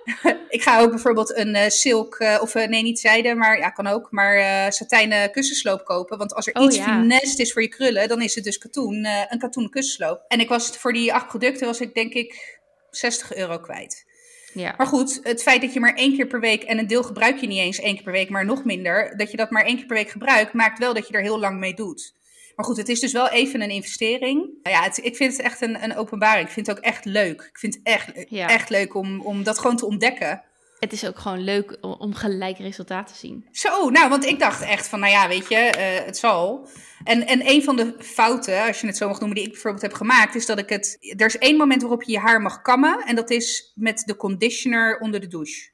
ik 0.48 0.62
ga 0.62 0.80
ook 0.80 0.90
bijvoorbeeld 0.90 1.36
een 1.36 1.54
eh, 1.54 1.68
silk, 1.68 2.14
eh, 2.14 2.38
of 2.40 2.54
eh, 2.54 2.68
nee, 2.68 2.82
niet 2.82 3.00
zijde, 3.00 3.34
maar 3.34 3.58
ja, 3.58 3.70
kan 3.70 3.86
ook. 3.86 4.08
Maar 4.10 4.72
satijnen 4.72 5.30
kussensloop 5.30 5.84
kopen. 5.84 6.18
Want 6.18 6.34
als 6.34 6.46
er 6.46 6.54
Oh, 6.54 6.64
iets 6.64 6.76
ja. 6.76 6.84
finest 6.84 7.38
is 7.38 7.52
voor 7.52 7.62
je 7.62 7.68
krullen, 7.68 8.08
dan 8.08 8.22
is 8.22 8.34
het 8.34 8.44
dus 8.44 8.58
katoen, 8.58 9.06
een 9.28 9.38
katoenen 9.38 9.70
kussensloop. 9.70 10.24
En 10.28 10.40
ik 10.40 10.48
was 10.48 10.68
voor 10.68 10.92
die 10.92 11.14
acht 11.14 11.26
producten, 11.26 11.66
was 11.66 11.80
ik 11.80 11.94
denk 11.94 12.12
ik 12.12 12.60
60 12.90 13.34
euro 13.34 13.58
kwijt. 13.58 14.04
Ja. 14.52 14.74
Maar 14.76 14.86
goed, 14.86 15.20
het 15.22 15.42
feit 15.42 15.60
dat 15.60 15.72
je 15.72 15.80
maar 15.80 15.94
één 15.94 16.16
keer 16.16 16.26
per 16.26 16.40
week, 16.40 16.62
en 16.62 16.78
een 16.78 16.86
deel 16.86 17.02
gebruik 17.02 17.40
je 17.40 17.46
niet 17.46 17.58
eens 17.58 17.78
één 17.78 17.94
keer 17.94 18.04
per 18.04 18.12
week, 18.12 18.28
maar 18.28 18.44
nog 18.44 18.64
minder, 18.64 19.16
dat 19.16 19.30
je 19.30 19.36
dat 19.36 19.50
maar 19.50 19.64
één 19.64 19.76
keer 19.76 19.86
per 19.86 19.96
week 19.96 20.10
gebruikt, 20.10 20.52
maakt 20.52 20.78
wel 20.78 20.94
dat 20.94 21.08
je 21.08 21.14
er 21.14 21.22
heel 21.22 21.38
lang 21.38 21.58
mee 21.58 21.74
doet. 21.74 22.20
Maar 22.56 22.64
goed, 22.66 22.76
het 22.76 22.88
is 22.88 23.00
dus 23.00 23.12
wel 23.12 23.28
even 23.28 23.60
een 23.60 23.70
investering. 23.70 24.50
Nou 24.62 24.76
ja, 24.76 24.82
het, 24.82 25.04
ik 25.04 25.16
vind 25.16 25.36
het 25.36 25.42
echt 25.46 25.60
een, 25.60 25.82
een 25.84 25.96
openbaring. 25.96 26.46
Ik 26.46 26.52
vind 26.52 26.66
het 26.66 26.76
ook 26.78 26.84
echt 26.84 27.04
leuk. 27.04 27.42
Ik 27.52 27.58
vind 27.58 27.74
het 27.74 27.82
echt, 27.82 28.12
Ja. 28.28 28.48
echt 28.48 28.70
leuk 28.70 28.94
om, 28.94 29.20
om 29.20 29.42
dat 29.42 29.58
gewoon 29.58 29.76
te 29.76 29.86
ontdekken. 29.86 30.42
Het 30.78 30.92
is 30.92 31.06
ook 31.06 31.18
gewoon 31.18 31.44
leuk 31.44 31.76
om, 31.80 32.14
gelijk 32.14 32.58
resultaat 32.58 33.06
te 33.06 33.14
zien. 33.14 33.46
Zo, 33.50 33.90
nou, 33.90 34.08
want 34.08 34.24
ik 34.24 34.38
dacht 34.38 34.62
echt 34.62 34.88
van, 34.88 35.00
nou 35.00 35.12
ja, 35.12 35.28
weet 35.28 35.48
je, 35.48 35.56
eh, 35.56 36.04
het 36.04 36.18
zal. 36.18 36.68
En, 37.04 37.26
en 37.26 37.48
een 37.48 37.62
van 37.62 37.76
de 37.76 37.94
fouten, 37.98 38.62
als 38.62 38.80
je 38.80 38.86
het 38.86 38.96
zo 38.96 39.08
mag 39.08 39.18
noemen, 39.18 39.36
die 39.36 39.46
ik 39.46 39.52
bijvoorbeeld 39.52 39.82
heb 39.82 39.92
gemaakt, 39.92 40.34
is 40.34 40.46
dat 40.46 40.58
ik 40.58 40.68
het... 40.68 40.96
Er 41.16 41.26
is 41.26 41.38
één 41.38 41.56
moment 41.56 41.80
waarop 41.82 42.02
je 42.02 42.12
je 42.12 42.18
haar 42.18 42.40
mag 42.40 42.62
kammen 42.62 43.04
en 43.06 43.16
dat 43.16 43.30
is 43.30 43.72
met 43.74 44.02
de 44.06 44.16
conditioner 44.16 44.98
onder 45.00 45.20
de 45.20 45.26
douche. 45.26 45.70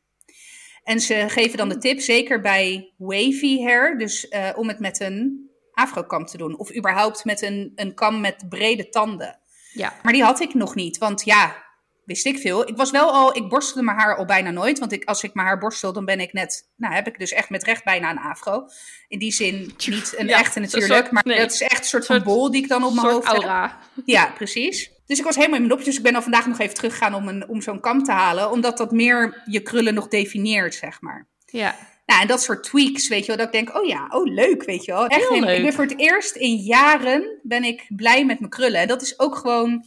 En 0.82 1.00
ze 1.00 1.24
geven 1.28 1.58
dan 1.58 1.68
de 1.68 1.78
tip, 1.78 2.00
zeker 2.00 2.40
bij 2.40 2.92
wavy 2.96 3.62
hair, 3.62 3.98
dus 3.98 4.28
eh, 4.28 4.48
om 4.56 4.68
het 4.68 4.78
met 4.78 5.00
een 5.00 5.47
afrokam 5.78 6.26
te 6.26 6.36
doen. 6.36 6.58
Of 6.58 6.74
überhaupt 6.76 7.24
met 7.24 7.42
een, 7.42 7.72
een 7.74 7.94
kam 7.94 8.20
met 8.20 8.44
brede 8.48 8.88
tanden. 8.88 9.38
Ja. 9.72 9.92
Maar 10.02 10.12
die 10.12 10.22
had 10.22 10.40
ik 10.40 10.54
nog 10.54 10.74
niet, 10.74 10.98
want 10.98 11.24
ja, 11.24 11.66
wist 12.04 12.26
ik 12.26 12.38
veel. 12.38 12.68
Ik 12.68 12.76
was 12.76 12.90
wel 12.90 13.10
al, 13.12 13.36
ik 13.36 13.48
borstelde 13.48 13.82
mijn 13.82 13.98
haar 13.98 14.16
al 14.16 14.24
bijna 14.24 14.50
nooit. 14.50 14.78
Want 14.78 14.92
ik, 14.92 15.04
als 15.04 15.22
ik 15.22 15.34
mijn 15.34 15.46
haar 15.46 15.58
borstel, 15.58 15.92
dan 15.92 16.04
ben 16.04 16.20
ik 16.20 16.32
net, 16.32 16.68
nou 16.76 16.94
heb 16.94 17.06
ik 17.06 17.18
dus 17.18 17.32
echt 17.32 17.50
met 17.50 17.62
recht 17.64 17.84
bijna 17.84 18.10
een 18.10 18.18
afro. 18.18 18.66
In 19.08 19.18
die 19.18 19.32
zin 19.32 19.74
niet 19.86 20.14
een 20.16 20.26
Ja, 20.28 20.38
echte 20.38 20.56
een 20.56 20.62
natuurlijk, 20.64 20.92
soort- 20.92 21.10
maar 21.10 21.22
nee. 21.26 21.38
dat 21.38 21.52
is 21.52 21.60
echt 21.62 21.78
een 21.78 21.84
soort 21.84 22.06
van 22.06 22.22
bol 22.22 22.50
die 22.50 22.62
ik 22.62 22.68
dan 22.68 22.84
op 22.84 22.94
mijn 22.94 23.06
hoofd 23.06 23.26
heb. 23.26 23.36
aura. 23.36 23.78
Ja, 24.04 24.26
precies. 24.34 24.90
Dus 25.06 25.18
ik 25.18 25.24
was 25.24 25.34
helemaal 25.36 25.56
in 25.58 25.66
mijn 25.66 25.74
nopjes. 25.76 25.88
Dus 25.94 25.96
ik 25.96 26.02
ben 26.10 26.14
al 26.14 26.22
vandaag 26.22 26.46
nog 26.46 26.58
even 26.58 26.74
teruggegaan 26.74 27.14
om, 27.14 27.28
een, 27.28 27.48
om 27.48 27.62
zo'n 27.62 27.80
kam 27.80 28.02
te 28.04 28.12
halen. 28.12 28.50
Omdat 28.50 28.78
dat 28.78 28.90
meer 28.92 29.42
je 29.46 29.60
krullen 29.60 29.94
nog 29.94 30.08
definieert, 30.08 30.74
zeg 30.74 31.00
maar. 31.00 31.26
Ja. 31.46 31.76
Nou, 32.08 32.20
en 32.20 32.26
dat 32.26 32.42
soort 32.42 32.62
tweaks, 32.64 33.08
weet 33.08 33.20
je 33.20 33.26
wel. 33.26 33.36
Dat 33.36 33.46
ik 33.46 33.52
denk, 33.52 33.76
oh 33.78 33.86
ja, 33.86 34.06
oh 34.10 34.24
leuk, 34.32 34.64
weet 34.64 34.84
je 34.84 34.92
wel. 34.92 35.06
Echt 35.06 35.20
Heel 35.20 35.28
helemaal- 35.28 35.48
Ik 35.50 35.56
leuk. 35.56 35.64
ben 35.64 35.74
voor 35.74 35.84
het 35.84 35.98
eerst 35.98 36.36
in 36.36 36.56
jaren 36.56 37.38
ben 37.42 37.64
ik 37.64 37.84
blij 37.96 38.24
met 38.24 38.38
mijn 38.38 38.50
krullen. 38.50 38.80
En 38.80 38.88
dat 38.88 39.02
is 39.02 39.18
ook 39.18 39.36
gewoon, 39.36 39.84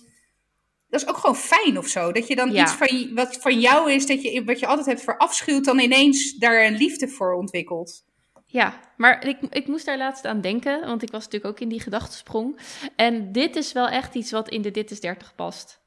dat 0.89 1.01
is 1.01 1.07
ook 1.07 1.17
gewoon 1.17 1.35
fijn 1.35 1.77
of 1.77 1.87
zo. 1.87 2.11
Dat 2.11 2.27
je 2.27 2.35
dan 2.35 2.51
Ja. 2.51 2.61
iets 2.63 2.71
van, 2.71 3.13
wat 3.13 3.37
van 3.37 3.59
jou 3.59 3.91
is, 3.91 4.05
dat 4.05 4.21
je, 4.21 4.43
wat 4.43 4.59
je 4.59 4.67
altijd 4.67 4.87
hebt 4.87 5.01
verafschuwd, 5.01 5.65
dan 5.65 5.79
ineens 5.79 6.33
daar 6.37 6.65
een 6.65 6.75
liefde 6.77 7.07
voor 7.07 7.33
ontwikkelt. 7.33 8.03
Ja, 8.45 8.79
maar 8.97 9.27
ik, 9.27 9.37
ik 9.49 9.67
moest 9.67 9.85
daar 9.85 9.97
laatst 9.97 10.25
aan 10.25 10.41
denken, 10.41 10.79
want 10.85 11.01
ik 11.03 11.11
was 11.11 11.23
natuurlijk 11.23 11.53
ook 11.53 11.59
in 11.59 11.69
die 11.69 11.81
gedachtesprong. 11.81 12.59
En 12.95 13.31
dit 13.31 13.55
is 13.55 13.71
wel 13.71 13.87
echt 13.87 14.15
iets 14.15 14.31
wat 14.31 14.49
in 14.49 14.61
de 14.61 14.71
Dit 14.71 14.91
is 14.91 14.99
30 14.99 15.35
past. 15.35 15.79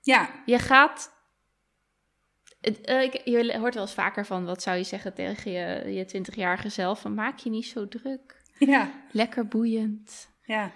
Ja, 0.00 0.42
Je 0.46 0.58
gaat. 0.58 1.11
Eh, 2.62 3.02
ik- 3.02 3.20
je 3.24 3.58
hoort 3.58 3.74
wel 3.74 3.82
eens 3.82 3.94
vaker 3.94 4.26
van 4.26 4.44
wat 4.44 4.62
zou 4.62 4.76
je 4.76 4.84
zeggen 4.84 5.14
tegen 5.14 5.50
je, 5.52 5.92
je 5.94 6.04
20-jarige 6.06 6.68
zelf: 6.68 7.00
van 7.00 7.14
maak 7.14 7.38
je 7.38 7.50
niet 7.50 7.66
zo 7.66 7.88
druk. 7.88 8.42
ja, 8.58 8.90
Lekker 9.10 9.46
boeiend. 9.48 10.28
ja. 10.44 10.72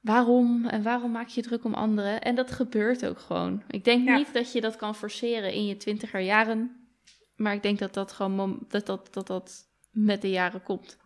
Waarom 0.00 0.66
en 0.66 0.82
waarom 0.82 1.10
maak 1.10 1.28
je 1.28 1.42
druk 1.42 1.64
om 1.64 1.74
anderen? 1.74 2.20
En 2.20 2.34
dat 2.34 2.50
gebeurt 2.52 3.06
ook 3.06 3.18
gewoon. 3.18 3.62
Ik 3.68 3.84
denk 3.84 4.08
Ja. 4.08 4.16
niet 4.16 4.32
dat 4.32 4.52
je 4.52 4.60
dat 4.60 4.76
kan 4.76 4.94
forceren 4.94 5.52
in 5.52 5.66
je 5.66 5.76
twintiger 5.76 6.20
jaren. 6.20 6.88
Maar 7.36 7.54
ik 7.54 7.62
denk 7.62 7.78
dat 7.78 7.94
dat 7.94 8.12
gewoon 8.12 8.58
dat, 8.68 8.86
dat, 8.86 9.08
dat, 9.14 9.26
dat 9.26 9.68
met 9.90 10.22
de 10.22 10.30
jaren 10.30 10.62
komt. 10.62 10.96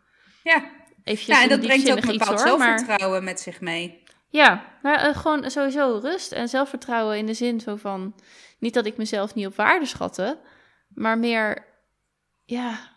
Ja, 0.42 0.71
ja 1.05 1.42
en 1.42 1.49
dat 1.49 1.61
brengt 1.61 1.90
ook 1.90 1.97
een 1.97 2.09
bepaald 2.18 2.33
iets, 2.40 2.42
hoor, 2.49 2.59
maar- 2.59 2.79
zelfvertrouwen 2.79 3.25
met 3.25 3.40
zich 3.40 3.61
mee. 3.61 4.03
Ja, 4.31 4.64
maar 4.83 5.01
eh, 5.01 5.16
gewoon 5.16 5.51
sowieso 5.51 5.99
rust 6.03 6.33
en 6.33 6.49
zelfvertrouwen 6.49 7.18
in 7.18 7.27
de 7.27 7.35
zin 7.35 7.61
zo 7.61 7.77
van... 7.77 8.14
Niet 8.59 8.75
dat 8.75 8.87
ik 8.87 8.97
mezelf 8.97 9.35
niet 9.35 9.47
op 9.47 9.57
waarde 9.57 9.87
schatte, 9.87 10.38
maar 10.94 11.18
meer... 11.18 11.66
Ja, 12.44 12.97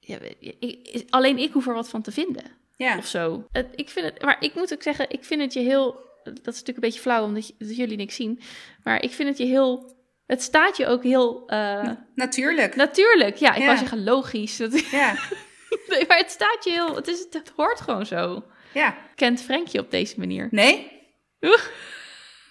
ja 0.00 0.18
ik- 0.38 1.06
alleen 1.10 1.38
ik 1.38 1.52
hoef 1.52 1.66
er 1.66 1.74
wat 1.74 1.88
van 1.88 2.02
te 2.02 2.12
vinden, 2.12 2.44
Ja, 2.76 2.96
of 2.98 3.06
zo. 3.06 3.46
Het, 3.52 3.66
ik 3.74 3.88
vind 3.90 4.06
het, 4.06 4.22
maar 4.22 4.36
ik 4.40 4.54
moet 4.54 4.72
ook 4.72 4.82
zeggen, 4.82 5.10
ik 5.10 5.24
vind 5.24 5.40
het 5.40 5.52
je 5.52 5.60
heel... 5.60 6.10
Dat 6.24 6.34
is 6.38 6.44
natuurlijk 6.44 6.68
een 6.68 6.80
beetje 6.80 7.00
flauw, 7.00 7.24
omdat 7.24 7.46
je- 7.46 7.54
dat 7.58 7.76
jullie 7.76 7.96
niks 7.96 8.14
zien. 8.14 8.40
Maar 8.82 9.02
ik 9.02 9.10
vind 9.12 9.28
het 9.28 9.38
je 9.38 9.44
heel... 9.44 10.00
Het 10.26 10.42
staat 10.42 10.76
je 10.76 10.86
ook 10.86 11.02
heel 11.02 11.46
eh, 11.48 11.90
natuurlijk. 12.14 12.76
natuurlijk. 12.76 13.36
Ja, 13.36 13.50
ik 13.54 13.58
Ja. 13.60 13.64
wou 13.66 13.78
zeggen 13.78 14.04
logisch. 14.04 14.56
Dat, 14.56 14.80
Ja, 14.90 15.12
nee, 15.88 16.06
maar 16.06 16.16
het 16.18 16.30
staat 16.30 16.64
je 16.64 16.70
heel... 16.70 16.94
Het, 16.96 17.08
is, 17.08 17.26
het 17.30 17.52
hoort 17.56 17.80
gewoon 17.80 18.06
zo. 18.06 18.44
ja. 18.74 18.96
Kent 19.14 19.42
Frenkje 19.42 19.80
op 19.80 19.90
deze 19.90 20.18
manier. 20.18 20.48
Nee? 20.50 21.00
Oeh. 21.40 21.62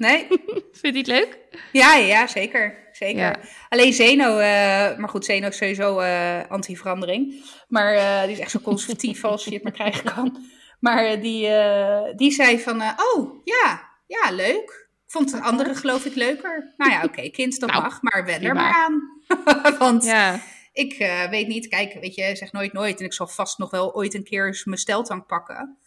Nee? 0.01 0.27
Vind 0.81 0.93
je 0.93 0.97
het 0.97 1.07
leuk? 1.07 1.37
Ja, 1.71 1.95
ja, 1.95 2.27
zeker. 2.27 2.87
zeker. 2.91 3.21
Ja. 3.21 3.39
Alleen 3.69 3.93
Zeno, 3.93 4.37
eh, 4.37 4.97
maar 4.97 5.09
goed, 5.09 5.25
Zeno 5.25 5.47
is 5.47 5.57
sowieso 5.57 5.99
eh, 5.99 6.39
anti-verandering. 6.49 7.43
Maar 7.67 7.93
eh, 7.93 8.21
die 8.23 8.31
is 8.31 8.39
echt 8.39 8.51
zo 8.51 8.59
conservatief 8.59 9.23
als 9.25 9.45
je 9.45 9.53
het 9.53 9.63
maar 9.63 9.71
krijgen 9.71 10.13
kan. 10.13 10.45
Maar 10.79 11.19
die, 11.21 11.49
die 12.15 12.31
zei 12.31 12.59
van, 12.59 12.81
oh, 12.81 13.41
ja, 13.43 13.89
ja, 14.07 14.31
leuk. 14.31 14.89
Ik 15.05 15.17
vond 15.17 15.31
de 15.31 15.41
andere 15.41 15.75
geloof 15.75 16.05
ik 16.05 16.15
leuker. 16.15 16.73
Nou 16.77 16.91
ja, 16.91 17.03
oké, 17.03 17.29
kind, 17.39 17.59
dat 17.59 17.69
Nou, 17.69 17.81
mag, 17.81 18.01
maar 18.01 18.25
wen 18.25 18.41
er 18.41 18.53
maar 18.53 18.73
aan. 18.73 19.77
Want 19.77 20.03
Ja. 20.03 20.39
ik 20.73 20.97
weet 21.29 21.47
niet, 21.47 21.67
kijk, 21.67 21.93
weet 21.93 22.15
je, 22.15 22.35
zeg 22.35 22.51
nooit 22.51 22.73
nooit. 22.73 22.99
En 22.99 23.05
ik 23.05 23.13
zal 23.13 23.27
vast 23.27 23.57
nog 23.57 23.69
wel 23.71 23.95
ooit 23.95 24.13
een 24.13 24.23
keer 24.23 24.47
eens 24.47 24.65
mijn 24.65 24.77
steltang 24.77 25.25
pakken. 25.25 25.77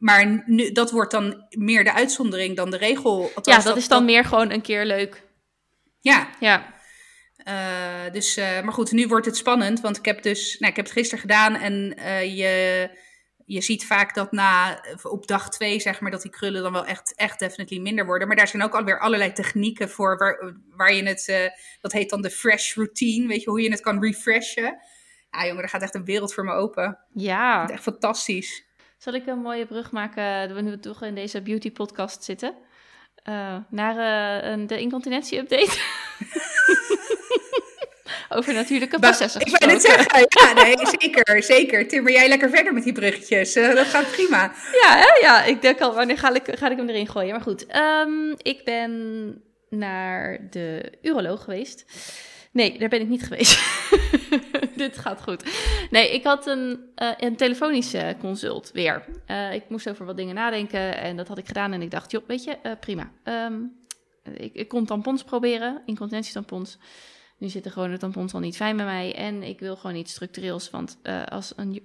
Maar 0.00 0.42
nu, 0.46 0.72
dat 0.72 0.90
wordt 0.90 1.10
dan 1.10 1.46
meer 1.48 1.84
de 1.84 1.92
uitzondering 1.92 2.56
dan 2.56 2.70
de 2.70 2.76
regel. 2.76 3.20
Ja, 3.20 3.28
Althans, 3.34 3.64
dat 3.64 3.76
is 3.76 3.88
dan 3.88 4.04
meer 4.04 4.24
gewoon 4.24 4.50
een 4.50 4.62
keer 4.62 4.84
leuk. 4.84 5.22
Ja, 6.00 6.28
Ja, 6.40 6.78
dus, 8.12 8.36
maar 8.36 8.72
goed, 8.72 8.92
nu 8.92 9.06
wordt 9.06 9.26
het 9.26 9.36
spannend, 9.36 9.80
want 9.80 9.96
ik 9.96 10.04
heb 10.04 10.22
dus, 10.22 10.56
nou, 10.58 10.70
ik 10.70 10.76
heb 10.76 10.86
het 10.86 10.94
gisteren 10.94 11.20
gedaan 11.20 11.54
en 11.54 11.94
je, 12.34 12.88
je 13.44 13.60
ziet 13.60 13.86
vaak 13.86 14.14
dat 14.14 14.32
na, 14.32 14.84
op 15.02 15.26
dag 15.26 15.50
twee, 15.50 15.80
zeg 15.80 16.00
maar, 16.00 16.10
dat 16.10 16.22
die 16.22 16.30
krullen 16.30 16.62
dan 16.62 16.72
wel 16.72 16.86
echt, 16.86 17.14
echt 17.16 17.38
definitely 17.38 17.80
minder 17.80 18.06
worden. 18.06 18.28
Maar 18.28 18.36
daar 18.36 18.48
zijn 18.48 18.62
ook 18.62 18.74
alweer 18.74 19.00
allerlei 19.00 19.32
technieken 19.32 19.90
voor, 19.90 20.16
waar, 20.16 20.54
waar 20.76 20.94
je 20.94 21.02
het, 21.02 21.52
dat 21.80 21.92
heet 21.92 22.10
dan 22.10 22.22
de 22.22 22.30
fresh 22.30 22.74
routine, 22.74 23.26
weet 23.26 23.42
je, 23.42 23.50
hoe 23.50 23.62
je 23.62 23.70
het 23.70 23.80
kan 23.80 24.02
refreshen. 24.02 24.78
Ja, 25.30 25.46
jongen, 25.46 25.62
er 25.62 25.68
gaat 25.68 25.82
echt 25.82 25.94
een 25.94 26.04
wereld 26.04 26.34
voor 26.34 26.44
me 26.44 26.52
open. 26.52 26.98
Ja. 27.12 27.68
Echt 27.68 27.82
fantastisch. 27.82 28.68
Zal 29.00 29.12
ik 29.12 29.26
een 29.26 29.38
mooie 29.38 29.66
brug 29.66 29.90
maken, 29.90 30.54
wanneer 30.54 30.72
we 30.72 30.80
toch 30.80 31.02
in 31.02 31.14
deze 31.14 31.42
beauty 31.42 31.72
podcast 31.72 32.24
zitten? 32.24 32.54
Uh, 33.28 33.56
naar 33.70 33.94
uh, 34.58 34.66
de 34.66 34.80
incontinentie-update. 34.80 35.68
Over 38.36 38.54
natuurlijke 38.54 38.98
processen 38.98 39.40
Ik 39.40 39.58
ben 39.58 39.68
het 39.68 39.82
zeggen. 39.82 40.26
Ja, 40.28 40.52
nee, 40.52 40.76
zeker, 41.00 41.42
zeker. 41.42 41.88
Timmer, 41.88 42.12
jij 42.12 42.28
lekker 42.28 42.50
verder 42.50 42.72
met 42.72 42.84
die 42.84 42.92
bruggetjes. 42.92 43.56
Uh, 43.56 43.74
dat 43.74 43.86
gaat 43.86 44.10
prima. 44.10 44.52
Ja, 44.82 44.96
hè? 44.96 45.26
ja, 45.26 45.44
ik 45.44 45.62
denk 45.62 45.80
al, 45.80 45.94
wanneer 45.94 46.18
ga 46.18 46.34
ik, 46.34 46.58
ga 46.58 46.70
ik 46.70 46.76
hem 46.76 46.88
erin 46.88 47.08
gooien? 47.08 47.30
Maar 47.30 47.40
goed, 47.40 47.76
um, 47.76 48.34
ik 48.42 48.64
ben 48.64 49.42
naar 49.68 50.46
de 50.50 50.92
uroloog 51.02 51.44
geweest. 51.44 51.84
Nee, 52.52 52.78
daar 52.78 52.88
ben 52.88 53.00
ik 53.00 53.08
niet 53.08 53.22
geweest. 53.22 53.60
Dit 54.76 54.98
gaat 54.98 55.22
goed. 55.22 55.44
Nee, 55.90 56.14
ik 56.14 56.24
had 56.24 56.46
een, 56.46 56.80
uh, 56.96 57.10
een 57.16 57.36
telefonische 57.36 58.16
consult 58.20 58.70
weer. 58.72 59.04
Uh, 59.26 59.54
ik 59.54 59.68
moest 59.68 59.88
over 59.88 60.06
wat 60.06 60.16
dingen 60.16 60.34
nadenken 60.34 60.98
en 60.98 61.16
dat 61.16 61.28
had 61.28 61.38
ik 61.38 61.46
gedaan. 61.46 61.72
En 61.72 61.82
ik 61.82 61.90
dacht, 61.90 62.10
joh, 62.10 62.26
weet 62.26 62.44
je, 62.44 62.76
prima. 62.80 63.10
Um, 63.24 63.72
ik, 64.34 64.54
ik 64.54 64.68
kon 64.68 64.86
tampons 64.86 65.24
proberen, 65.24 65.82
incontinentietampons. 65.84 66.78
Nu 67.38 67.48
zitten 67.48 67.72
gewoon 67.72 67.90
de 67.90 67.98
tampons 67.98 68.34
al 68.34 68.40
niet 68.40 68.56
fijn 68.56 68.76
bij 68.76 68.84
mij. 68.86 69.14
En 69.14 69.42
ik 69.42 69.60
wil 69.60 69.76
gewoon 69.76 69.96
iets 69.96 70.12
structureels. 70.12 70.70
Want 70.70 70.98
als 71.28 71.52
een 71.56 71.82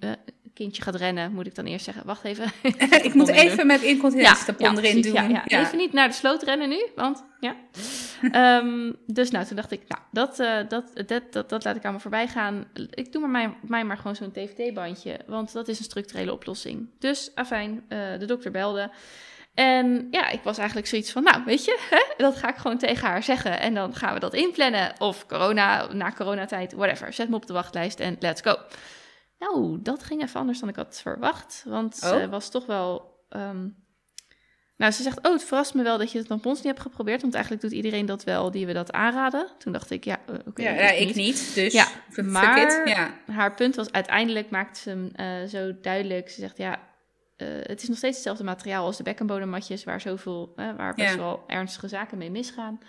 kindje 0.56 0.82
gaat 0.82 0.96
rennen, 0.96 1.32
moet 1.32 1.48
ik 1.48 1.56
dan 1.56 1.66
eerst 1.66 1.86
zeggen: 1.86 2.06
Wacht 2.06 2.24
even. 2.24 2.52
ik 3.08 3.14
moet 3.14 3.28
even 3.28 3.68
met 3.68 3.82
incontinentietampon 3.82 4.76
ja, 4.76 4.82
erin 4.82 5.02
doen. 5.02 5.14
Ja, 5.14 5.44
ja, 5.46 5.62
Even 5.62 5.78
niet 5.78 5.94
naar 5.94 6.08
de 6.08 6.14
sloot 6.14 6.44
rennen 6.44 6.70
nu, 6.70 6.88
want 6.96 7.24
ja. 7.40 7.56
um, 8.62 8.96
dus 9.06 9.32
nou, 9.32 9.46
toen 9.46 9.56
dacht 9.56 9.72
ik: 9.72 9.82
Nou, 9.88 10.02
dat, 10.12 10.40
uh, 10.40 10.58
dat, 10.70 10.92
dat, 11.08 11.24
dat, 11.32 11.50
dat, 11.50 11.64
laat 11.64 11.76
ik 11.76 11.86
aan 11.86 11.94
me 11.94 12.00
voorbij 12.00 12.28
gaan. 12.28 12.66
Ik 12.90 13.12
doe 13.12 13.22
maar 13.22 13.30
mij, 13.30 13.58
mij 13.62 13.84
maar 13.84 13.98
gewoon 13.98 14.16
zo'n 14.16 14.32
TVT-bandje, 14.32 15.20
want 15.28 15.54
dat 15.54 15.68
is 15.68 15.78
een 15.78 15.86
structurele 15.86 16.34
oplossing. 16.34 16.90
Dus 17.00 17.32
afijn, 17.36 17.84
uh, 17.90 18.00
de 18.20 18.26
dokter 18.26 18.52
belde. 18.52 18.90
En 19.54 20.08
ja, 20.12 20.30
ik 20.30 20.44
was 20.44 20.58
eigenlijk 20.58 20.88
zoiets 20.88 21.12
van, 21.12 21.24
nou, 21.24 21.44
weet 21.46 21.66
je, 21.66 21.80
hè, 21.90 22.24
dat 22.24 22.36
ga 22.36 22.50
ik 22.50 22.56
gewoon 22.56 22.78
tegen 22.78 23.08
haar 23.08 23.24
zeggen. 23.24 23.60
En 23.60 23.74
dan 23.74 23.96
gaan 23.96 24.14
we 24.14 24.20
dat 24.20 24.34
inplannen. 24.34 24.94
Of 24.98 25.26
corona, 25.26 25.94
na 25.94 26.12
coronatijd, 26.12 26.74
whatever. 26.74 27.14
Zet 27.14 27.30
me 27.30 27.36
op 27.36 27.46
de 27.46 27.54
wachtlijst 27.54 28.00
en 28.00 28.16
let's 28.20 28.42
go. 28.42 28.56
Nou, 29.46 29.82
dat 29.82 30.04
ging 30.04 30.22
even 30.22 30.40
anders 30.40 30.60
dan 30.60 30.70
ik 30.70 30.76
had 30.76 31.02
verwacht. 31.02 31.64
Want 31.68 32.00
oh. 32.04 32.10
ze 32.10 32.30
was 32.30 32.50
toch 32.50 32.66
wel. 32.66 33.20
Um... 33.30 33.84
Nou, 34.78 34.92
ze 34.92 35.04
zegt: 35.04 35.26
Oh, 35.26 35.32
het 35.32 35.44
verrast 35.44 35.74
me 35.74 35.84
wel 35.84 35.98
dat 35.98 36.12
je 36.12 36.18
het 36.18 36.28
tampons 36.28 36.58
niet 36.58 36.68
hebt 36.68 36.80
geprobeerd. 36.80 37.22
Want 37.22 37.34
eigenlijk 37.34 37.64
doet 37.64 37.74
iedereen 37.74 38.06
dat 38.06 38.24
wel 38.24 38.52
die 38.52 38.66
we 38.66 38.74
dat 38.74 38.92
aanraden. 38.92 39.52
Toen 39.58 39.74
dacht 39.74 39.90
ik: 39.90 40.04
Ja, 40.04 40.20
uh, 40.30 40.36
oké. 40.46 40.62
ja, 40.62 40.72
ja, 40.72 40.90
ik 40.90 41.16
niet. 41.16 41.56
Dus 41.56 41.74
ja, 41.74 41.88
maar 42.24 42.88
ja. 42.88 43.20
haar 43.26 43.54
punt 43.54 43.76
was: 43.76 43.92
uiteindelijk 43.92 44.50
maakt 44.50 44.78
ze 44.78 44.90
hem 44.90 45.12
uh, 45.16 45.48
zo 45.48 45.80
duidelijk. 45.82 46.30
Ze 46.30 46.40
zegt: 46.40 46.58
Ja, 46.58 46.80
uh, 47.38 47.48
het 47.62 47.82
is 47.82 47.88
nog 47.88 47.98
steeds 47.98 48.16
hetzelfde 48.16 48.44
materiaal 48.44 48.86
als 48.86 48.98
de 48.98 49.04
bekkenbodemmatjes. 49.04 49.84
Waar 49.84 50.02
zoveel, 50.02 50.54
waar 50.56 50.94
best 50.96 51.16
wel 51.16 51.44
ernstige 51.48 51.88
zaken 51.88 52.18
mee 52.18 52.32
misgaan. 52.32 52.80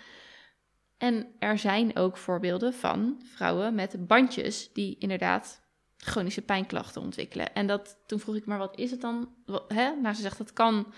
En 0.97 1.27
er 1.39 1.57
zijn 1.57 1.95
ook 1.95 2.17
voorbeelden 2.17 2.73
van 2.73 3.21
vrouwen 3.35 3.75
met 3.75 4.07
bandjes 4.07 4.73
die 4.73 4.95
inderdaad 4.99 5.66
chronische 5.97 6.41
pijnklachten 6.41 7.01
ontwikkelen. 7.01 7.53
En 7.53 7.67
dat, 7.67 7.97
toen 8.05 8.19
vroeg 8.19 8.35
ik 8.35 8.45
maar, 8.45 8.57
wat 8.57 8.77
is 8.77 8.91
het 8.91 9.01
dan? 9.01 9.29
Wat, 9.45 9.63
hè? 9.67 9.91
Nou, 10.01 10.15
ze 10.15 10.21
zegt, 10.21 10.37
dat 10.37 10.53
kan... 10.53 10.93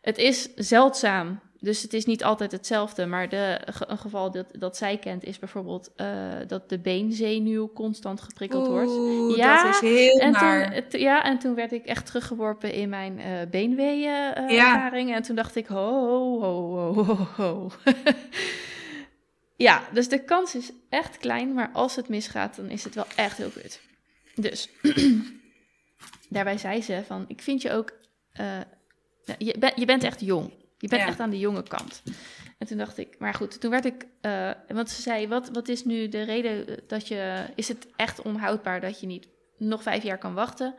Het 0.00 0.18
is 0.18 0.54
zeldzaam, 0.54 1.40
dus 1.60 1.82
het 1.82 1.92
is 1.92 2.04
niet 2.04 2.24
altijd 2.24 2.52
hetzelfde. 2.52 3.06
Maar 3.06 3.28
de, 3.28 3.58
een 3.86 3.98
geval 3.98 4.30
dat, 4.30 4.46
dat 4.58 4.76
zij 4.76 4.98
kent 4.98 5.24
is 5.24 5.38
bijvoorbeeld 5.38 5.90
uh, 5.96 6.06
dat 6.46 6.68
de 6.68 6.78
beenzenuw 6.78 7.72
constant 7.72 8.20
geprikkeld 8.20 8.68
Oeh, 8.68 8.76
wordt. 8.76 9.36
Ja, 9.36 9.64
dat 9.64 9.74
is 9.74 9.80
heel 9.80 10.18
en 10.18 10.32
naar. 10.32 10.88
Toen, 10.88 11.00
ja, 11.00 11.24
en 11.24 11.38
toen 11.38 11.54
werd 11.54 11.72
ik 11.72 11.84
echt 11.84 12.06
teruggeworpen 12.06 12.72
in 12.72 12.88
mijn 12.88 13.18
uh, 13.18 13.26
beenweeën 13.50 14.38
uh, 14.38 14.50
ja. 14.50 14.74
ervaring. 14.74 15.14
En 15.14 15.22
toen 15.22 15.36
dacht 15.36 15.56
ik, 15.56 15.66
ho, 15.66 16.40
ho, 16.40 16.70
ho, 16.70 17.04
ho, 17.04 17.26
ho. 17.36 17.70
ja, 19.66 19.82
dus 19.92 20.08
de 20.08 20.24
kans 20.24 20.54
is 20.54 20.72
echt 20.88 21.16
klein. 21.16 21.54
Maar 21.54 21.70
als 21.72 21.96
het 21.96 22.08
misgaat, 22.08 22.56
dan 22.56 22.68
is 22.68 22.84
het 22.84 22.94
wel 22.94 23.06
echt 23.16 23.36
heel 23.36 23.50
kut. 23.50 23.80
Dus 24.36 24.68
daarbij 26.28 26.58
zei 26.58 26.82
ze 26.82 27.02
van, 27.06 27.24
ik 27.28 27.42
vind 27.42 27.62
je 27.62 27.72
ook, 27.72 27.92
uh, 28.40 28.60
je, 29.38 29.54
ben, 29.58 29.72
je 29.76 29.84
bent 29.84 30.04
echt 30.04 30.20
jong. 30.20 30.52
Je 30.78 30.88
bent 30.88 31.02
Ja. 31.02 31.08
echt 31.08 31.20
aan 31.20 31.30
de 31.30 31.38
jonge 31.38 31.62
kant. 31.62 32.02
En 32.58 32.66
toen 32.66 32.78
dacht 32.78 32.98
ik, 32.98 33.18
maar 33.18 33.34
goed, 33.34 33.60
toen 33.60 33.70
werd 33.70 33.84
ik, 33.84 34.06
uh, 34.22 34.50
want 34.68 34.90
ze 34.90 35.02
zei, 35.02 35.28
wat, 35.28 35.48
wat 35.48 35.68
is 35.68 35.84
nu 35.84 36.08
de 36.08 36.22
reden 36.22 36.80
dat 36.86 37.08
je, 37.08 37.46
is 37.54 37.68
het 37.68 37.86
echt 37.96 38.22
onhoudbaar 38.22 38.80
dat 38.80 39.00
je 39.00 39.06
niet 39.06 39.28
nog 39.58 39.82
vijf 39.82 40.02
jaar 40.02 40.18
kan 40.18 40.34
wachten? 40.34 40.74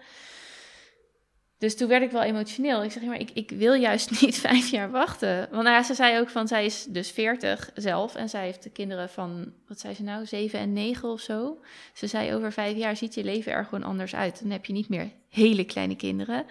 Dus 1.57 1.77
toen 1.77 1.87
werd 1.87 2.03
ik 2.03 2.11
wel 2.11 2.21
emotioneel. 2.21 2.83
Ik 2.83 2.91
zeg, 2.91 3.03
maar 3.03 3.19
ik, 3.19 3.29
ik 3.33 3.49
wil 3.49 3.73
juist 3.73 4.11
niet 4.21 4.37
vijf 4.39 4.69
jaar 4.69 4.91
wachten. 4.91 5.37
Want 5.37 5.63
nou 5.63 5.75
ja, 5.75 5.83
ze 5.83 5.93
zei 5.93 6.19
ook 6.19 6.29
van, 6.29 6.47
zij 6.47 6.65
is 6.65 6.85
dus 6.89 7.11
veertig 7.11 7.71
zelf. 7.75 8.15
En 8.15 8.29
zij 8.29 8.43
heeft 8.43 8.63
de 8.63 8.69
kinderen 8.69 9.09
van, 9.09 9.53
wat 9.67 9.79
zei 9.79 9.93
ze 9.93 10.03
nou, 10.03 10.25
zeven 10.25 10.59
en 10.59 10.73
negen 10.73 11.09
of 11.09 11.19
zo. 11.19 11.57
Ze 11.93 12.07
zei, 12.07 12.33
over 12.33 12.51
vijf 12.51 12.77
jaar 12.77 12.95
ziet 12.97 13.13
je 13.13 13.23
leven 13.23 13.51
er 13.51 13.63
gewoon 13.65 13.83
anders 13.83 14.15
uit. 14.15 14.41
Dan 14.41 14.51
heb 14.51 14.65
je 14.65 14.73
niet 14.73 14.89
meer 14.89 15.11
hele 15.29 15.63
kleine 15.65 15.95
kinderen. 15.95 16.45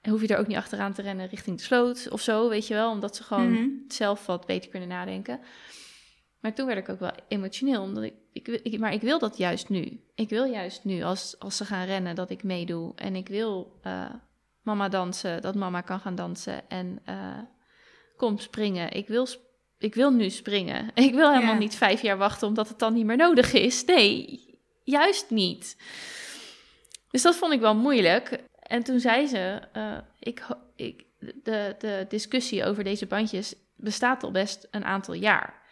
En 0.00 0.10
hoef 0.10 0.20
je 0.20 0.28
er 0.28 0.38
ook 0.38 0.46
niet 0.46 0.56
achteraan 0.56 0.92
te 0.92 1.02
rennen 1.02 1.26
richting 1.28 1.56
de 1.56 1.62
sloot 1.62 2.08
of 2.10 2.20
zo, 2.20 2.48
weet 2.48 2.66
je 2.66 2.74
wel. 2.74 2.90
Omdat 2.90 3.16
ze 3.16 3.22
gewoon 3.22 3.50
Mhm. 3.52 3.68
zelf 3.88 4.26
wat 4.26 4.46
beter 4.46 4.70
kunnen 4.70 4.88
nadenken. 4.88 5.40
Maar 6.40 6.54
toen 6.54 6.66
werd 6.66 6.78
ik 6.78 6.88
ook 6.88 7.00
wel 7.00 7.12
emotioneel, 7.28 7.82
omdat 7.82 8.02
ik, 8.02 8.14
ik, 8.32 8.48
ik, 8.48 8.78
maar 8.78 8.92
ik 8.92 9.00
wil 9.00 9.18
dat 9.18 9.36
juist 9.36 9.68
nu. 9.68 10.00
Ik 10.14 10.28
wil 10.28 10.44
juist 10.44 10.84
nu, 10.84 11.02
als, 11.02 11.36
als 11.38 11.56
ze 11.56 11.64
gaan 11.64 11.86
rennen, 11.86 12.14
dat 12.14 12.30
ik 12.30 12.42
meedoe. 12.42 12.92
En 12.94 13.16
ik 13.16 13.28
wil 13.28 13.78
uh, 13.86 14.10
mama 14.68 14.88
dansen, 14.88 15.42
dat 15.42 15.54
mama 15.54 15.80
kan 15.80 16.00
gaan 16.00 16.14
dansen. 16.14 16.68
En 16.68 16.98
uh, 17.08 17.38
kom 18.16 18.38
springen. 18.38 18.92
Ik 18.92 19.08
wil, 19.08 19.26
sp 19.26 19.40
ik 19.78 19.94
wil 19.94 20.10
nu 20.10 20.30
springen. 20.30 20.90
Ik 21.08 21.14
wil 21.14 21.30
helemaal 21.32 21.52
Ja. 21.52 21.58
niet 21.58 21.76
vijf 21.76 22.02
jaar 22.02 22.16
wachten 22.16 22.46
omdat 22.48 22.68
het 22.68 22.78
dan 22.78 22.92
niet 22.94 23.04
meer 23.06 23.16
nodig 23.16 23.52
is. 23.52 23.84
Nee, 23.84 24.40
juist 24.84 25.30
niet. 25.30 25.76
Dus 27.10 27.22
dat 27.22 27.36
vond 27.36 27.52
ik 27.52 27.60
wel 27.60 27.74
moeilijk. 27.74 28.42
En 28.62 28.82
toen 28.82 29.00
zei 29.00 29.26
ze, 29.26 29.60
uh, 29.76 29.98
ik, 30.18 30.46
ik, 30.76 31.04
de, 31.18 31.74
de 31.78 32.06
discussie 32.08 32.64
over 32.64 32.84
deze 32.84 33.06
bandjes 33.06 33.54
bestaat 33.76 34.22
al 34.22 34.30
best 34.30 34.68
een 34.70 34.84
aantal 34.84 35.14
jaar. 35.14 35.62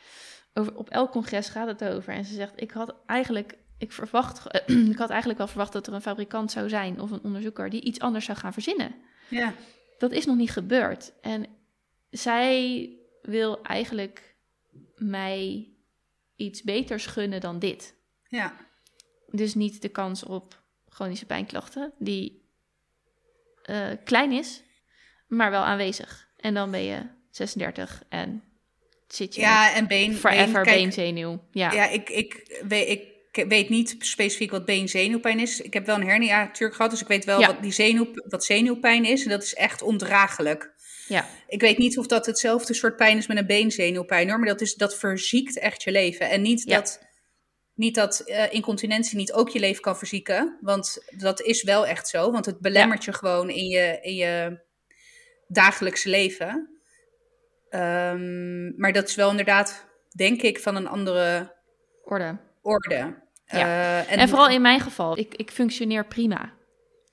Over, 0.54 0.76
op 0.76 0.90
elk 0.90 1.11
congres 1.11 1.48
gaat 1.48 1.66
het 1.66 1.85
over. 1.85 2.12
En 2.12 2.24
ze 2.24 2.35
zegt, 2.35 2.52
ik 2.56 2.70
had 2.70 2.94
eigenlijk, 3.06 3.54
ik 3.79 3.93
verwacht, 3.93 4.43
ik 4.93 4.99
had 4.99 5.11
eigenlijk 5.11 5.39
wel 5.39 5.49
verwacht 5.49 5.73
dat 5.73 5.87
er 5.87 5.93
een 5.93 6.03
fabrikant 6.03 6.51
zou 6.51 6.69
zijn 6.69 7.01
of 7.01 7.11
een 7.11 7.23
onderzoeker 7.23 7.71
die 7.71 7.85
iets 7.85 7.99
anders 7.99 8.25
zou 8.25 8.39
gaan 8.39 8.53
verzinnen. 8.53 8.95
Ja. 9.29 9.55
Dat 9.99 10.12
is 10.12 10.27
nog 10.27 10.37
niet 10.37 10.51
gebeurd. 10.51 11.12
En 11.21 11.47
zij 12.11 12.91
wil 13.23 13.62
eigenlijk 13.62 14.35
mij 14.97 15.69
iets 16.37 16.62
beters 16.62 17.07
gunnen 17.07 17.41
dan 17.41 17.59
dit. 17.59 17.95
Ja. 18.29 18.57
Dus 19.31 19.55
niet 19.55 19.83
de 19.83 19.89
kans 19.89 20.25
op 20.25 20.62
chronische 20.89 21.27
pijnklachten, 21.27 21.93
die 21.99 22.45
uh, 23.71 23.89
klein 24.05 24.33
is, 24.33 24.62
maar 25.27 25.51
wel 25.51 25.62
aanwezig. 25.62 26.29
En 26.37 26.55
dan 26.55 26.71
ben 26.71 26.83
je 26.83 27.07
36 27.31 28.03
en 28.09 28.43
zit 29.09 29.35
je 29.35 29.41
Ja, 29.41 29.75
en 29.75 29.87
been, 29.87 30.15
forever 30.15 30.53
been, 30.53 30.62
kijk, 30.62 30.77
beenzenuw. 30.77 31.45
Ja. 31.51 31.73
Ja, 31.73 31.89
ik, 31.89 32.09
ik, 32.09 32.61
weet, 32.69 32.89
ik 32.89 33.15
weet 33.37 33.68
niet 33.68 33.94
specifiek 33.99 34.51
wat 34.51 34.64
beenzenuwpijn 34.64 35.38
is. 35.40 35.61
Ik 35.61 35.72
heb 35.75 35.87
wel 35.87 35.94
een 35.96 36.07
hernia 36.07 36.44
natuurlijk 36.44 36.75
gehad, 36.77 36.90
dus 36.90 37.01
ik 37.01 37.07
weet 37.09 37.25
wel 37.25 37.40
Ja. 37.40 37.46
wat, 37.46 37.62
die 37.62 37.72
zenuw, 37.72 38.07
wat 38.29 38.44
zenuwpijn 38.44 39.05
is. 39.05 39.25
En 39.25 39.31
dat 39.31 39.42
is 39.42 39.55
echt 39.55 39.83
ondraaglijk. 39.83 40.75
ja. 41.09 41.27
Ik 41.49 41.61
weet 41.61 41.79
niet 41.79 41.99
of 41.99 42.07
dat 42.07 42.27
hetzelfde 42.27 42.75
soort 42.75 42.96
pijn 42.96 43.16
is 43.16 43.27
met 43.27 43.37
een 43.37 43.46
beenzenuwpijn 43.46 44.29
hoor, 44.29 44.38
maar 44.38 44.49
dat, 44.49 44.61
is, 44.61 44.75
dat 44.75 44.96
verziekt 44.99 45.59
echt 45.59 45.83
je 45.83 45.90
leven. 45.90 46.31
En 46.31 46.42
niet 46.42 46.62
Ja. 46.64 46.77
dat, 46.77 47.01
niet 47.75 47.94
dat 47.94 48.20
eh, 48.20 48.53
incontinentie 48.53 49.16
niet 49.16 49.33
ook 49.33 49.49
je 49.49 49.59
leven 49.59 49.82
kan 49.82 49.99
verzieken, 49.99 50.59
want 50.61 51.05
dat 51.16 51.41
is 51.41 51.62
wel 51.62 51.87
echt 51.87 52.09
zo. 52.09 52.30
Want 52.30 52.47
het 52.47 52.61
belemmert 52.61 53.05
je 53.05 53.12
gewoon 53.12 53.51
in 53.51 53.66
je, 53.66 53.99
in 54.03 54.14
je 54.14 54.61
dagelijkse 55.49 56.09
leven. 56.09 56.80
Ehm, 57.68 58.80
maar 58.80 58.93
dat 58.93 59.09
is 59.09 59.14
wel 59.14 59.30
inderdaad, 59.30 59.87
denk 60.16 60.43
ik, 60.43 60.61
van 60.61 60.76
een 60.76 60.87
andere 60.89 61.55
orde. 62.05 62.39
orde. 62.62 63.24
Ja. 63.47 63.59
Eh, 64.05 64.18
En, 64.20 64.28
vooral 64.28 64.49
in 64.49 64.62
mijn 64.62 64.80
geval, 64.80 65.18
ik, 65.18 65.34
ik 65.34 65.51
functioneer 65.51 66.05
prima. 66.07 66.53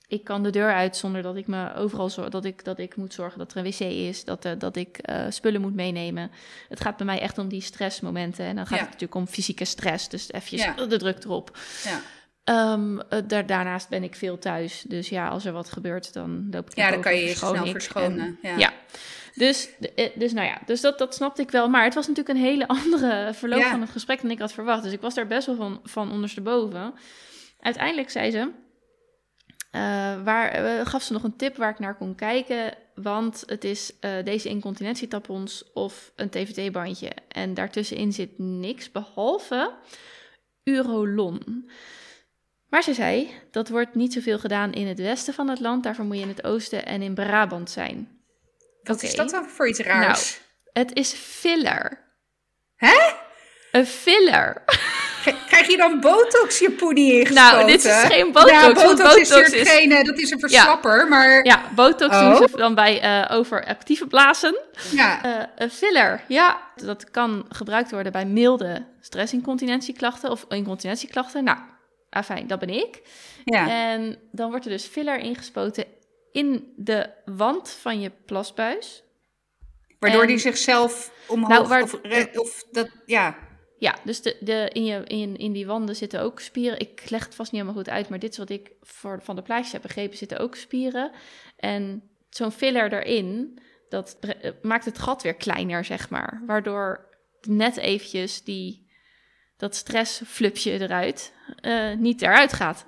ik 0.08 0.24
kan 0.24 0.42
de 0.42 0.50
deur 0.50 0.72
uit 0.72 0.96
zonder 0.96 1.22
dat 1.22 1.36
ik 1.36 1.46
me 1.46 1.74
overal 1.74 2.10
zorg, 2.10 2.28
dat 2.28 2.44
ik, 2.44 2.64
dat 2.64 2.78
ik 2.78 2.96
moet 2.96 3.14
zorgen 3.14 3.38
dat 3.38 3.50
er 3.52 3.56
een 3.58 3.64
wc 3.64 3.78
is, 3.80 4.24
dat, 4.24 4.44
uh, 4.44 4.52
dat 4.58 4.76
ik 4.76 4.98
uh, 5.10 5.24
spullen 5.28 5.60
moet 5.60 5.74
meenemen. 5.74 6.30
Het 6.68 6.80
gaat 6.80 6.96
bij 6.96 7.06
mij 7.06 7.20
echt 7.20 7.38
om 7.38 7.48
die 7.48 7.60
stressmomenten. 7.60 8.44
En 8.44 8.56
dan 8.56 8.64
gaat 8.66 8.74
Ja. 8.78 8.82
het 8.84 8.92
natuurlijk 8.92 9.14
om 9.20 9.26
fysieke 9.26 9.64
stress. 9.64 10.08
Dus 10.08 10.32
even 10.32 10.56
Ja. 10.58 10.72
de 10.86 10.96
druk 10.96 11.24
erop. 11.24 11.56
Ja. 11.84 12.00
Ehm, 12.44 12.98
eh, 12.98 13.18
daar, 13.26 13.46
daarnaast 13.46 13.88
ben 13.88 14.02
ik 14.02 14.14
veel 14.14 14.38
thuis. 14.38 14.84
Dus 14.88 15.08
ja, 15.08 15.28
als 15.28 15.44
er 15.44 15.52
wat 15.52 15.70
gebeurt, 15.70 16.12
dan 16.12 16.48
loop 16.50 16.70
ik 16.70 16.76
Ja, 16.76 16.90
dan 16.90 17.00
kan 17.00 17.14
je 17.14 17.24
je 17.24 17.34
snel 17.34 17.66
verschonen. 17.66 18.38
En- 18.42 18.58
Ja. 18.58 18.72
Dus, 19.34 19.68
eh, 19.94 20.10
dus 20.14 20.32
nou 20.32 20.46
ja, 20.46 20.60
dus 20.66 20.80
dat, 20.80 20.98
dat 20.98 21.14
snapte 21.14 21.42
ik 21.42 21.50
wel. 21.50 21.68
Maar 21.68 21.84
het 21.84 21.94
was 21.94 22.06
natuurlijk 22.06 22.38
een 22.38 22.44
hele 22.44 22.68
andere 22.78 23.30
verloop 23.34 23.58
Ja. 23.58 23.70
van 23.70 23.80
het 23.80 23.90
gesprek 23.90 24.22
dan 24.22 24.30
ik 24.30 24.38
had 24.38 24.52
verwacht. 24.52 24.82
Dus 24.82 24.92
ik 24.92 25.00
was 25.00 25.14
daar 25.14 25.26
best 25.26 25.46
wel 25.46 25.56
van, 25.56 25.80
van 25.84 26.12
ondersteboven. 26.12 26.94
Uiteindelijk 27.60 28.10
zei 28.10 28.30
ze, 28.30 28.50
eh, 29.70 30.22
waar, 30.22 30.48
eh, 30.50 30.86
gaf 30.86 31.02
ze 31.02 31.12
nog 31.12 31.22
een 31.22 31.36
tip 31.36 31.56
waar 31.56 31.70
ik 31.70 31.78
naar 31.78 31.96
kon 31.96 32.14
kijken. 32.14 32.74
Want 32.94 33.42
het 33.46 33.64
is 33.64 33.98
eh, 34.00 34.24
deze 34.24 34.48
incontinentietampons 34.48 35.72
of 35.72 36.12
een 36.16 36.30
TVT-bandje. 36.30 37.10
En 37.28 37.54
daartussenin 37.54 38.12
zit 38.12 38.38
niks 38.38 38.90
behalve 38.92 39.72
Urolon. 40.64 41.70
Maar 42.68 42.82
ze 42.82 42.94
zei, 42.94 43.30
dat 43.50 43.68
wordt 43.68 43.94
niet 43.94 44.12
zoveel 44.12 44.38
gedaan 44.38 44.72
in 44.72 44.86
het 44.86 44.98
westen 44.98 45.34
van 45.34 45.48
het 45.48 45.60
land. 45.60 45.82
Daarvoor 45.82 46.04
moet 46.04 46.16
je 46.16 46.22
in 46.22 46.28
het 46.28 46.44
oosten 46.44 46.86
en 46.86 47.02
in 47.02 47.14
Brabant 47.14 47.70
zijn. 47.70 48.13
Wat 48.84 49.02
is 49.02 49.14
dat 49.14 49.30
dan 49.30 49.48
voor 49.48 49.68
iets 49.68 49.78
raars? 49.80 50.40
Het 50.72 50.94
is 50.94 51.12
filler. 51.12 52.02
Hè? 52.76 53.12
Een 53.72 53.86
filler. 53.86 54.62
Krijg 55.46 55.66
je 55.66 55.76
dan 55.76 56.00
botox 56.00 56.58
je 56.58 56.70
poenie 56.70 57.12
ingespoten? 57.12 57.54
Nou, 57.56 57.66
dit 57.66 57.84
is 57.84 57.92
geen 58.02 58.32
botox, 58.32 58.50
Ja, 58.52 58.72
botox, 58.72 58.90
is 58.92 58.98
botox 58.98 59.28
natuurlijk 59.28 59.54
is- 59.54 59.68
geen... 59.70 60.04
Dat 60.04 60.18
is 60.18 60.30
een 60.30 60.38
verslapper, 60.38 61.08
maar... 61.08 61.44
Ja, 61.44 61.62
botox 61.74 62.16
Oh. 62.16 62.38
doen 62.38 62.48
ze 62.48 62.56
dan 62.56 62.74
bij 62.74 63.00
eh, 63.00 63.36
overactieve 63.36 64.06
blazen. 64.06 64.56
Ja. 64.90 65.22
Eh, 65.24 65.46
een 65.56 65.70
filler, 65.70 66.20
ja. 66.28 66.60
Dat 66.76 67.10
kan 67.10 67.46
gebruikt 67.48 67.90
worden 67.90 68.12
bij 68.12 68.24
milde 68.26 68.86
stressincontinentieklachten 69.00 70.30
of 70.30 70.44
incontinentieklachten. 70.48 71.44
Nou, 71.44 71.58
afijn, 72.10 72.46
dat 72.46 72.58
ben 72.58 72.70
ik. 72.70 73.00
ja. 73.44 73.68
En 73.68 74.18
dan 74.32 74.50
wordt 74.50 74.64
er 74.64 74.70
dus 74.70 74.84
filler 74.86 75.18
ingespoten 75.18 75.84
in 76.34 76.72
de 76.76 77.10
wand 77.24 77.70
van 77.70 78.00
je 78.00 78.10
plasbuis. 78.10 79.02
Waardoor 79.98 80.20
en- 80.22 80.26
die 80.26 80.38
zichzelf 80.38 81.12
omhoog... 81.28 81.48
Nou, 81.48 81.68
waar- 81.68 81.82
of, 81.82 82.00
of 82.34 82.64
dat... 82.70 82.88
Ja. 83.06 83.38
Ja, 83.78 83.98
dus 84.04 84.22
de, 84.22 84.36
de, 84.40 84.70
in, 84.72 84.84
je, 84.84 85.04
in, 85.04 85.36
in 85.36 85.52
die 85.52 85.66
wanden 85.66 85.96
zitten 85.96 86.20
ook 86.20 86.40
spieren. 86.40 86.78
Ik 86.78 87.10
leg 87.10 87.24
het 87.24 87.34
vast 87.34 87.52
niet 87.52 87.60
helemaal 87.60 87.82
goed 87.82 87.92
uit, 87.92 88.08
maar 88.08 88.18
dit 88.18 88.30
is 88.30 88.38
wat 88.38 88.50
ik 88.50 88.70
voor, 88.80 89.22
van 89.22 89.36
de 89.36 89.42
plaatjes 89.42 89.72
heb 89.72 89.82
begrepen. 89.82 90.16
Zitten 90.16 90.38
ook 90.38 90.54
spieren. 90.54 91.12
En 91.56 92.10
zo'n 92.30 92.52
filler 92.52 92.92
erin, 92.92 93.58
dat 93.88 94.16
eh, 94.20 94.50
maakt 94.62 94.84
het 94.84 94.98
gat 94.98 95.22
weer 95.22 95.34
kleiner, 95.34 95.84
zeg 95.84 96.10
maar. 96.10 96.42
Waardoor 96.46 97.08
net 97.40 97.76
eventjes 97.76 98.42
die, 98.44 98.83
dat 99.56 99.74
stressflupje 99.74 100.70
eruit 100.80 101.32
eh, 101.60 101.92
niet 101.92 102.22
eruit 102.22 102.52
gaat. 102.52 102.86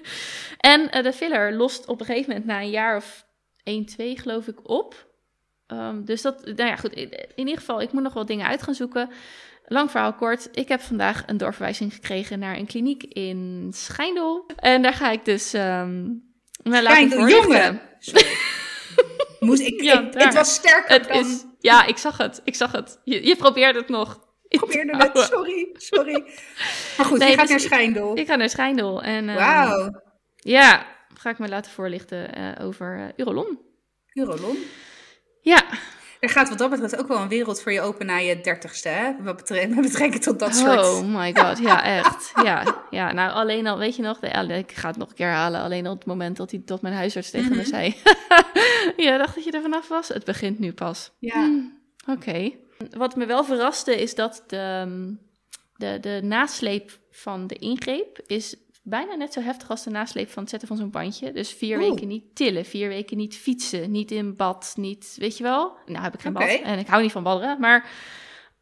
en 0.58 0.90
eh, 0.90 1.02
de 1.02 1.12
filler 1.12 1.52
lost 1.54 1.86
op 1.86 2.00
een 2.00 2.06
gegeven 2.06 2.28
moment 2.30 2.46
na 2.46 2.60
een 2.60 2.70
jaar 2.70 2.96
of 2.96 3.26
1, 3.62 3.86
2 3.86 4.18
geloof 4.18 4.46
ik 4.46 4.68
op. 4.68 5.06
Ehm, 5.66 6.04
dus 6.04 6.22
dat, 6.22 6.44
nou 6.44 6.68
ja, 6.68 6.76
goed. 6.76 6.92
In, 6.92 7.10
in 7.10 7.28
ieder 7.34 7.58
geval, 7.58 7.80
ik 7.80 7.92
moet 7.92 8.02
nog 8.02 8.12
wel 8.14 8.26
dingen 8.26 8.46
uit 8.46 8.62
gaan 8.62 8.74
zoeken. 8.74 9.10
Lang 9.66 9.90
verhaal 9.90 10.14
kort. 10.14 10.48
Ik 10.52 10.68
heb 10.68 10.80
vandaag 10.80 11.22
een 11.26 11.36
doorverwijzing 11.36 11.94
gekregen 11.94 12.38
naar 12.38 12.56
een 12.56 12.66
kliniek 12.66 13.02
in 13.02 13.70
Schijndel. 13.74 14.46
En 14.56 14.82
daar 14.82 14.94
ga 14.94 15.10
ik 15.10 15.24
dus 15.24 15.52
laten 15.52 16.12
Schijndel, 16.62 17.28
jongen! 17.28 17.80
Moest 19.40 19.60
ik, 19.62 19.82
Ja, 19.82 20.00
ik- 20.00 20.14
het 20.14 20.34
was 20.34 20.54
sterker 20.54 20.92
Het 20.94 21.08
dan... 21.08 21.26
is, 21.26 21.44
ja, 21.60 21.86
ik 21.86 21.96
zag 21.96 22.16
het. 22.16 22.40
Ik 22.44 22.54
zag 22.54 22.72
het. 22.72 23.00
Je, 23.04 23.26
je 23.26 23.36
probeert 23.36 23.74
het 23.74 23.88
nog. 23.88 24.27
Ik 24.48 24.58
probeerde 24.58 24.96
het, 24.96 25.18
sorry, 25.18 25.68
sorry. 25.76 26.24
Maar 26.96 27.06
goed, 27.06 27.18
Nee, 27.18 27.28
je 27.30 27.34
gaat 27.36 27.48
dus 27.48 27.50
naar 27.50 27.60
Schijndel. 27.72 28.16
Ik 28.18 28.26
ga 28.26 28.36
naar 28.36 28.48
Schijndel. 28.48 29.02
En, 29.02 29.28
ehm, 29.28 29.38
Wauw. 29.38 30.02
Ja, 30.36 30.86
ga 31.14 31.30
ik 31.30 31.38
me 31.38 31.48
laten 31.48 31.72
voorlichten 31.72 32.34
eh, 32.34 32.66
over 32.66 32.98
eh, 32.98 33.04
Urolon. 33.24 33.58
Ja, 35.40 35.62
Er 36.20 36.28
gaat 36.28 36.48
wat 36.48 36.58
dat 36.58 36.70
betreft 36.70 36.96
ook 36.96 37.08
wel 37.08 37.18
een 37.18 37.28
wereld 37.28 37.62
voor 37.62 37.72
je 37.72 37.80
open 37.80 38.06
na 38.06 38.16
je 38.16 38.40
dertigste, 38.40 38.88
hè? 38.88 39.12
Wat 39.22 39.36
betreft, 39.36 39.68
met 39.68 39.80
betrekking 39.80 40.22
tot 40.22 40.38
dat 40.38 40.54
soort... 40.56 40.78
Oh 40.78 41.00
my 41.16 41.34
god, 41.34 41.58
ja, 41.58 41.84
echt. 41.84 42.32
Ja, 42.42 42.82
ja, 42.90 43.12
nou 43.12 43.32
alleen 43.32 43.66
al, 43.66 43.78
weet 43.78 43.96
je 43.96 44.02
nog, 44.02 44.18
de, 44.20 44.28
ik 44.58 44.72
ga 44.72 44.88
het 44.88 44.96
nog 44.96 45.08
een 45.08 45.14
keer 45.14 45.28
halen. 45.30 45.60
Alleen 45.60 45.86
al 45.86 45.94
het 45.94 46.04
moment 46.06 46.36
dat, 46.36 46.50
hij, 46.50 46.62
dat 46.64 46.82
mijn 46.82 46.94
huisarts 46.94 47.30
tegen 47.30 47.50
me 47.50 47.56
Mhm. 47.56 47.64
zei. 47.66 47.96
ja, 49.06 49.18
dacht 49.18 49.34
dat 49.34 49.44
je 49.44 49.50
er 49.50 49.62
vanaf 49.62 49.88
was? 49.88 50.08
Het 50.08 50.24
begint 50.24 50.58
nu 50.58 50.72
pas. 50.72 51.12
Ja. 51.18 51.34
Hmm, 51.34 51.78
Oké. 52.06 52.50
Wat 52.96 53.16
me 53.16 53.26
wel 53.26 53.44
verraste 53.44 54.00
is 54.00 54.14
dat 54.14 54.42
de, 54.46 55.14
de, 55.76 55.98
de 56.00 56.20
nasleep 56.22 56.98
van 57.10 57.46
de 57.46 57.54
ingreep 57.54 58.20
is 58.26 58.56
bijna 58.82 59.14
net 59.14 59.32
zo 59.32 59.40
heftig 59.40 59.70
als 59.70 59.84
de 59.84 59.90
nasleep 59.90 60.30
van 60.30 60.40
het 60.42 60.50
zetten 60.50 60.68
van 60.68 60.76
zo'n 60.76 60.90
bandje. 60.90 61.32
Dus 61.32 61.52
vier 61.52 61.78
Oeh. 61.78 61.88
weken 61.88 62.08
niet 62.08 62.24
tillen, 62.34 62.64
vier 62.64 62.88
weken 62.88 63.16
niet 63.16 63.36
fietsen, 63.36 63.90
niet 63.90 64.10
in 64.10 64.36
bad, 64.36 64.72
niet, 64.76 65.14
weet 65.18 65.36
je 65.36 65.42
wel? 65.42 65.76
Nou 65.86 66.02
heb 66.02 66.14
ik 66.14 66.20
geen 66.20 66.32
bad 66.32 66.48
en 66.48 66.78
ik 66.78 66.86
hou 66.86 67.02
niet 67.02 67.12
van 67.12 67.22
badderen, 67.22 67.60
maar... 67.60 67.90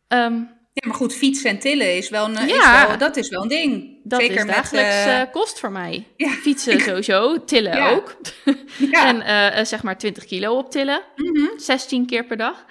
ehm, 0.08 0.34
Ja, 0.72 0.86
maar 0.86 0.96
goed, 0.96 1.14
fietsen 1.14 1.50
en 1.50 1.58
tillen 1.58 1.96
is 1.96 2.08
wel 2.08 2.24
een, 2.24 2.46
Ja. 2.48 2.82
is 2.82 2.88
wel, 2.88 2.98
dat 2.98 3.16
is 3.16 3.28
wel 3.28 3.42
een 3.42 3.48
ding. 3.48 3.98
Dat 4.04 4.20
Zeker 4.20 4.36
is 4.36 4.46
dagelijks 4.46 4.94
eh, 4.94 5.20
eh, 5.20 5.30
kost 5.32 5.58
voor 5.60 5.72
mij. 5.72 6.06
ja, 6.16 6.28
Fietsen 6.30 6.80
sowieso, 6.80 7.44
tillen 7.44 7.76
Ja. 7.76 7.90
ook. 7.90 8.16
En 8.92 9.20
eh, 9.22 9.64
zeg 9.64 9.82
maar 9.82 9.98
20 9.98 10.24
kilo 10.24 10.56
optillen. 10.56 11.02
Mhm. 11.16 11.46
16 11.56 12.06
keer 12.06 12.24
per 12.24 12.36
dag. 12.36 12.64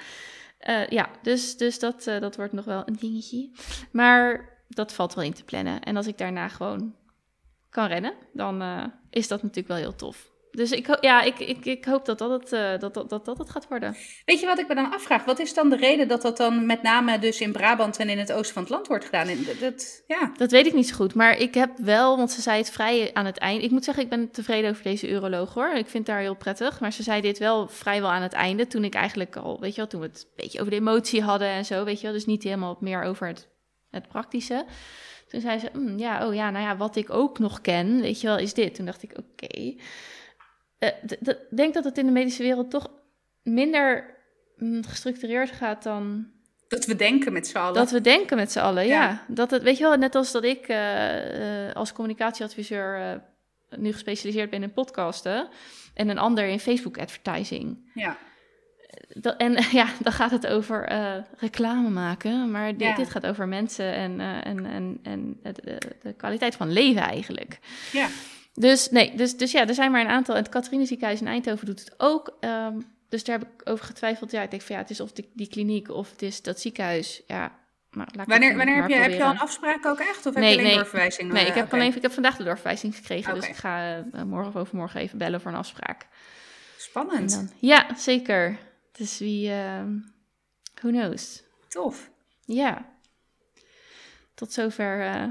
Eh, 0.65 0.87
ja, 0.87 1.09
dus, 1.21 1.57
dus 1.57 1.79
dat, 1.79 2.07
eh, 2.07 2.19
dat 2.19 2.35
wordt 2.35 2.53
nog 2.53 2.65
wel 2.65 2.83
een 2.85 2.95
dingetje. 2.99 3.49
Maar 3.91 4.49
dat 4.67 4.93
valt 4.93 5.13
wel 5.13 5.23
in 5.23 5.33
te 5.33 5.43
plannen. 5.43 5.81
En 5.81 5.95
als 5.95 6.07
ik 6.07 6.17
daarna 6.17 6.47
gewoon 6.47 6.95
kan 7.69 7.87
rennen, 7.87 8.13
dan 8.33 8.61
eh, 8.61 8.85
is 9.09 9.27
dat 9.27 9.41
natuurlijk 9.41 9.67
wel 9.67 9.77
heel 9.77 9.95
tof. 9.95 10.31
Dus 10.55 10.71
ik, 10.71 10.97
ja, 11.01 11.21
ik, 11.21 11.39
ik, 11.39 11.65
ik 11.65 11.85
hoop 11.85 12.05
dat 12.05 12.17
dat 12.17 12.29
het, 12.31 12.51
eh, 12.51 12.79
dat, 12.79 12.93
dat, 12.93 13.09
dat, 13.09 13.25
dat 13.25 13.37
het 13.37 13.49
gaat 13.49 13.67
worden. 13.67 13.95
Weet 14.25 14.39
je 14.39 14.45
wat 14.45 14.59
ik 14.59 14.67
me 14.67 14.75
dan 14.75 14.93
afvraag? 14.93 15.25
Wat 15.25 15.39
is 15.39 15.53
dan 15.53 15.69
de 15.69 15.75
reden 15.75 16.07
dat 16.07 16.21
dat 16.21 16.37
dan 16.37 16.65
met 16.65 16.81
name 16.81 17.19
dus 17.19 17.41
in 17.41 17.51
Brabant 17.51 17.97
en 17.97 18.09
in 18.09 18.17
het 18.17 18.31
oosten 18.31 18.53
van 18.53 18.61
het 18.63 18.71
land 18.71 18.87
wordt 18.87 19.05
gedaan? 19.05 19.27
En 19.27 19.45
dat, 19.59 20.03
ja. 20.07 20.31
Dat 20.37 20.51
weet 20.51 20.65
ik 20.65 20.73
niet 20.73 20.87
zo 20.87 20.95
goed. 20.95 21.13
Maar 21.13 21.37
ik 21.37 21.53
heb 21.53 21.71
wel, 21.77 22.17
want 22.17 22.31
ze 22.31 22.41
zei 22.41 22.57
het 22.57 22.71
vrij 22.71 23.09
aan 23.13 23.25
het 23.25 23.37
eind. 23.37 23.63
Ik 23.63 23.71
moet 23.71 23.83
zeggen, 23.83 24.03
ik 24.03 24.09
ben 24.09 24.31
tevreden 24.31 24.69
over 24.69 24.83
deze 24.83 25.09
uroloog 25.09 25.53
hoor. 25.53 25.73
Ik 25.73 25.87
vind 25.87 26.07
haar 26.07 26.19
heel 26.19 26.35
prettig. 26.35 26.79
Maar 26.79 26.93
ze 26.93 27.03
zei 27.03 27.21
dit 27.21 27.37
wel 27.37 27.67
vrijwel 27.67 28.11
aan 28.11 28.21
het 28.21 28.33
einde. 28.33 28.67
Toen 28.67 28.83
ik 28.83 28.93
eigenlijk 28.93 29.35
al, 29.35 29.59
weet 29.59 29.71
je 29.71 29.77
wel, 29.77 29.87
toen 29.89 30.01
we 30.01 30.07
het 30.07 30.25
een 30.27 30.43
beetje 30.43 30.59
over 30.59 30.71
de 30.71 30.79
emotie 30.79 31.21
hadden 31.21 31.47
en 31.47 31.65
zo, 31.65 31.83
weet 31.83 31.97
je 31.97 32.03
wel. 32.03 32.15
Dus 32.15 32.25
niet 32.25 32.43
helemaal 32.43 32.77
meer 32.79 33.03
over 33.03 33.27
het, 33.27 33.47
het 33.89 34.07
praktische. 34.07 34.65
Toen 35.27 35.41
zei 35.41 35.59
ze, 35.59 35.69
"Hmm, 35.73 35.97
ja, 35.97 36.27
oh 36.27 36.33
ja, 36.33 36.49
nou 36.49 36.65
ja, 36.65 36.77
wat 36.77 36.95
ik 36.95 37.09
ook 37.09 37.39
nog 37.39 37.61
ken, 37.61 38.01
weet 38.01 38.21
je 38.21 38.27
wel, 38.27 38.37
is 38.37 38.53
dit. 38.53 38.75
Toen 38.75 38.85
dacht 38.85 39.03
ik, 39.03 39.17
oké. 39.17 39.75
Ik 41.21 41.37
denk 41.49 41.73
dat 41.73 41.83
het 41.83 41.97
in 41.97 42.05
de 42.05 42.11
medische 42.11 42.43
wereld 42.43 42.69
toch 42.71 42.89
minder 43.43 44.15
mm, 44.57 44.83
gestructureerd 44.85 45.51
gaat 45.51 45.83
dan 45.83 46.27
Dat 46.67 46.85
we 46.85 46.95
denken 46.95 47.33
met 47.33 47.47
z'n 47.47 47.57
allen. 47.57 47.73
dat 47.73 47.91
we 47.91 48.01
denken 48.01 48.37
met 48.37 48.51
z'n 48.51 48.59
allen, 48.59 48.85
ja. 48.87 49.03
Ja. 49.03 49.23
Dat 49.27 49.51
het, 49.51 49.63
weet 49.63 49.77
je 49.77 49.83
wel, 49.83 49.95
net 49.97 50.15
als 50.15 50.31
dat 50.31 50.43
ik 50.43 50.67
eh, 50.67 51.67
eh, 51.67 51.75
als 51.75 51.93
communicatieadviseur 51.93 52.99
eh, 52.99 53.79
nu 53.79 53.91
gespecialiseerd 53.91 54.49
ben 54.49 54.63
in 54.63 54.73
podcasten 54.73 55.47
en 55.93 56.09
een 56.09 56.17
ander 56.17 56.45
in 56.47 56.59
Facebook 56.59 56.97
advertising. 56.97 57.91
Ja. 57.93 58.17
Dat, 59.13 59.37
en 59.37 59.51
ja, 59.79 59.87
dan 60.03 60.11
gaat 60.13 60.31
het 60.31 60.47
over 60.47 60.83
eh, 60.85 61.13
reclame 61.37 61.89
maken, 61.89 62.51
maar 62.51 62.71
dit, 62.71 62.79
Ja. 62.87 62.95
dit 62.95 63.09
gaat 63.09 63.25
over 63.25 63.47
mensen 63.47 63.93
en, 63.93 64.19
eh, 64.19 64.45
en, 64.45 64.65
en, 64.65 64.99
en 65.03 65.39
de, 65.43 65.77
de 66.01 66.13
kwaliteit 66.13 66.55
van 66.55 66.71
leven 66.71 67.01
eigenlijk. 67.01 67.59
ja. 67.91 68.07
Dus 68.57 68.89
nee, 68.89 69.15
dus, 69.15 69.37
dus 69.37 69.51
ja, 69.51 69.67
er 69.67 69.73
zijn 69.73 69.91
maar 69.91 70.01
een 70.01 70.07
aantal. 70.07 70.35
En 70.35 70.41
het 70.41 70.51
Catharine 70.51 70.85
ziekenhuis 70.85 71.21
in 71.21 71.27
Eindhoven 71.27 71.65
doet 71.65 71.79
het 71.79 71.93
ook. 71.97 72.37
ehm, 72.39 72.79
dus 73.09 73.23
daar 73.23 73.39
heb 73.39 73.47
ik 73.47 73.69
over 73.69 73.85
getwijfeld. 73.85 74.31
Ja, 74.31 74.41
ik 74.41 74.49
denk 74.49 74.61
van 74.61 74.75
ja, 74.75 74.81
het 74.81 74.89
is 74.91 74.99
of 74.99 75.11
die, 75.11 75.31
die 75.33 75.47
kliniek 75.47 75.89
of 75.89 76.11
het 76.11 76.21
is 76.21 76.41
dat 76.41 76.59
ziekenhuis. 76.59 77.21
Ja, 77.27 77.51
maar 77.89 78.07
laat 78.15 78.27
Wanneer, 78.27 78.57
wanneer 78.57 78.75
heb, 78.75 78.89
je, 78.89 78.95
heb 78.95 79.11
je 79.11 79.23
al 79.23 79.31
een 79.31 79.39
afspraak 79.39 79.85
ook 79.85 79.99
echt? 79.99 80.25
Of 80.25 80.33
heb 80.33 80.43
je 80.43 80.49
alleen 80.49 80.63
nee. 80.63 80.75
doorverwijzing? 80.75 81.31
Nee, 81.31 81.41
Eh, 81.43 81.47
ik 81.49 81.53
heb, 81.55 81.73
alleen, 81.73 81.95
ik 81.95 82.01
heb 82.01 82.11
vandaag 82.11 82.37
de 82.37 82.43
doorverwijzing 82.43 82.95
gekregen. 82.95 83.33
Dus 83.35 83.47
ik 83.47 83.55
ga 83.55 84.03
eh, 84.11 84.23
morgen 84.23 84.47
of 84.53 84.55
overmorgen 84.55 84.99
even 84.99 85.17
bellen 85.17 85.41
voor 85.41 85.51
een 85.51 85.57
afspraak. 85.57 86.01
En 86.01 86.07
Spannend. 86.81 87.31
dan, 87.31 87.49
ja, 87.59 87.95
zeker. 87.97 88.57
Dus 88.91 89.19
wie, 89.19 89.51
ehm 89.51 89.93
who 90.73 90.89
knows. 90.89 91.43
Tof. 91.67 92.09
Ja. 92.45 92.85
Tot 94.33 94.53
zover. 94.53 95.01
eh, 95.01 95.23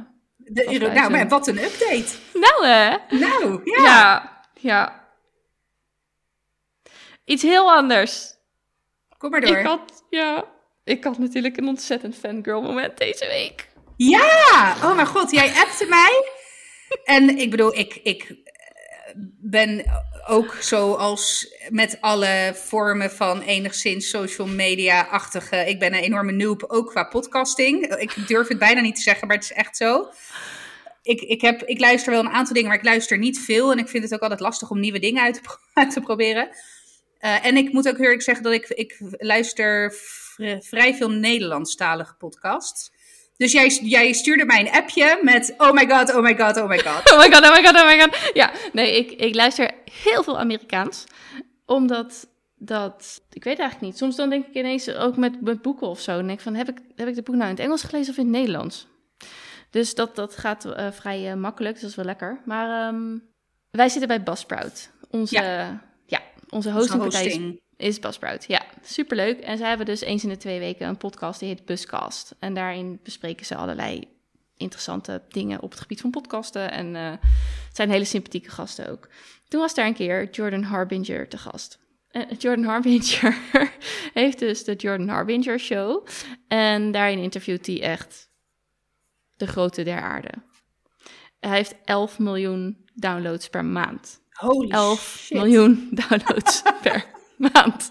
De, 0.44 0.90
nou, 0.94 1.10
maar 1.10 1.28
wat 1.28 1.46
een 1.46 1.58
update. 1.58 2.12
Nou 2.32 2.66
hè. 2.66 2.96
Nou, 3.10 3.60
ja. 3.64 3.82
Ja. 3.82 4.40
ja. 4.60 5.08
Iets 7.24 7.42
heel 7.42 7.72
anders. 7.72 8.32
Kom 9.18 9.30
maar 9.30 9.40
door. 9.40 9.56
Ik 9.56 9.66
had, 9.66 10.04
ja, 10.10 10.44
ik 10.84 11.04
had 11.04 11.18
natuurlijk 11.18 11.56
een 11.56 11.68
ontzettend 11.68 12.16
fangirl 12.16 12.62
moment 12.62 12.98
deze 12.98 13.26
week. 13.26 13.68
Ja! 13.96 14.76
Oh 14.82 14.94
mijn 14.94 15.06
god, 15.06 15.30
jij 15.30 15.52
appte 15.54 15.86
mij. 15.86 16.24
En 17.04 17.38
ik 17.38 17.50
bedoel, 17.50 17.74
ik, 17.78 18.00
ik, 18.02 18.34
ben 19.40 19.84
ook 20.26 20.56
zoals 20.60 21.54
met 21.68 21.96
alle 22.00 22.52
vormen 22.54 23.10
van 23.10 23.40
enigszins 23.40 24.08
social 24.08 24.46
media-achtige. 24.46 25.56
Ik 25.56 25.78
ben 25.78 25.94
een 25.94 26.00
enorme 26.00 26.32
noob, 26.32 26.64
ook 26.68 26.90
qua 26.90 27.04
podcasting. 27.04 27.94
Ik 27.94 28.26
durf 28.26 28.48
het 28.48 28.58
bijna 28.58 28.80
niet 28.80 28.94
te 28.96 29.02
zeggen, 29.02 29.26
maar 29.26 29.36
het 29.36 29.44
is 29.44 29.52
echt 29.52 29.76
zo. 29.76 30.08
Ik, 31.02 31.20
ik, 31.20 31.40
heb, 31.40 31.62
ik 31.62 31.80
luister 31.80 32.12
wel 32.12 32.20
een 32.20 32.30
aantal 32.30 32.54
dingen, 32.54 32.68
maar 32.68 32.78
ik 32.78 32.84
luister 32.84 33.18
niet 33.18 33.40
veel. 33.40 33.72
En 33.72 33.78
ik 33.78 33.88
vind 33.88 34.04
het 34.04 34.14
ook 34.14 34.20
altijd 34.20 34.40
lastig 34.40 34.70
om 34.70 34.80
nieuwe 34.80 34.98
dingen 34.98 35.22
uit 35.22 35.42
te, 35.90 36.00
proberen. 36.10 36.48
Uh, 37.20 37.46
en 37.46 37.56
ik 37.56 37.72
moet 37.72 37.88
ook 37.88 37.98
eerlijk 37.98 38.22
zeggen 38.22 38.44
dat 38.44 38.52
ik, 38.52 38.68
ik 38.68 38.96
luister 39.18 39.94
vrij 40.60 40.94
veel 40.94 41.10
Nederlandstalige 41.10 42.14
podcasts. 42.14 42.92
Dus 43.36 43.52
jij, 43.52 43.68
jij 43.82 44.12
stuurde 44.12 44.44
mij 44.44 44.60
een 44.60 44.72
appje 44.72 45.18
met 45.22 45.54
oh 45.58 45.72
my 45.72 45.88
god, 45.88 46.14
oh 46.14 46.22
my 46.22 46.36
god, 46.36 46.56
oh 46.56 46.68
my 46.68 46.78
god. 46.78 47.02
oh 47.12 47.18
my 47.18 47.32
god, 47.32 47.44
oh 47.44 47.54
my 47.54 47.64
god, 47.64 47.74
oh 47.76 47.86
my 47.86 48.00
god. 48.00 48.30
Ja, 48.34 48.52
nee, 48.72 48.96
ik, 48.96 49.10
ik 49.10 49.34
luister 49.34 49.70
heel 50.02 50.22
veel 50.22 50.38
Amerikaans. 50.38 51.04
Omdat 51.66 52.28
dat, 52.56 53.20
ik 53.30 53.44
weet 53.44 53.58
eigenlijk 53.58 53.90
niet. 53.90 53.98
Soms 53.98 54.16
dan 54.16 54.30
denk 54.30 54.46
ik 54.46 54.54
ineens 54.54 54.94
ook 54.94 55.16
met, 55.16 55.40
met 55.40 55.62
boeken 55.62 55.86
of 55.86 56.00
zo. 56.00 56.18
En 56.18 56.26
denk 56.26 56.38
ik 56.38 56.44
van, 56.44 56.54
heb 56.54 56.68
ik, 56.68 56.78
heb 56.94 57.08
ik 57.08 57.14
de 57.14 57.22
boek 57.22 57.34
nou 57.34 57.48
in 57.48 57.54
het 57.54 57.64
Engels 57.64 57.82
gelezen 57.82 58.12
of 58.12 58.18
in 58.18 58.24
het 58.24 58.34
Nederlands? 58.34 58.86
Dus 59.70 59.94
dat, 59.94 60.16
dat 60.16 60.36
gaat 60.36 60.64
uh, 60.64 60.90
vrij 60.90 61.30
uh, 61.30 61.34
makkelijk, 61.34 61.72
dus 61.72 61.82
dat 61.82 61.90
is 61.90 61.96
wel 61.96 62.04
lekker. 62.04 62.40
Maar 62.44 62.88
um, 62.94 63.22
wij 63.70 63.88
zitten 63.88 64.08
bij 64.08 64.22
Buzzsprout. 64.22 64.90
Onze, 65.10 65.34
ja. 65.34 65.82
ja 66.06 66.20
onze 66.50 66.70
hostingpartij 66.70 67.22
hosting 67.22 67.60
is 67.76 67.98
Buzzsprout, 67.98 68.44
ja. 68.46 68.62
Superleuk. 68.82 69.40
En 69.40 69.58
zij 69.58 69.68
hebben 69.68 69.86
dus 69.86 70.00
eens 70.00 70.22
in 70.22 70.28
de 70.28 70.36
twee 70.36 70.58
weken 70.58 70.88
een 70.88 70.96
podcast 70.96 71.40
die 71.40 71.48
heet 71.48 71.64
Buscast. 71.64 72.34
En 72.38 72.54
daarin 72.54 73.00
bespreken 73.02 73.46
ze 73.46 73.56
allerlei 73.56 74.08
interessante 74.56 75.22
dingen 75.28 75.62
op 75.62 75.70
het 75.70 75.80
gebied 75.80 76.00
van 76.00 76.10
podcasten. 76.10 76.70
En 76.70 76.94
uh, 76.94 77.10
het 77.10 77.76
zijn 77.76 77.90
hele 77.90 78.04
sympathieke 78.04 78.50
gasten 78.50 78.90
ook. 78.90 79.08
Toen 79.48 79.60
was 79.60 79.74
daar 79.74 79.86
een 79.86 79.94
keer 79.94 80.30
Jordan 80.30 80.62
Harbinger 80.62 81.28
te 81.28 81.38
gast. 81.38 81.78
Uh, 82.12 82.22
Jordan 82.38 82.64
Harbinger 82.64 83.38
heeft 84.14 84.38
dus 84.38 84.64
de 84.64 84.74
Jordan 84.74 85.08
Harbinger 85.08 85.60
Show. 85.60 86.06
En 86.48 86.92
daarin 86.92 87.18
interviewt 87.18 87.66
hij 87.66 87.82
echt 87.82 88.28
de 89.36 89.46
grote 89.46 89.82
der 89.82 90.00
aarde. 90.00 90.30
Hij 91.40 91.56
heeft 91.56 91.74
11 91.84 92.18
miljoen 92.18 92.84
downloads 92.94 93.48
per 93.48 93.64
maand. 93.64 94.20
Holy 94.30 94.70
11 94.70 95.16
shit. 95.18 95.36
miljoen 95.36 95.88
downloads 96.08 96.62
per 96.82 97.13
maand. 97.52 97.90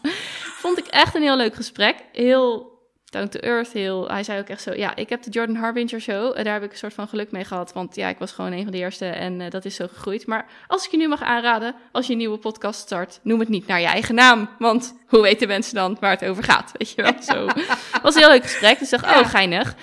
Vond 0.58 0.78
ik 0.78 0.88
echt 0.88 1.16
een 1.16 1.22
heel 1.22 1.38
leuk 1.38 1.56
gesprek. 1.56 1.96
Heel 2.12 2.72
down 3.14 3.28
to 3.28 3.40
earth. 3.40 3.72
Heel, 3.72 4.08
hij 4.08 4.24
zei 4.24 4.40
ook 4.40 4.48
echt 4.48 4.62
zo, 4.62 4.74
ja, 4.74 4.96
ik 4.96 5.10
heb 5.10 5.24
de 5.24 5.30
Jordan 5.30 5.56
Harbinger 5.56 6.02
show. 6.02 6.38
En 6.38 6.44
daar 6.44 6.54
heb 6.54 6.64
ik 6.64 6.72
een 6.72 6.78
soort 6.78 6.94
van 6.94 7.08
geluk 7.08 7.32
mee 7.32 7.44
gehad. 7.44 7.74
Want 7.74 7.96
ja, 7.96 8.08
ik 8.08 8.18
was 8.18 8.32
gewoon 8.32 8.52
een 8.52 8.64
van 8.64 8.72
de 8.72 8.78
eerste 8.78 9.06
en 9.06 9.40
uh, 9.40 9.50
dat 9.50 9.66
is 9.66 9.76
zo 9.76 9.88
gegroeid. 9.88 10.28
Maar 10.28 10.46
als 10.68 10.86
ik 10.86 10.92
je 10.92 10.98
nu 10.98 11.08
mag 11.08 11.22
aanraden, 11.22 11.76
als 11.92 12.06
je 12.06 12.12
een 12.12 12.18
nieuwe 12.18 12.38
podcast 12.38 12.80
start, 12.80 13.20
noem 13.24 13.40
het 13.40 13.50
niet 13.50 13.68
naar 13.68 13.80
je 13.80 13.88
eigen 13.88 14.16
naam. 14.16 14.50
Want 14.60 14.96
hoe 15.08 15.22
weten 15.22 15.48
mensen 15.48 15.76
dan 15.76 15.98
waar 16.00 16.12
het 16.12 16.26
over 16.26 16.44
gaat? 16.44 16.72
Weet 16.78 16.92
je 16.92 17.02
wel, 17.02 17.14
zo. 17.22 17.46
was 18.04 18.16
een 18.16 18.22
heel 18.22 18.32
leuk 18.32 18.44
gesprek. 18.44 18.80
Dus 18.80 18.92
ik 18.92 19.02
dacht, 19.02 19.20
oh, 19.20 19.30
geinig. 19.30 19.76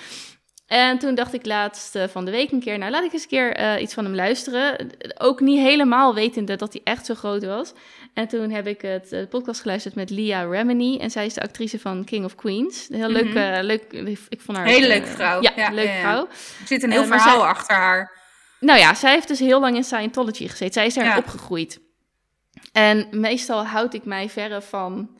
En 0.71 0.97
toen 0.97 1.15
dacht 1.15 1.33
ik 1.33 1.45
laatst 1.45 1.95
uh, 1.95 2.03
van 2.07 2.25
de 2.25 2.31
week 2.31 2.51
een 2.51 2.59
keer, 2.59 2.77
nou 2.77 2.91
laat 2.91 3.03
ik 3.03 3.13
eens 3.13 3.21
een 3.21 3.29
keer 3.29 3.59
uh, 3.59 3.81
iets 3.81 3.93
van 3.93 4.03
hem 4.03 4.15
luisteren. 4.15 4.89
Ook 5.17 5.39
niet 5.39 5.59
helemaal 5.59 6.13
wetende 6.13 6.55
dat 6.55 6.73
hij 6.73 6.81
echt 6.83 7.05
zo 7.05 7.13
groot 7.13 7.45
was. 7.45 7.73
En 8.13 8.27
toen 8.27 8.49
heb 8.49 8.67
ik 8.67 8.81
het 8.81 9.09
de 9.09 9.27
podcast 9.29 9.61
geluisterd 9.61 9.95
met 9.95 10.09
Lia 10.09 10.43
Remini. 10.43 10.97
En 10.97 11.11
zij 11.11 11.25
is 11.25 11.33
de 11.33 11.41
actrice 11.41 11.79
van 11.79 12.03
King 12.03 12.25
of 12.25 12.35
Queens. 12.35 12.87
Heel 12.87 13.09
leuk, 13.09 13.25
mm 13.25 13.37
-hmm. 13.37 13.63
leuk 13.63 13.93
ik 14.29 14.41
vond 14.41 14.57
haar... 14.57 14.65
Hele 14.65 14.87
leuke 14.87 15.07
vrouw. 15.07 15.41
Ja, 15.41 15.51
ja 15.55 15.71
leuke 15.71 15.91
ja, 15.91 15.99
vrouw. 15.99 16.27
Er 16.27 16.67
zit 16.67 16.83
een 16.83 16.91
heel 16.91 17.05
verhaal 17.05 17.39
zij, 17.39 17.47
achter 17.47 17.75
haar. 17.75 18.19
Nou 18.59 18.79
ja, 18.79 18.93
zij 18.93 19.11
heeft 19.11 19.27
dus 19.27 19.39
heel 19.39 19.59
lang 19.59 19.75
in 19.75 19.83
Scientology 19.83 20.47
gezeten. 20.47 20.73
Zij 20.73 20.85
is 20.85 20.93
daar 20.93 21.17
opgegroeid. 21.17 21.79
En 22.71 23.07
meestal 23.11 23.65
houd 23.65 23.93
ik 23.93 24.05
mij 24.05 24.29
verre 24.29 24.61
van 24.61 25.17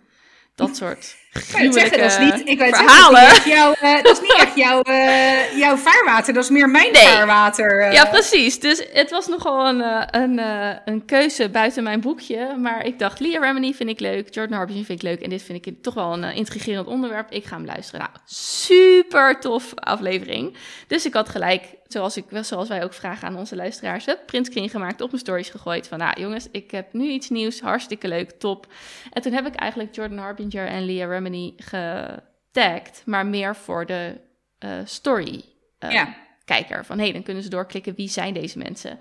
dat 0.55 0.75
soort 0.75 1.17
gruwelijke 1.33 1.97
dat 1.97 2.11
is 2.11 2.17
niet, 2.17 2.47
ik 2.47 2.59
weet 2.59 2.77
verhalen. 2.77 3.21
Zeggen, 3.21 3.51
jouw, 3.51 3.73
uh, 3.81 4.03
dat 4.03 4.11
is 4.11 4.21
niet 4.21 4.35
echt 4.37 4.55
jouw, 4.55 4.81
uh, 4.89 5.57
jouw 5.57 5.75
vaarwater, 5.75 6.33
dat 6.33 6.43
is 6.43 6.49
meer 6.49 6.69
mijn 6.69 6.91
nee. 6.91 7.01
vaarwater. 7.01 7.87
Uh. 7.87 7.93
Ja, 7.93 8.05
precies. 8.05 8.59
Dus 8.59 8.83
het 8.93 9.09
was 9.09 9.27
nogal 9.27 9.67
een, 9.67 9.83
een, 10.21 10.41
een 10.85 11.05
keuze 11.05 11.49
buiten 11.49 11.83
mijn 11.83 12.01
boekje. 12.01 12.55
Maar 12.57 12.85
ik 12.85 12.99
dacht, 12.99 13.19
Leah 13.19 13.41
Remini 13.41 13.73
vind 13.73 13.89
ik 13.89 13.99
leuk, 13.99 14.33
Jordan 14.33 14.57
Harbinger 14.57 14.85
vind 14.85 15.03
ik 15.03 15.09
leuk. 15.09 15.21
En 15.21 15.29
dit 15.29 15.43
vind 15.43 15.65
ik 15.65 15.73
toch 15.81 15.93
wel 15.93 16.13
een 16.13 16.33
intrigerend 16.33 16.87
onderwerp. 16.87 17.31
Ik 17.31 17.45
ga 17.45 17.55
hem 17.55 17.65
luisteren. 17.65 17.99
Nou, 17.99 18.11
super 18.25 19.39
tof 19.39 19.71
aflevering. 19.75 20.57
Dus 20.87 21.05
ik 21.05 21.13
had 21.13 21.29
gelijk, 21.29 21.63
zoals, 21.87 22.17
ik, 22.17 22.25
zoals 22.41 22.67
wij 22.67 22.83
ook 22.83 22.93
vragen 22.93 23.27
aan 23.27 23.37
onze 23.37 23.55
luisteraars, 23.55 24.05
het 24.05 24.25
printscreen 24.25 24.69
gemaakt, 24.69 25.01
op 25.01 25.11
mijn 25.11 25.21
stories 25.21 25.49
gegooid. 25.49 25.87
Van, 25.87 25.97
nou 25.97 26.21
jongens, 26.21 26.47
ik 26.51 26.71
heb 26.71 26.93
nu 26.93 27.09
iets 27.09 27.29
nieuws, 27.29 27.61
hartstikke 27.61 28.07
leuk, 28.07 28.31
top. 28.31 28.67
En 29.11 29.21
toen 29.21 29.33
heb 29.33 29.47
ik 29.47 29.55
eigenlijk 29.55 29.95
Jordan 29.95 30.17
Harbinger 30.17 30.67
en 30.67 30.85
Leah 30.85 31.09
Remini 31.09 31.19
Remini 31.23 31.53
getagd, 31.57 33.01
maar 33.05 33.25
meer 33.25 33.55
voor 33.55 33.85
de 33.85 34.21
uh, 34.59 34.71
story 34.83 35.43
uh, 35.79 35.91
ja. 35.91 36.15
kijker. 36.45 36.85
Van 36.85 36.97
hé, 36.97 37.03
hey, 37.03 37.13
dan 37.13 37.23
kunnen 37.23 37.43
ze 37.43 37.49
doorklikken 37.49 37.95
wie 37.95 38.09
zijn 38.09 38.33
deze 38.33 38.57
mensen. 38.57 38.99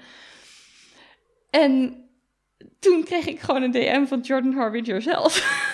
En 1.51 2.05
toen 2.81 3.05
kreeg 3.05 3.27
ik 3.27 3.41
gewoon 3.41 3.63
een 3.63 3.71
DM 3.71 4.07
van 4.07 4.21
Jordan 4.21 4.53
Harbinger 4.53 5.03
zelf. 5.03 5.69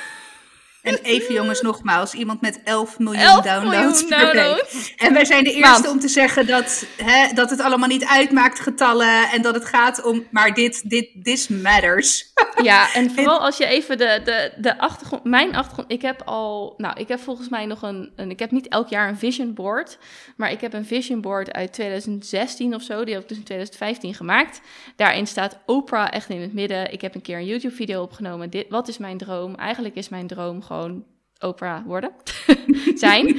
En 0.87 0.99
even 1.03 1.35
jongens, 1.35 1.61
nogmaals, 1.61 2.15
iemand 2.15 2.41
met 2.41 2.61
11 2.65 2.99
miljoen 2.99 3.23
11 3.23 3.45
downloads 3.45 4.03
miljoen 4.03 4.09
per 4.09 4.35
downloads. 4.35 4.95
En 4.97 5.13
wij 5.13 5.25
zijn 5.25 5.45
de 5.45 5.53
eerste 5.53 5.89
om 5.89 6.01
te 6.01 6.09
zeggen 6.09 6.47
dat, 6.47 6.87
hè, 6.97 7.33
dat 7.35 7.51
het 7.51 7.61
allemaal 7.61 7.89
niet 7.89 8.05
uitmaakt, 8.05 8.61
getallen, 8.61 9.31
en 9.31 9.43
dat 9.43 9.55
het 9.55 9.65
gaat 9.65 10.03
om, 10.03 10.27
maar 10.31 10.55
dit, 10.55 10.91
dit, 10.91 11.09
this 11.23 11.49
matters. 11.49 12.33
Ja, 12.63 12.93
en 12.95 13.11
vooral 13.11 13.39
als 13.39 13.57
je 13.57 13.67
even 13.67 13.99
de, 13.99 14.21
de, 14.25 14.53
de 14.57 14.79
achtergrond, 14.79 15.25
mijn 15.25 15.57
achtergrond, 15.57 15.93
ik 15.93 16.03
heb 16.03 16.23
al, 16.25 16.75
nou, 16.77 17.01
ik 17.01 17.09
heb 17.09 17.21
volgens 17.21 17.49
mij 17.49 17.67
nog 17.67 17.83
een, 17.83 18.13
een, 18.17 18.31
ik 18.31 18.39
heb 18.39 18.51
niet 18.51 18.69
elk 18.69 18.89
jaar 18.89 19.09
een 19.09 19.19
vision 19.19 19.55
board, 19.55 19.99
maar 20.37 20.51
ik 20.51 20.61
heb 20.61 20.73
een 20.73 20.85
vision 20.85 21.21
board 21.21 21.53
uit 21.53 21.73
2016 21.73 22.75
of 22.75 22.83
zo, 22.83 23.05
die 23.05 23.15
heb 23.15 23.23
ik 23.23 23.29
dus 23.29 23.39
in 23.39 23.45
2015 23.45 24.15
gemaakt. 24.15 24.61
Daarin 24.97 25.27
staat 25.27 25.59
Oprah 25.67 26.09
echt 26.11 26.29
in 26.29 26.41
het 26.41 26.53
midden. 26.53 26.93
Ik 26.93 27.01
heb 27.01 27.15
een 27.15 27.23
keer 27.23 27.39
een 27.39 27.47
YouTube 27.47 27.75
video 27.75 28.03
opgenomen, 28.03 28.51
dit, 28.51 28.67
wat 28.69 28.89
is 28.89 28.99
mijn 28.99 29.19
droom? 29.19 29.55
Eigenlijk 29.55 29.95
is 29.95 30.09
mijn 30.09 30.27
droom 30.27 30.63
gewoon 30.63 31.05
Oprah 31.39 31.87
worden. 31.87 32.11
zijn. 32.95 33.37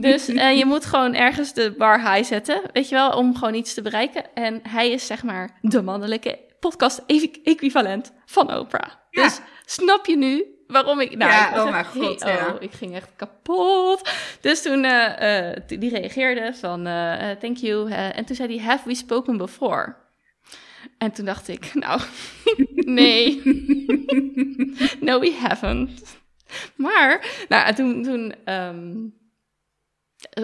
dus 0.00 0.28
uh, 0.28 0.58
je 0.58 0.64
moet 0.64 0.84
gewoon 0.84 1.14
ergens 1.14 1.52
de 1.52 1.74
bar 1.78 2.12
high 2.12 2.28
zetten, 2.28 2.60
weet 2.72 2.88
je 2.88 2.94
wel, 2.94 3.10
om 3.10 3.36
gewoon 3.36 3.54
iets 3.54 3.74
te 3.74 3.82
bereiken. 3.82 4.34
En 4.34 4.60
hij 4.68 4.90
is 4.90 5.06
zeg 5.06 5.22
maar 5.22 5.58
de 5.60 5.82
mannelijke 5.82 6.38
podcast-equivalent 6.60 8.12
van 8.26 8.54
Oprah. 8.54 8.90
Ja. 9.10 9.22
Dus 9.22 9.40
snap 9.64 10.06
je 10.06 10.16
nu 10.16 10.44
waarom 10.66 11.00
ik... 11.00 11.16
Nou, 11.16 11.30
ja, 11.30 11.50
ik 11.50 11.56
oh 11.56 11.70
mijn 11.70 11.84
god, 11.84 12.22
hey, 12.22 12.46
oh, 12.46 12.54
ik 12.58 12.72
ging 12.72 12.94
echt 12.94 13.10
kapot. 13.16 14.10
Dus 14.40 14.62
toen, 14.62 14.84
uh, 14.84 15.48
uh, 15.48 15.56
die 15.66 15.90
reageerde 15.90 16.54
van, 16.54 16.84
thank 17.40 17.56
you. 17.56 17.90
en 17.90 18.24
toen 18.24 18.36
zei 18.36 18.56
hij, 18.56 18.66
have 18.66 18.88
we 18.88 18.94
spoken 18.94 19.36
before? 19.36 19.96
En 20.98 21.12
toen 21.12 21.24
dacht 21.24 21.48
ik, 21.48 21.74
nou, 21.84 22.00
nee. 22.98 23.42
no, 25.06 25.20
we 25.20 25.32
haven't. 25.40 26.18
Maar, 26.76 27.44
nou, 27.48 27.74
toen, 27.74 28.02
toen 28.02 28.54
um, 28.54 29.14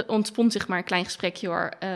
ontspond 0.06 0.52
zich 0.52 0.68
maar 0.68 0.78
een 0.78 0.84
klein 0.84 1.04
gesprekje 1.04 1.46
hoor, 1.46 1.72
uh, 1.82 1.90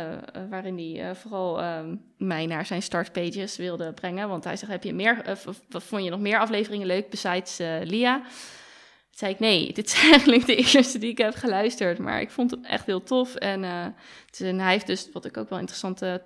waarin 0.51 0.79
hij 0.79 1.15
vooral 1.15 1.65
um, 1.65 2.03
mij 2.17 2.47
naar 2.47 2.67
zijn 2.67 2.83
startpages 2.83 3.57
wilde 3.57 3.93
brengen. 3.93 4.29
Want 4.29 4.45
hij 4.45 4.57
zegt, 4.57 4.73
heb 4.73 4.85
je 4.85 4.95
meer, 4.95 5.39
vond 5.69 6.05
je 6.05 6.11
nog 6.11 6.21
meer 6.21 6.39
afleveringen 6.39 6.87
leuk 6.87 7.11
besides 7.11 7.57
Lia? 7.89 8.21
Toen 8.21 9.19
zei 9.19 9.33
ik, 9.33 9.39
nee, 9.39 9.73
dit 9.73 9.87
is 9.87 9.95
eigenlijk 9.95 10.47
de 10.47 10.57
eerste 10.57 10.99
die 10.99 11.11
ik 11.11 11.19
heb 11.19 11.35
geluisterd. 11.35 11.99
Maar 11.99 12.21
ik 12.21 12.31
vond 12.31 12.51
het 12.51 12.67
echt 12.67 12.87
heel 12.87 13.03
tof. 13.03 13.35
En, 13.35 13.65
en 14.39 14.59
hij 14.59 14.73
heeft 14.73 14.87
dus, 14.87 15.09
wat 15.13 15.25
ik 15.25 15.37
ook 15.37 15.49
wel 15.49 15.59
interessante 15.59 16.23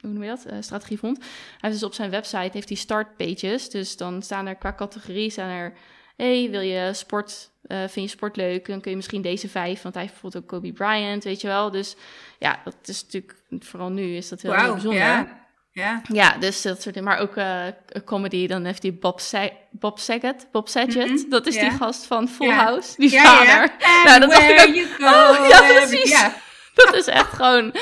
hoe 0.00 0.10
noem 0.10 0.22
je 0.22 0.28
dat, 0.28 0.64
strategie 0.64 0.98
vond. 0.98 1.18
Hij 1.18 1.28
heeft 1.60 1.74
dus 1.74 1.82
op 1.82 1.94
zijn 1.94 2.10
website 2.10 2.50
heeft 2.52 2.68
hij 2.68 2.78
startpages. 2.78 3.70
Dus 3.70 3.96
dan 3.96 4.22
staan 4.22 4.46
er 4.46 4.56
qua 4.56 4.74
categorie 4.74 5.30
staan 5.30 5.50
er 5.50 5.72
hey, 6.18 6.50
wil 6.50 6.60
je 6.60 6.90
sport, 6.94 7.50
uh, 7.68 7.78
vind 7.78 8.10
je 8.10 8.16
sport 8.16 8.36
leuk? 8.36 8.66
Dan 8.66 8.80
kun 8.80 8.90
je 8.90 8.96
misschien 8.96 9.22
deze 9.22 9.48
vijf, 9.48 9.82
want 9.82 9.94
hij 9.94 10.02
heeft 10.02 10.20
bijvoorbeeld 10.20 10.42
ook 10.44 10.50
Kobe 10.50 10.72
Bryant, 10.72 11.24
weet 11.24 11.40
je 11.40 11.46
wel. 11.46 11.70
Dus 11.70 11.96
ja, 12.38 12.60
dat 12.64 12.74
is 12.84 13.02
natuurlijk, 13.02 13.34
vooral 13.58 13.90
nu 13.90 14.16
is 14.16 14.28
dat 14.28 14.42
heel, 14.42 14.50
wow, 14.50 14.60
heel 14.60 14.72
bijzonder. 14.72 15.00
Ja. 15.00 15.46
Ja. 15.72 16.02
ja, 16.12 16.36
dus 16.38 16.62
dat 16.62 16.82
soort 16.82 16.94
dingen. 16.94 17.08
Maar 17.08 17.18
ook 17.18 17.36
uh, 17.36 17.62
comedy, 18.04 18.46
dan 18.46 18.64
heeft 18.64 18.82
hij 18.82 18.94
Bob, 18.94 19.20
Sa 19.20 19.50
Bob 19.70 19.98
Saget. 19.98 20.48
Bob 20.52 20.68
Saget, 20.68 20.96
mm 20.96 21.16
-hmm. 21.16 21.30
dat 21.30 21.46
is 21.46 21.54
yeah. 21.54 21.68
die 21.68 21.78
gast 21.78 22.06
van 22.06 22.28
Full 22.28 22.46
yeah. 22.46 22.58
House, 22.58 22.94
die 22.96 23.10
yeah, 23.10 23.24
vader. 23.24 23.72
Nou, 24.04 24.20
dat 24.20 24.30
dacht 24.30 24.48
ik 24.48 24.60
ook, 24.60 25.08
oh, 25.08 25.48
ja, 25.50 25.60
precies. 25.60 26.24
dat 26.84 26.94
is 26.94 27.06
echt 27.06 27.32
gewoon 27.32 27.74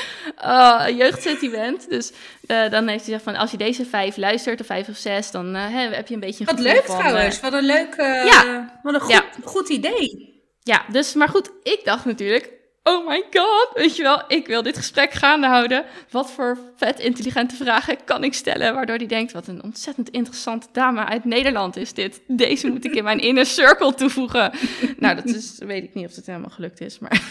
uh, 0.43 0.85
jeugdsentiment. 0.97 1.89
Dus 1.89 2.11
uh, 2.47 2.69
dan 2.69 2.87
heeft 2.87 3.05
hij 3.05 3.13
gezegd 3.13 3.23
van, 3.23 3.35
als 3.35 3.51
je 3.51 3.57
deze 3.57 3.85
vijf 3.85 4.17
luistert, 4.17 4.59
of 4.59 4.65
vijf 4.65 4.87
of 4.87 4.97
zes, 4.97 5.31
dan 5.31 5.55
uh, 5.55 5.61
heb 5.69 6.07
je 6.07 6.13
een 6.13 6.19
beetje 6.19 6.45
een 6.47 6.55
Wat 6.55 6.63
leuk 6.63 6.85
van, 6.85 6.97
trouwens, 6.97 7.39
wat 7.39 7.53
een 7.53 7.65
leuk, 7.65 7.95
ja. 7.97 8.79
wat 8.83 8.93
een 8.93 8.99
goed, 8.99 9.11
ja. 9.11 9.25
goed 9.43 9.69
idee. 9.69 10.35
Ja, 10.63 10.85
dus, 10.91 11.13
maar 11.13 11.29
goed, 11.29 11.51
ik 11.63 11.81
dacht 11.83 12.05
natuurlijk, 12.05 12.51
oh 12.87 13.07
my 13.07 13.23
god, 13.31 13.69
weet 13.73 13.95
je 13.95 14.03
wel, 14.03 14.21
ik 14.27 14.47
wil 14.47 14.61
dit 14.61 14.77
gesprek 14.77 15.11
gaande 15.11 15.47
houden. 15.47 15.85
Wat 16.09 16.31
voor 16.31 16.57
vet 16.75 16.99
intelligente 16.99 17.55
vragen 17.55 17.97
kan 18.05 18.23
ik 18.23 18.33
stellen, 18.33 18.73
waardoor 18.73 18.95
hij 18.95 19.05
denkt, 19.05 19.31
wat 19.31 19.47
een 19.47 19.63
ontzettend 19.63 20.09
interessante 20.09 20.67
dame 20.71 21.05
uit 21.05 21.25
Nederland 21.25 21.75
is 21.75 21.93
dit. 21.93 22.21
Deze 22.27 22.67
moet 22.67 22.85
ik 22.85 22.95
in 22.95 23.03
mijn 23.03 23.19
inner 23.19 23.45
circle 23.45 23.93
toevoegen. 23.93 24.51
nou, 24.97 25.15
dat 25.15 25.25
is, 25.25 25.57
weet 25.57 25.83
ik 25.83 25.93
niet 25.93 26.05
of 26.05 26.15
het 26.15 26.25
helemaal 26.25 26.49
gelukt 26.49 26.81
is, 26.81 26.99
maar 26.99 27.21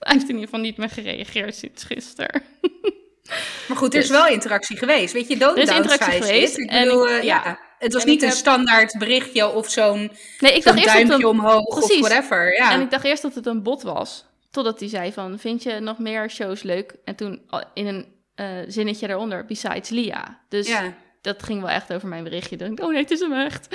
hij 0.08 0.12
heeft 0.12 0.28
in 0.28 0.34
ieder 0.34 0.44
geval 0.44 0.60
niet 0.60 0.76
meer 0.76 0.90
gereageerd 0.90 1.54
sinds 1.54 1.84
gisteren. 1.84 2.42
Maar 3.68 3.76
goed, 3.76 3.94
er 3.94 4.00
is 4.00 4.08
dus- 4.08 4.16
wel 4.16 4.26
interactie 4.26 4.76
geweest. 4.76 5.12
Weet 5.12 5.28
je, 5.28 5.36
dood 5.36 5.56
Er 5.56 5.62
is 5.62 5.68
interactie 5.68 6.22
geweest. 6.22 6.58
Ik 6.58 6.70
bedoel, 6.70 7.08
en, 7.08 7.16
uh, 7.16 7.22
ja. 7.22 7.58
Het 7.78 7.92
was 7.92 8.04
niet 8.04 8.22
een 8.22 8.32
standaard 8.32 8.98
berichtje 8.98 9.52
of 9.52 9.70
zo'n 9.70 10.12
nee, 10.38 10.52
ik 10.52 10.64
dacht 10.64 10.76
eerst 10.76 10.92
duimpje 10.92 11.18
dat 11.18 11.30
omhoog 11.30 11.66
of 11.66 11.98
whatever. 11.98 12.54
Ja. 12.54 12.72
En 12.72 12.80
ik 12.80 12.90
dacht 12.90 13.04
eerst 13.04 13.22
dat 13.22 13.34
het 13.34 13.46
een 13.46 13.62
bot 13.62 13.82
was. 13.82 14.24
Totdat 14.50 14.80
hij 14.80 14.88
zei 14.88 15.12
van, 15.12 15.38
vind 15.38 15.62
je 15.62 15.80
nog 15.80 15.98
meer 15.98 16.30
shows 16.30 16.62
leuk? 16.62 16.94
En 17.04 17.14
toen 17.14 17.42
in 17.74 17.86
een 17.86 18.06
uh, 18.36 18.46
zinnetje 18.66 19.06
daaronder, 19.06 19.44
besides 19.44 19.88
Lia. 19.88 20.40
Dus 20.48 20.68
ja. 20.68 20.94
dat 21.22 21.42
ging 21.42 21.60
wel 21.60 21.70
echt 21.70 21.92
over 21.92 22.08
mijn 22.08 22.24
berichtje. 22.24 22.56
Dan 22.56 22.72
ik, 22.72 22.80
oh 22.80 22.88
nee, 22.88 23.02
het 23.02 23.10
is 23.10 23.20
hem 23.20 23.32
echt. 23.32 23.68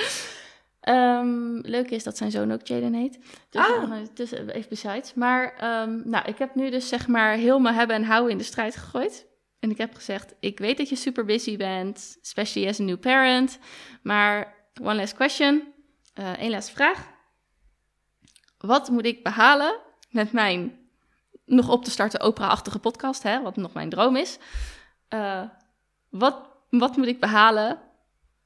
Um, 0.88 1.60
leuk 1.60 1.90
is 1.90 2.04
dat 2.04 2.16
zijn 2.16 2.30
zoon 2.30 2.52
ook 2.52 2.66
Jaden 2.66 2.94
heet. 2.94 3.18
Dus, 3.50 3.62
ah. 3.66 3.92
dus 4.14 4.30
even 4.30 4.68
besides. 4.68 5.14
Maar 5.14 5.44
um, 5.82 6.02
nou, 6.04 6.28
ik 6.28 6.38
heb 6.38 6.54
nu 6.54 6.70
dus 6.70 6.88
zeg 6.88 7.08
maar 7.08 7.32
heel 7.32 7.58
mijn 7.58 7.74
hebben 7.74 7.96
en 7.96 8.04
houden 8.04 8.30
in 8.30 8.38
de 8.38 8.44
strijd 8.44 8.76
gegooid. 8.76 9.26
En 9.58 9.70
ik 9.70 9.78
heb 9.78 9.94
gezegd, 9.94 10.34
ik 10.40 10.58
weet 10.58 10.76
dat 10.76 10.88
je 10.88 10.96
super 10.96 11.24
busy 11.24 11.56
bent, 11.56 12.18
especially 12.22 12.68
as 12.68 12.80
a 12.80 12.82
new 12.82 12.98
parent. 12.98 13.58
Maar 14.02 14.54
one 14.82 14.94
last 14.94 15.14
question, 15.14 15.72
uh, 16.14 16.38
één 16.38 16.50
laatste 16.50 16.72
vraag. 16.72 17.08
Wat 18.58 18.88
moet 18.88 19.06
ik 19.06 19.22
behalen 19.22 19.80
met 20.10 20.32
mijn 20.32 20.78
nog 21.44 21.68
op 21.68 21.84
te 21.84 21.90
starten 21.90 22.20
opera-achtige 22.20 22.78
podcast, 22.78 23.22
hè, 23.22 23.42
wat 23.42 23.56
nog 23.56 23.72
mijn 23.72 23.88
droom 23.88 24.16
is? 24.16 24.38
Uh, 25.14 25.42
wat, 26.08 26.48
wat 26.70 26.96
moet 26.96 27.06
ik 27.06 27.20
behalen 27.20 27.78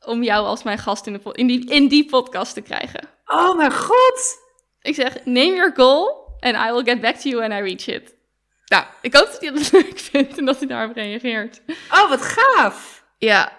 om 0.05 0.23
jou 0.23 0.47
als 0.47 0.63
mijn 0.63 0.79
gast 0.79 1.07
in, 1.07 1.13
de, 1.13 1.33
in, 1.33 1.47
die, 1.47 1.71
in 1.71 1.89
die 1.89 2.07
podcast 2.07 2.55
te 2.55 2.61
krijgen? 2.61 3.09
Oh 3.27 3.57
mijn 3.57 3.73
god! 3.73 4.39
Ik 4.81 4.95
zeg, 4.95 5.25
name 5.25 5.55
your 5.55 5.73
goal 5.75 6.21
and 6.41 6.57
I 6.57 6.73
will 6.73 6.85
get 6.85 7.01
back 7.01 7.17
to 7.17 7.29
you 7.29 7.37
when 7.37 7.53
I 7.53 7.61
reach 7.61 7.87
it. 7.87 8.15
Nou, 8.67 8.85
ik 9.01 9.15
hoop 9.15 9.27
dat 9.27 9.41
hij 9.41 9.51
dat 9.51 9.73
leuk 9.83 9.99
vindt 9.99 10.39
en 10.39 10.45
dat 10.45 10.59
hij 10.59 10.67
daarop 10.67 10.97
reageert. 10.97 11.61
Oh, 11.91 12.09
wat 12.09 12.23
gaaf! 12.23 13.05
Ja. 13.19 13.59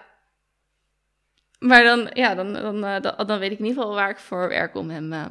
Maar 1.58 1.82
dan, 1.82 2.10
ja, 2.12 2.34
dan, 2.34 2.52
dan, 2.52 2.84
uh, 2.84 3.00
dan, 3.00 3.26
dan, 3.26 3.38
weet 3.38 3.52
ik 3.52 3.58
in 3.58 3.64
ieder 3.64 3.82
geval 3.82 3.94
waar 3.94 4.10
ik 4.10 4.18
voor 4.18 4.48
werk 4.48 4.74
om 4.74 4.90
hem 4.90 5.12
uh, 5.12 5.24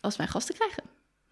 als 0.00 0.16
mijn 0.16 0.28
gast 0.28 0.46
te 0.46 0.52
krijgen. 0.52 0.82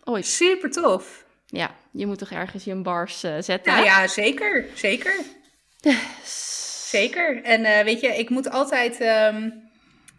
Ooit. 0.05 0.27
Super 0.27 0.71
tof. 0.71 1.25
Ja, 1.47 1.75
je 1.91 2.07
moet 2.07 2.19
toch 2.19 2.31
ergens 2.31 2.65
je 2.65 2.71
een 2.71 2.83
bars 2.83 3.25
uh, 3.25 3.35
zetten? 3.39 3.73
Nou 3.73 3.85
ja, 3.85 4.07
zeker. 4.07 4.67
Zeker. 4.75 5.15
zeker. 6.91 7.43
En 7.43 7.85
weet 7.85 8.01
je, 8.01 8.09
ik 8.09 8.31
moet 8.31 8.51
altijd 8.51 9.01
um, 9.01 9.71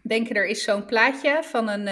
denken, 0.03 0.35
er 0.35 0.45
is 0.45 0.63
zo'n 0.63 0.85
plaatje 0.85 1.39
van 1.43 1.69
een 1.69 1.87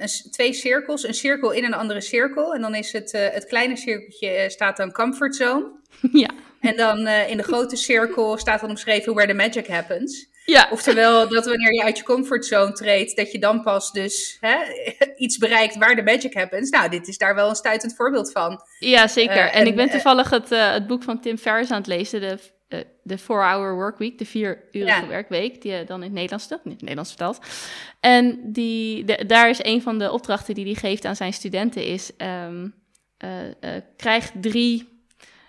een, 0.00 0.30
twee 0.30 0.52
cirkels, 0.52 1.06
een 1.06 1.14
cirkel 1.14 1.50
in 1.50 1.64
een 1.64 1.74
andere 1.74 2.00
cirkel. 2.00 2.54
En 2.54 2.60
dan 2.60 2.74
is 2.74 2.92
het, 2.92 3.14
uh, 3.14 3.28
het 3.28 3.46
kleine 3.46 3.76
cirkeltje 3.76 4.50
staat 4.50 4.76
dan 4.76 4.92
comfort 4.92 5.36
zone. 5.36 5.78
Ja. 6.12 6.30
En 6.60 6.76
dan 6.76 7.06
in 7.06 7.36
de 7.36 7.42
grote 7.42 7.76
cirkel 7.76 8.38
staat 8.38 8.60
dan 8.60 8.70
omschreven 8.70 9.14
where 9.14 9.28
the 9.28 9.34
magic 9.34 9.66
happens. 9.66 10.28
Ja. 10.44 10.68
Oftewel 10.70 11.28
dat 11.28 11.46
wanneer 11.46 11.74
je 11.74 11.82
uit 11.82 11.98
je 11.98 12.04
comfortzone 12.04 12.72
treedt, 12.72 13.16
dat 13.16 13.32
je 13.32 13.38
dan 13.38 13.62
pas 13.62 13.92
dus 13.92 14.36
hè, 14.40 14.56
iets 15.24 15.38
bereikt 15.38 15.76
waar 15.76 15.94
de 15.94 16.02
magic 16.02 16.34
happens. 16.34 16.70
Nou, 16.70 16.90
dit 16.90 17.08
is 17.08 17.18
daar 17.18 17.34
wel 17.34 17.48
een 17.48 17.54
stuitend 17.54 17.94
voorbeeld 17.96 18.32
van. 18.32 18.60
Ja, 18.78 19.08
zeker. 19.08 19.36
en, 19.36 19.52
en, 19.52 19.66
ik 19.66 19.76
ben 19.76 19.90
toevallig 19.90 20.30
het, 20.30 20.48
het 20.48 20.86
boek 20.86 21.02
van 21.02 21.20
Tim 21.20 21.38
Ferriss 21.38 21.70
aan 21.70 21.78
het 21.78 21.86
lezen, 21.86 22.20
de 22.20 22.38
de 23.02 23.18
4-hour 23.18 23.74
workweek, 23.74 24.18
de 24.18 24.26
vier 24.26 24.62
urige 24.72 25.06
werkweek, 25.06 25.62
die 25.62 25.72
je 25.72 25.84
dan 25.84 25.96
in 25.96 26.02
het 26.02 26.12
Nederlands, 26.12 26.48
in 26.50 26.70
het 26.70 26.80
Nederlands 26.80 27.10
vertelt. 27.10 27.38
En 28.00 28.52
die, 28.52 29.04
de, 29.04 29.26
daar 29.26 29.48
is 29.48 29.64
een 29.64 29.82
van 29.82 29.98
de 29.98 30.12
opdrachten 30.12 30.54
die 30.54 30.64
hij 30.64 30.74
geeft 30.74 31.04
aan 31.04 31.16
zijn 31.16 31.32
studenten 31.32 31.84
is, 31.84 32.10
um, 32.46 32.74
uh, 33.24 33.30
uh, 33.60 33.70
krijg 33.96 34.30
drie 34.40 34.88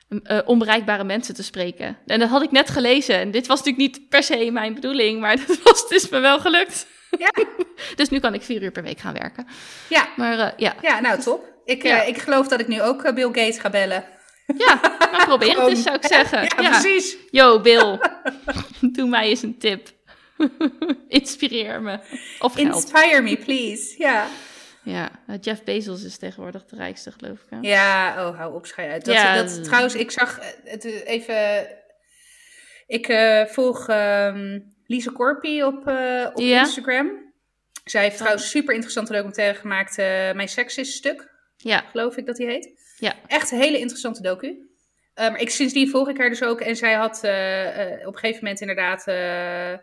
uh, 0.10 0.40
onbereikbare 0.46 1.04
mensen 1.04 1.36
te 1.36 1.44
spreken. 1.44 1.98
En 2.06 2.20
dat 2.20 2.30
had 2.30 2.42
ik 2.42 2.52
net 2.52 2.70
gelezen. 2.70 3.16
En 3.16 3.32
dit 3.32 3.48
was 3.48 3.64
natuurlijk 3.64 3.98
niet 3.98 4.10
per 4.10 4.24
se 4.24 4.52
mijn 4.52 4.74
bedoeling, 4.74 5.20
maar 5.20 5.36
dat 5.48 5.62
was 5.64 5.90
dus 5.90 6.10
me 6.10 6.20
wel 6.20 6.40
gelukt. 6.40 6.88
Ja. 7.18 7.32
dus 7.96 8.10
nu 8.10 8.20
kan 8.20 8.34
ik 8.34 8.42
vier 8.42 8.62
uur 8.62 8.72
per 8.72 8.84
week 8.84 9.00
gaan 9.00 9.14
werken. 9.14 9.48
Ja. 9.90 10.10
Maar 10.16 10.54
ja. 10.58 10.76
Ja, 10.82 11.00
nou 11.00 11.20
top. 11.20 11.50
Ik, 11.66 11.84
ja. 11.84 12.02
ik 12.02 12.18
geloof 12.18 12.48
dat 12.48 12.60
ik 12.60 12.68
nu 12.68 12.82
ook 12.82 13.14
Bill 13.14 13.26
Gates 13.26 13.60
ga 13.60 13.70
bellen. 13.70 14.04
Ja, 14.58 14.80
maar 15.12 15.24
probeer 15.26 15.60
het 15.60 15.68
eens, 15.68 15.84
zou 15.84 15.96
ik 15.96 16.06
zeggen. 16.06 16.42
Ja, 16.42 16.62
ja. 16.62 16.70
precies. 16.70 17.18
Yo, 17.32 17.60
Bill, 17.62 18.00
doe 18.96 19.08
mij 19.10 19.30
eens 19.30 19.42
een 19.42 19.58
tip. 19.58 19.90
Inspireer 21.08 21.82
me. 21.82 22.00
Of. 22.40 22.58
Inspire 22.58 23.22
me, 23.22 23.38
please. 23.38 23.96
Ja. 23.98 24.28
Ja, 24.84 25.12
Jeff 25.42 25.64
Bezos 25.64 26.04
is 26.04 26.18
tegenwoordig 26.18 26.66
de 26.66 26.76
rijkste, 26.76 27.12
geloof 27.12 27.40
ik. 27.40 27.46
Hè? 27.50 27.58
Ja, 27.62 28.28
oh, 28.28 28.38
hou 28.38 28.54
op, 28.56 28.66
schij 28.66 28.92
uit. 28.92 29.06
Dat, 29.06 29.14
Ja. 29.16 29.36
dat, 29.36 29.64
trouwens, 29.64 29.96
ik 29.96 30.12
zag 30.12 30.40
het 30.64 30.84
even... 30.86 31.68
Ik 32.88 33.08
uh, 33.08 33.46
volg 33.46 33.88
um, 33.90 34.74
Lise 34.86 35.12
Corpi 35.12 35.64
op, 35.64 35.88
uh, 35.88 36.28
op 36.34 36.40
Ja. 36.40 36.60
Instagram. 36.60 37.34
Zij 37.84 38.02
heeft 38.04 38.18
trouwens 38.18 38.50
super 38.50 38.74
interessante 38.74 39.12
documentaire 39.14 39.60
gemaakt. 39.60 39.92
uh, 39.98 40.06
Mijn 40.32 40.48
seks 40.50 40.78
is 40.78 40.96
stuk, 40.96 41.31
Ja, 41.62 41.80
geloof 41.80 42.18
ik 42.18 42.26
dat 42.26 42.36
die 42.36 42.48
heet. 42.48 42.96
Ja. 42.98 43.16
Echt 43.28 43.52
een 43.52 43.60
hele 43.60 43.80
interessante 43.80 44.22
docu. 44.22 44.70
Um, 45.16 45.36
ik, 45.36 45.50
sindsdien 45.50 45.90
volg 45.90 46.10
ik 46.10 46.18
haar 46.18 46.30
dus 46.30 46.44
ook. 46.44 46.62
En 46.62 46.76
zij 46.76 46.94
had 46.94 47.22
uh, 47.24 47.32
uh, 47.64 48.08
op 48.08 48.14
een 48.14 48.20
gegeven 48.20 48.44
moment 48.44 48.62
inderdaad... 48.62 49.08
Uh, 49.08 49.78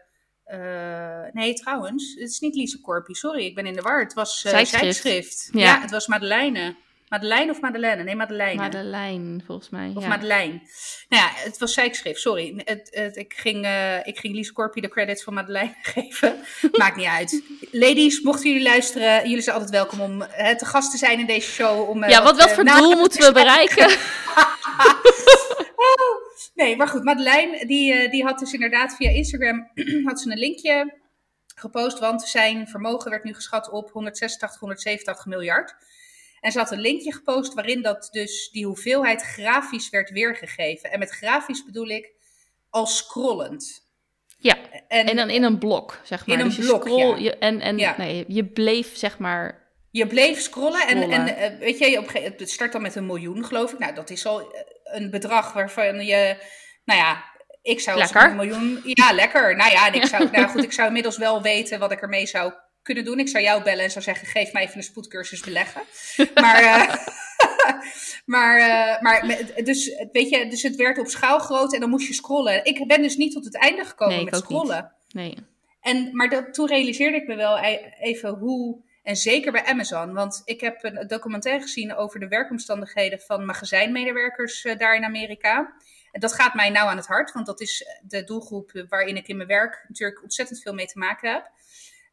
nee, 1.32 1.54
trouwens, 1.54 2.14
het 2.14 2.30
is 2.30 2.38
niet 2.38 2.54
Lise 2.54 2.80
Corpi, 2.80 3.14
sorry, 3.14 3.44
ik 3.44 3.54
ben 3.54 3.66
in 3.66 3.72
de 3.72 3.82
war. 3.82 4.00
Het 4.00 4.14
was 4.14 4.40
Zijschrift. 4.40 4.84
Zijschrift. 4.84 5.48
Ja. 5.52 5.60
Ja. 5.60 5.80
het 5.80 5.90
was 5.90 6.06
Madeleine. 6.06 6.76
Madeleine 7.08 7.50
of 7.50 7.60
Madeleine? 7.60 8.02
Nee, 8.02 8.16
Madeleine. 8.16 8.60
Madeleine, 8.60 9.40
volgens 9.46 9.68
mij. 9.70 9.92
Of 9.94 10.02
ja. 10.02 10.08
Madeleine. 10.08 10.60
Nou 11.08 11.22
ja, 11.22 11.30
het 11.34 11.58
was 11.58 11.74
zijkschrift, 11.74 12.20
sorry. 12.20 12.62
Het, 12.64 12.88
het, 12.90 13.16
ik, 13.16 13.34
ging, 13.36 13.64
uh, 13.64 14.06
ik 14.06 14.18
ging 14.18 14.34
Lise 14.34 14.52
Corpi 14.52 14.80
de 14.80 14.88
credits 14.88 15.22
van 15.22 15.34
Madeleine 15.34 15.74
geven. 15.94 16.36
Maakt 16.72 16.96
niet 16.96 17.06
uit. 17.06 17.42
Ladies, 17.70 18.20
mochten 18.20 18.50
jullie 18.50 18.66
luisteren, 18.66 19.28
jullie 19.28 19.42
zijn 19.42 19.56
altijd 19.56 19.74
welkom 19.74 20.00
om 20.00 20.22
uh, 20.22 20.50
te 20.50 20.64
gast 20.64 20.90
te 20.90 20.96
zijn 20.96 21.18
in 21.18 21.26
deze 21.26 21.50
show. 21.50 21.88
Om, 21.88 22.02
uh, 22.02 22.08
Ja, 22.08 22.22
wat, 22.22 22.36
wat 22.36 22.52
voor 22.52 22.64
doel 22.64 22.96
moeten 22.96 23.26
we 23.26 23.32
bereiken? 23.32 23.86
oh, 25.76 26.14
nee, 26.60 26.76
maar 26.76 26.88
goed, 26.88 27.04
Madeleine, 27.04 27.66
die, 27.66 28.08
die 28.08 28.24
had 28.24 28.38
dus 28.38 28.52
inderdaad 28.52 28.96
via 28.96 29.10
Instagram 29.10 29.70
had 30.08 30.20
ze 30.20 30.30
een 30.30 30.38
linkje 30.38 30.96
gepost, 31.54 31.98
want 31.98 32.22
zijn 32.22 32.68
vermogen 32.68 33.10
werd 33.10 33.24
nu 33.24 33.34
geschat 33.34 33.70
op 33.70 33.90
186, 33.90 34.60
187 34.60 35.26
miljard. 35.26 35.74
En 36.40 36.52
ze 36.52 36.58
had 36.58 36.70
een 36.70 36.80
linkje 36.80 37.12
gepost 37.12 37.54
waarin 37.54 37.82
dat 37.82 38.08
dus 38.10 38.50
die 38.50 38.66
hoeveelheid 38.66 39.22
grafisch 39.22 39.90
werd 39.90 40.10
weergegeven. 40.10 40.90
En 40.90 40.98
met 40.98 41.10
grafisch 41.10 41.64
bedoel 41.64 41.88
ik 41.88 42.12
als 42.70 42.96
scrollend. 42.96 43.86
Ja, 44.38 44.56
en, 44.88 45.06
en 45.06 45.16
dan 45.16 45.30
in 45.30 45.42
een 45.42 45.58
blok, 45.58 46.00
zeg 46.02 46.26
maar. 46.26 46.36
In 46.36 46.42
een 46.42 46.48
dus 46.48 46.56
je 46.56 46.62
blok, 46.62 46.82
scroll, 46.82 47.16
ja. 47.16 47.16
je, 47.16 47.36
en 47.36 47.60
en 47.60 47.78
Ja. 47.78 47.94
nee, 47.98 48.24
je 48.28 48.44
bleef, 48.44 48.96
zeg 48.96 49.18
maar... 49.18 49.66
Je 49.90 50.06
bleef 50.06 50.40
scrollen, 50.40 50.80
Scrollen. 50.80 51.10
en, 51.10 51.36
en 51.36 51.52
uh, 51.52 51.58
weet 51.58 51.78
je, 51.78 51.98
op 51.98 52.12
het 52.12 52.50
start 52.50 52.72
dan 52.72 52.82
met 52.82 52.94
een 52.94 53.06
miljoen, 53.06 53.44
geloof 53.44 53.72
ik. 53.72 53.78
Nou, 53.78 53.94
dat 53.94 54.10
is 54.10 54.26
al 54.26 54.40
uh, 54.40 54.60
een 54.84 55.10
bedrag 55.10 55.52
waarvan 55.52 56.06
je, 56.06 56.36
nou 56.84 57.00
ja, 57.00 57.24
ik 57.62 57.80
zou 57.80 57.98
Lekker. 57.98 58.24
een 58.24 58.36
miljoen, 58.36 58.80
ja, 58.84 59.12
lekker. 59.12 59.56
Nou 59.56 59.72
ja, 59.72 59.86
en 59.86 59.94
ik 59.94 60.06
zou, 60.12 60.30
nou 60.30 60.48
goed, 60.48 60.62
ik 60.62 60.72
zou 60.72 60.86
inmiddels 60.86 61.18
wel 61.18 61.42
weten 61.42 61.78
wat 61.78 61.92
ik 61.92 62.00
ermee 62.00 62.26
zou 62.26 62.52
kunnen 62.88 63.04
doen. 63.04 63.18
Ik 63.18 63.28
zou 63.28 63.44
jou 63.44 63.62
bellen 63.62 63.84
en 63.84 63.90
zou 63.90 64.04
zeggen, 64.04 64.26
geef 64.26 64.52
mij 64.52 64.62
even 64.62 64.76
een 64.76 64.82
spoedcursus 64.82 65.40
beleggen. 65.40 65.82
Maar, 66.34 66.62
uh, 66.62 66.94
maar, 68.34 68.58
uh, 68.58 69.02
maar 69.02 69.44
dus, 69.64 69.94
weet 70.12 70.28
je, 70.28 70.46
dus 70.48 70.62
het 70.62 70.76
werd 70.76 70.98
op 70.98 71.06
schaal 71.06 71.38
groot 71.38 71.74
en 71.74 71.80
dan 71.80 71.90
moest 71.90 72.06
je 72.06 72.14
scrollen. 72.14 72.64
Ik 72.64 72.86
ben 72.86 73.02
dus 73.02 73.16
niet 73.16 73.32
tot 73.32 73.44
het 73.44 73.56
einde 73.56 73.84
gekomen 73.84 74.14
Nee, 74.14 74.24
met 74.24 74.34
niet. 74.34 74.42
scrollen. 74.42 74.92
Nee. 75.12 75.34
En, 75.80 76.08
maar 76.12 76.28
dat, 76.28 76.54
toen 76.54 76.66
realiseerde 76.66 77.16
ik 77.16 77.26
me 77.26 77.36
wel 77.36 77.58
e- 77.58 77.92
even 78.00 78.30
hoe, 78.30 78.82
en 79.02 79.16
zeker 79.16 79.52
bij 79.52 79.64
Amazon, 79.64 80.12
want 80.12 80.42
ik 80.44 80.60
heb 80.60 80.84
een 80.84 81.06
documentaire 81.06 81.62
gezien 81.62 81.94
over 81.94 82.20
de 82.20 82.28
werkomstandigheden 82.28 83.20
van 83.20 83.44
magazijnmedewerkers 83.44 84.64
eh, 84.64 84.78
daar 84.78 84.96
in 84.96 85.04
Amerika. 85.04 85.74
En 86.12 86.20
dat 86.20 86.32
gaat 86.32 86.54
mij 86.54 86.70
nou 86.70 86.88
aan 86.88 86.96
het 86.96 87.06
hart, 87.06 87.32
want 87.32 87.46
dat 87.46 87.60
is 87.60 87.86
de 88.02 88.24
doelgroep 88.24 88.84
waarin 88.88 89.16
ik 89.16 89.28
in 89.28 89.36
mijn 89.36 89.48
werk 89.48 89.84
natuurlijk 89.88 90.22
ontzettend 90.22 90.62
veel 90.62 90.74
mee 90.74 90.86
te 90.86 90.98
maken 90.98 91.32
heb. 91.32 91.50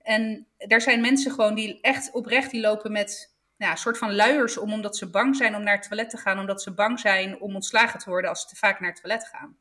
En 0.06 0.47
daar 0.58 0.82
zijn 0.82 1.01
mensen 1.01 1.32
gewoon 1.32 1.56
die 1.56 1.82
echt 1.82 2.12
oprecht, 2.12 2.51
die 2.51 2.62
lopen 2.62 2.91
met 2.91 3.36
nou, 3.58 3.72
een 3.72 3.78
soort 3.78 3.97
van 3.97 4.16
luiers 4.16 4.58
om, 4.58 4.74
omdat 4.74 4.97
ze 4.97 5.10
bang 5.10 5.36
zijn 5.36 5.56
om 5.56 5.64
naar 5.64 5.76
het 5.76 5.88
toilet 5.88 6.10
te 6.10 6.18
gaan, 6.18 6.39
omdat 6.39 6.62
ze 6.62 6.74
bang 6.74 6.99
zijn 6.99 7.39
om 7.39 7.56
ontslagen 7.56 7.99
te 7.99 8.10
worden 8.10 8.30
als 8.30 8.41
ze 8.41 8.47
te 8.47 8.56
vaak 8.56 8.80
naar 8.80 8.89
het 8.91 9.01
toilet 9.01 9.28
gaan. 9.28 9.58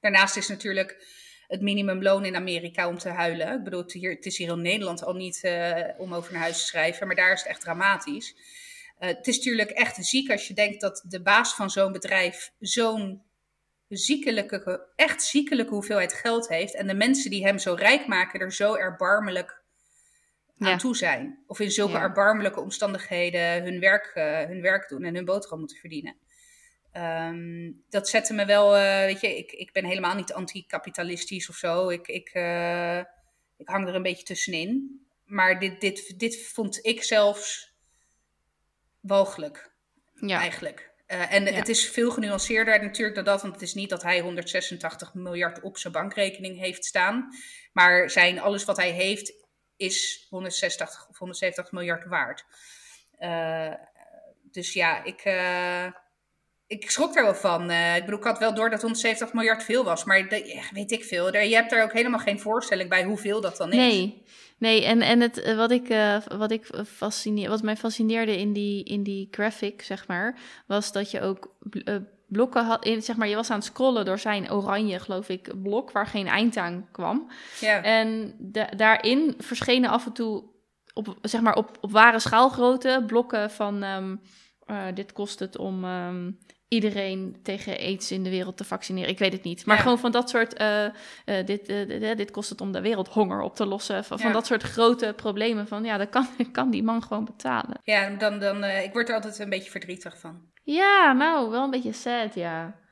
Daarnaast 0.00 0.36
is 0.36 0.48
natuurlijk 0.48 1.06
het 1.46 1.60
minimumloon 1.60 2.24
in 2.24 2.36
Amerika 2.36 2.88
om 2.88 2.98
te 2.98 3.08
huilen. 3.08 3.52
Ik 3.52 3.64
bedoel, 3.64 3.82
het, 3.82 3.92
hier, 3.92 4.10
het 4.10 4.26
is 4.26 4.38
hier 4.38 4.52
in 4.52 4.62
Nederland 4.62 5.04
al 5.04 5.14
niet 5.14 5.40
uh, 5.42 5.88
om 5.98 6.14
over 6.14 6.32
naar 6.32 6.42
huis 6.42 6.58
te 6.58 6.66
schrijven, 6.66 7.06
maar 7.06 7.16
daar 7.16 7.32
is 7.32 7.38
het 7.38 7.48
echt 7.48 7.60
dramatisch. 7.60 8.36
het 8.98 9.26
is 9.26 9.36
natuurlijk 9.36 9.70
echt 9.70 10.06
ziek 10.06 10.30
als 10.30 10.48
je 10.48 10.54
denkt 10.54 10.80
dat 10.80 11.04
de 11.08 11.22
baas 11.22 11.54
van 11.54 11.70
zo'n 11.70 11.92
bedrijf 11.92 12.52
zo'n 12.58 13.22
ziekelijke, 13.88 14.88
echt 14.96 15.22
ziekelijke 15.22 15.74
hoeveelheid 15.74 16.12
geld 16.12 16.48
heeft. 16.48 16.74
En 16.74 16.86
de 16.86 16.94
mensen 16.94 17.30
die 17.30 17.44
hem 17.44 17.58
zo 17.58 17.74
rijk 17.74 18.06
maken 18.06 18.40
er 18.40 18.52
zo 18.52 18.74
erbarmelijk 18.74 19.62
aan 20.58 20.78
toe 20.78 20.96
zijn. 20.96 21.38
Of 21.46 21.60
in 21.60 21.70
zulke 21.70 21.98
erbarmelijke 21.98 22.60
omstandigheden 22.60 23.62
hun 23.62 23.80
werk, 23.80 24.12
uh, 24.14 24.38
hun 24.38 24.60
werk 24.60 24.88
doen 24.88 25.04
en 25.04 25.14
hun 25.14 25.24
boterham 25.24 25.58
moeten 25.58 25.76
verdienen. 25.76 26.16
Ehm, 26.92 27.72
dat 27.88 28.08
zette 28.08 28.34
me 28.34 28.44
wel, 28.44 28.76
uh, 28.76 28.98
weet 28.98 29.20
je, 29.20 29.36
ik, 29.36 29.52
ik 29.52 29.72
ben 29.72 29.84
helemaal 29.84 30.14
niet 30.14 30.32
anticapitalistisch 30.32 31.48
of 31.48 31.56
zo. 31.56 31.88
Ik, 31.88 32.08
ik, 32.08 32.34
uh, 32.34 32.98
ik 33.56 33.68
hang 33.68 33.88
er 33.88 33.94
een 33.94 34.02
beetje 34.02 34.24
tussenin. 34.24 35.02
Maar 35.24 35.58
dit, 35.58 35.80
dit, 35.80 36.18
dit 36.18 36.46
vond 36.46 36.86
ik 36.86 37.02
zelfs 37.02 37.74
walgelijk, 39.00 39.72
ja. 40.14 40.38
eigenlijk. 40.38 40.93
Uh, 41.06 41.32
en 41.32 41.44
ja. 41.44 41.52
het 41.52 41.68
is 41.68 41.88
veel 41.88 42.10
genuanceerder 42.10 42.82
natuurlijk 42.82 43.14
dan 43.14 43.24
dat, 43.24 43.42
want 43.42 43.52
het 43.52 43.62
is 43.62 43.74
niet 43.74 43.90
dat 43.90 44.02
hij 44.02 44.20
186 44.20 45.14
miljard 45.14 45.60
op 45.60 45.78
zijn 45.78 45.92
bankrekening 45.92 46.58
heeft 46.58 46.84
staan. 46.84 47.28
Maar 47.72 48.10
zijn, 48.10 48.40
alles 48.40 48.64
wat 48.64 48.76
hij 48.76 48.90
heeft 48.90 49.32
is 49.76 50.26
160 50.30 51.06
of 51.08 51.18
170 51.18 51.72
miljard 51.72 52.04
waard. 52.04 52.44
Uh, 53.20 53.74
dus 54.42 54.72
ja, 54.72 55.04
ik, 55.04 55.24
uh, 55.24 55.86
ik 56.66 56.90
schrok 56.90 57.14
daar 57.14 57.24
wel 57.24 57.34
van. 57.34 57.70
Ik 57.70 58.04
bedoel, 58.04 58.18
ik 58.18 58.24
had 58.24 58.38
wel 58.38 58.54
door 58.54 58.70
dat 58.70 58.80
170 58.80 59.32
miljard 59.32 59.62
veel 59.62 59.84
was, 59.84 60.04
maar 60.04 60.28
de, 60.28 60.62
weet 60.72 60.92
ik 60.92 61.04
veel. 61.04 61.36
Je 61.36 61.54
hebt 61.54 61.70
daar 61.70 61.82
ook 61.82 61.92
helemaal 61.92 62.20
geen 62.20 62.40
voorstelling 62.40 62.88
bij 62.88 63.04
hoeveel 63.04 63.40
dat 63.40 63.56
dan 63.56 63.70
is. 63.70 63.76
Nee, 63.76 64.24
nee 64.64 64.84
en, 64.84 65.02
en 65.02 65.20
het, 65.20 65.54
wat, 65.54 65.70
ik, 65.70 66.20
wat, 66.36 66.50
ik 66.50 66.70
fascineer, 66.86 67.48
wat 67.48 67.62
mij 67.62 67.76
fascineerde 67.76 68.38
in 68.38 68.52
die, 68.52 68.84
in 68.84 69.02
die 69.02 69.28
graphic, 69.30 69.82
zeg 69.82 70.06
maar, 70.06 70.38
was 70.66 70.92
dat 70.92 71.10
je 71.10 71.20
ook 71.20 71.56
blokken 72.28 72.64
had. 72.64 72.84
In, 72.84 73.02
zeg 73.02 73.16
maar, 73.16 73.28
je 73.28 73.34
was 73.34 73.50
aan 73.50 73.56
het 73.56 73.64
scrollen 73.64 74.04
door 74.04 74.18
zijn 74.18 74.52
oranje, 74.52 74.98
geloof 74.98 75.28
ik, 75.28 75.62
blok 75.62 75.92
waar 75.92 76.06
geen 76.06 76.26
eind 76.26 76.56
aan 76.56 76.88
kwam. 76.92 77.30
Ja. 77.60 77.82
En 77.82 78.34
daarin 78.76 79.34
verschenen 79.38 79.90
af 79.90 80.06
en 80.06 80.12
toe 80.12 80.44
op, 80.94 81.18
zeg 81.22 81.40
maar, 81.40 81.56
op, 81.56 81.78
op 81.80 81.90
ware 81.90 82.18
schaalgrootte 82.18 83.04
blokken 83.06 83.50
van. 83.50 83.82
Um, 83.82 84.20
uh, 84.66 84.84
dit 84.94 85.12
kost 85.12 85.38
het 85.38 85.58
om 85.58 85.84
um, 85.84 86.38
iedereen 86.74 87.36
tegen 87.42 87.78
aids 87.78 88.10
in 88.10 88.22
de 88.22 88.30
wereld 88.30 88.56
te 88.56 88.64
vaccineren. 88.64 89.10
Ik 89.10 89.18
weet 89.18 89.32
het 89.32 89.42
niet. 89.42 89.66
Maar 89.66 89.76
ja. 89.76 89.82
gewoon 89.82 89.98
van 89.98 90.12
dat 90.12 90.30
soort. 90.30 90.60
Uh, 90.60 90.84
uh, 90.84 91.46
dit, 91.46 91.66
dit 92.16 92.30
kost 92.30 92.50
het 92.50 92.60
om 92.60 92.72
de 92.72 92.80
wereldhonger 92.80 93.40
op 93.40 93.56
te 93.56 93.66
lossen. 93.66 94.04
Van, 94.04 94.16
ja. 94.16 94.22
van 94.22 94.32
dat 94.32 94.46
soort 94.46 94.62
grote 94.62 95.12
problemen. 95.16 95.66
Van 95.66 95.84
ja, 95.84 95.96
dat 95.96 96.08
kan, 96.08 96.26
kan 96.52 96.70
die 96.70 96.82
man 96.82 97.02
gewoon 97.02 97.24
betalen. 97.24 97.80
Ja, 97.84 98.10
dan, 98.10 98.38
dan, 98.38 98.64
ik 98.64 98.92
word 98.92 99.08
er 99.08 99.14
altijd 99.14 99.38
een 99.38 99.48
beetje 99.48 99.70
verdrietig 99.70 100.18
van. 100.18 100.52
Ja, 100.62 101.12
nou, 101.12 101.50
wel 101.50 101.64
een 101.64 101.70
beetje 101.70 101.92
sad, 101.92 102.34
ja. 102.34 102.82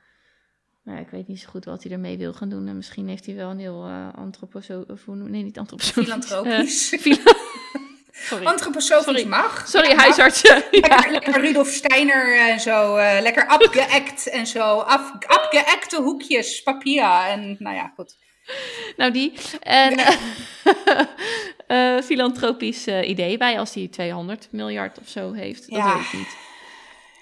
Maar 0.83 0.99
ik 0.99 1.09
weet 1.09 1.27
niet 1.27 1.39
zo 1.39 1.49
goed 1.49 1.65
wat 1.65 1.83
hij 1.83 1.91
ermee 1.91 2.17
wil 2.17 2.33
gaan 2.33 2.49
doen. 2.49 2.67
En 2.67 2.75
misschien 2.75 3.07
heeft 3.07 3.25
hij 3.25 3.35
wel 3.35 3.49
een 3.49 3.59
heel 3.59 3.87
uh, 3.87 4.13
antroposo... 4.13 4.83
Of, 4.87 5.07
nee, 5.07 5.43
niet 5.43 5.59
antroposofisch. 5.59 6.03
Filantropisch. 6.03 6.95
Fila 6.99 7.33
Sorry. 8.23 8.45
Antroposofisch 8.45 9.05
Sorry. 9.05 9.25
mag. 9.25 9.67
Sorry, 9.67 9.95
huisartsen. 9.95 10.63
Lekker, 10.71 11.11
lekker 11.11 11.41
Rudolf 11.41 11.67
Steiner 11.67 12.39
en 12.39 12.59
zo. 12.59 12.97
Uh, 12.97 13.17
lekker 13.21 13.47
afgeëkt 13.47 14.29
en 14.29 14.47
zo. 14.47 14.79
Af, 14.79 15.11
hoekjes 15.95 16.63
papier. 16.63 17.03
En 17.03 17.55
nou 17.59 17.75
ja, 17.75 17.93
goed. 17.95 18.17
Nou, 18.97 19.11
die. 19.11 19.33
En 19.59 19.99
uh, 21.67 22.01
filantropisch 22.09 22.87
idee 22.87 23.37
bij 23.37 23.59
als 23.59 23.73
hij 23.73 23.87
200 23.87 24.47
miljard 24.51 24.99
of 24.99 25.07
zo 25.07 25.31
heeft. 25.31 25.69
Dat 25.69 25.77
ja. 25.77 25.95
weet 25.95 26.05
ik 26.05 26.13
niet. 26.13 26.37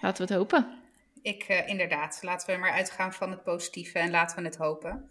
Laten 0.01 0.27
we 0.27 0.33
het 0.33 0.41
hopen. 0.41 0.79
Ik, 1.21 1.49
uh, 1.49 1.67
inderdaad. 1.67 2.19
Laten 2.21 2.53
we 2.53 2.59
maar 2.59 2.71
uitgaan 2.71 3.13
van 3.13 3.31
het 3.31 3.43
positieve 3.43 3.99
en 3.99 4.11
laten 4.11 4.37
we 4.37 4.43
het 4.43 4.57
hopen. 4.57 5.09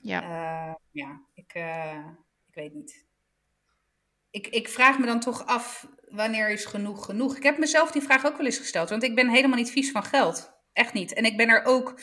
Ja. 0.00 0.20
Ja, 0.90 1.20
ik, 1.34 1.54
ik 2.46 2.54
weet 2.54 2.74
niet. 2.74 3.04
Ik, 4.34 4.46
ik 4.46 4.68
vraag 4.68 4.98
me 4.98 5.06
dan 5.06 5.20
toch 5.20 5.46
af, 5.46 5.86
wanneer 6.08 6.50
is 6.50 6.64
genoeg 6.64 7.04
genoeg? 7.04 7.36
Ik 7.36 7.42
heb 7.42 7.58
mezelf 7.58 7.90
die 7.90 8.02
vraag 8.02 8.26
ook 8.26 8.36
wel 8.36 8.46
eens 8.46 8.58
gesteld, 8.58 8.90
want 8.90 9.02
ik 9.02 9.14
ben 9.14 9.28
helemaal 9.28 9.58
niet 9.58 9.70
vies 9.70 9.90
van 9.90 10.04
geld. 10.04 10.52
Echt 10.72 10.92
niet. 10.92 11.12
En 11.12 11.24
ik 11.24 11.36
ben 11.36 11.48
er 11.48 11.64
ook 11.64 12.00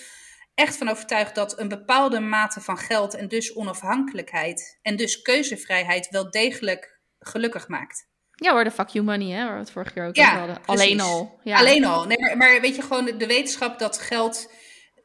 echt 0.54 0.78
van 0.78 0.90
overtuigd 0.90 1.36
dat 1.36 1.60
een 1.60 1.68
bepaalde 1.68 2.20
mate 2.20 2.62
van 2.62 2.78
geld 2.78 3.14
en 3.14 3.28
dus 3.28 3.56
onafhankelijkheid 3.56 4.80
en 4.82 4.96
dus 4.96 5.22
keuzevrijheid 5.22 6.10
wel 6.10 6.32
degelijk 6.32 7.00
gelukkig 7.20 7.68
maakt. 7.68 8.10
Ja 8.32 8.52
hoor, 8.52 8.64
de 8.64 8.72
fuck 8.72 8.90
you 8.90 9.06
money, 9.06 9.36
hè, 9.38 9.44
waar 9.44 9.54
we 9.54 9.60
het 9.60 9.72
vorige 9.72 9.94
keer 9.94 10.08
ook 10.08 10.16
ja, 10.16 10.38
hadden. 10.38 10.66
Alleen 10.66 11.02
al. 11.02 11.40
Ja. 11.44 11.58
Alleen 11.58 11.86
al. 11.86 12.06
Nee, 12.06 12.20
maar, 12.20 12.38
maar, 12.38 12.62
weet 12.62 12.76
je 12.76 12.82
gewoon, 12.82 13.06
de 13.06 13.28
wetenschap 13.28 13.80
dat 13.80 13.98
geld 13.98 14.54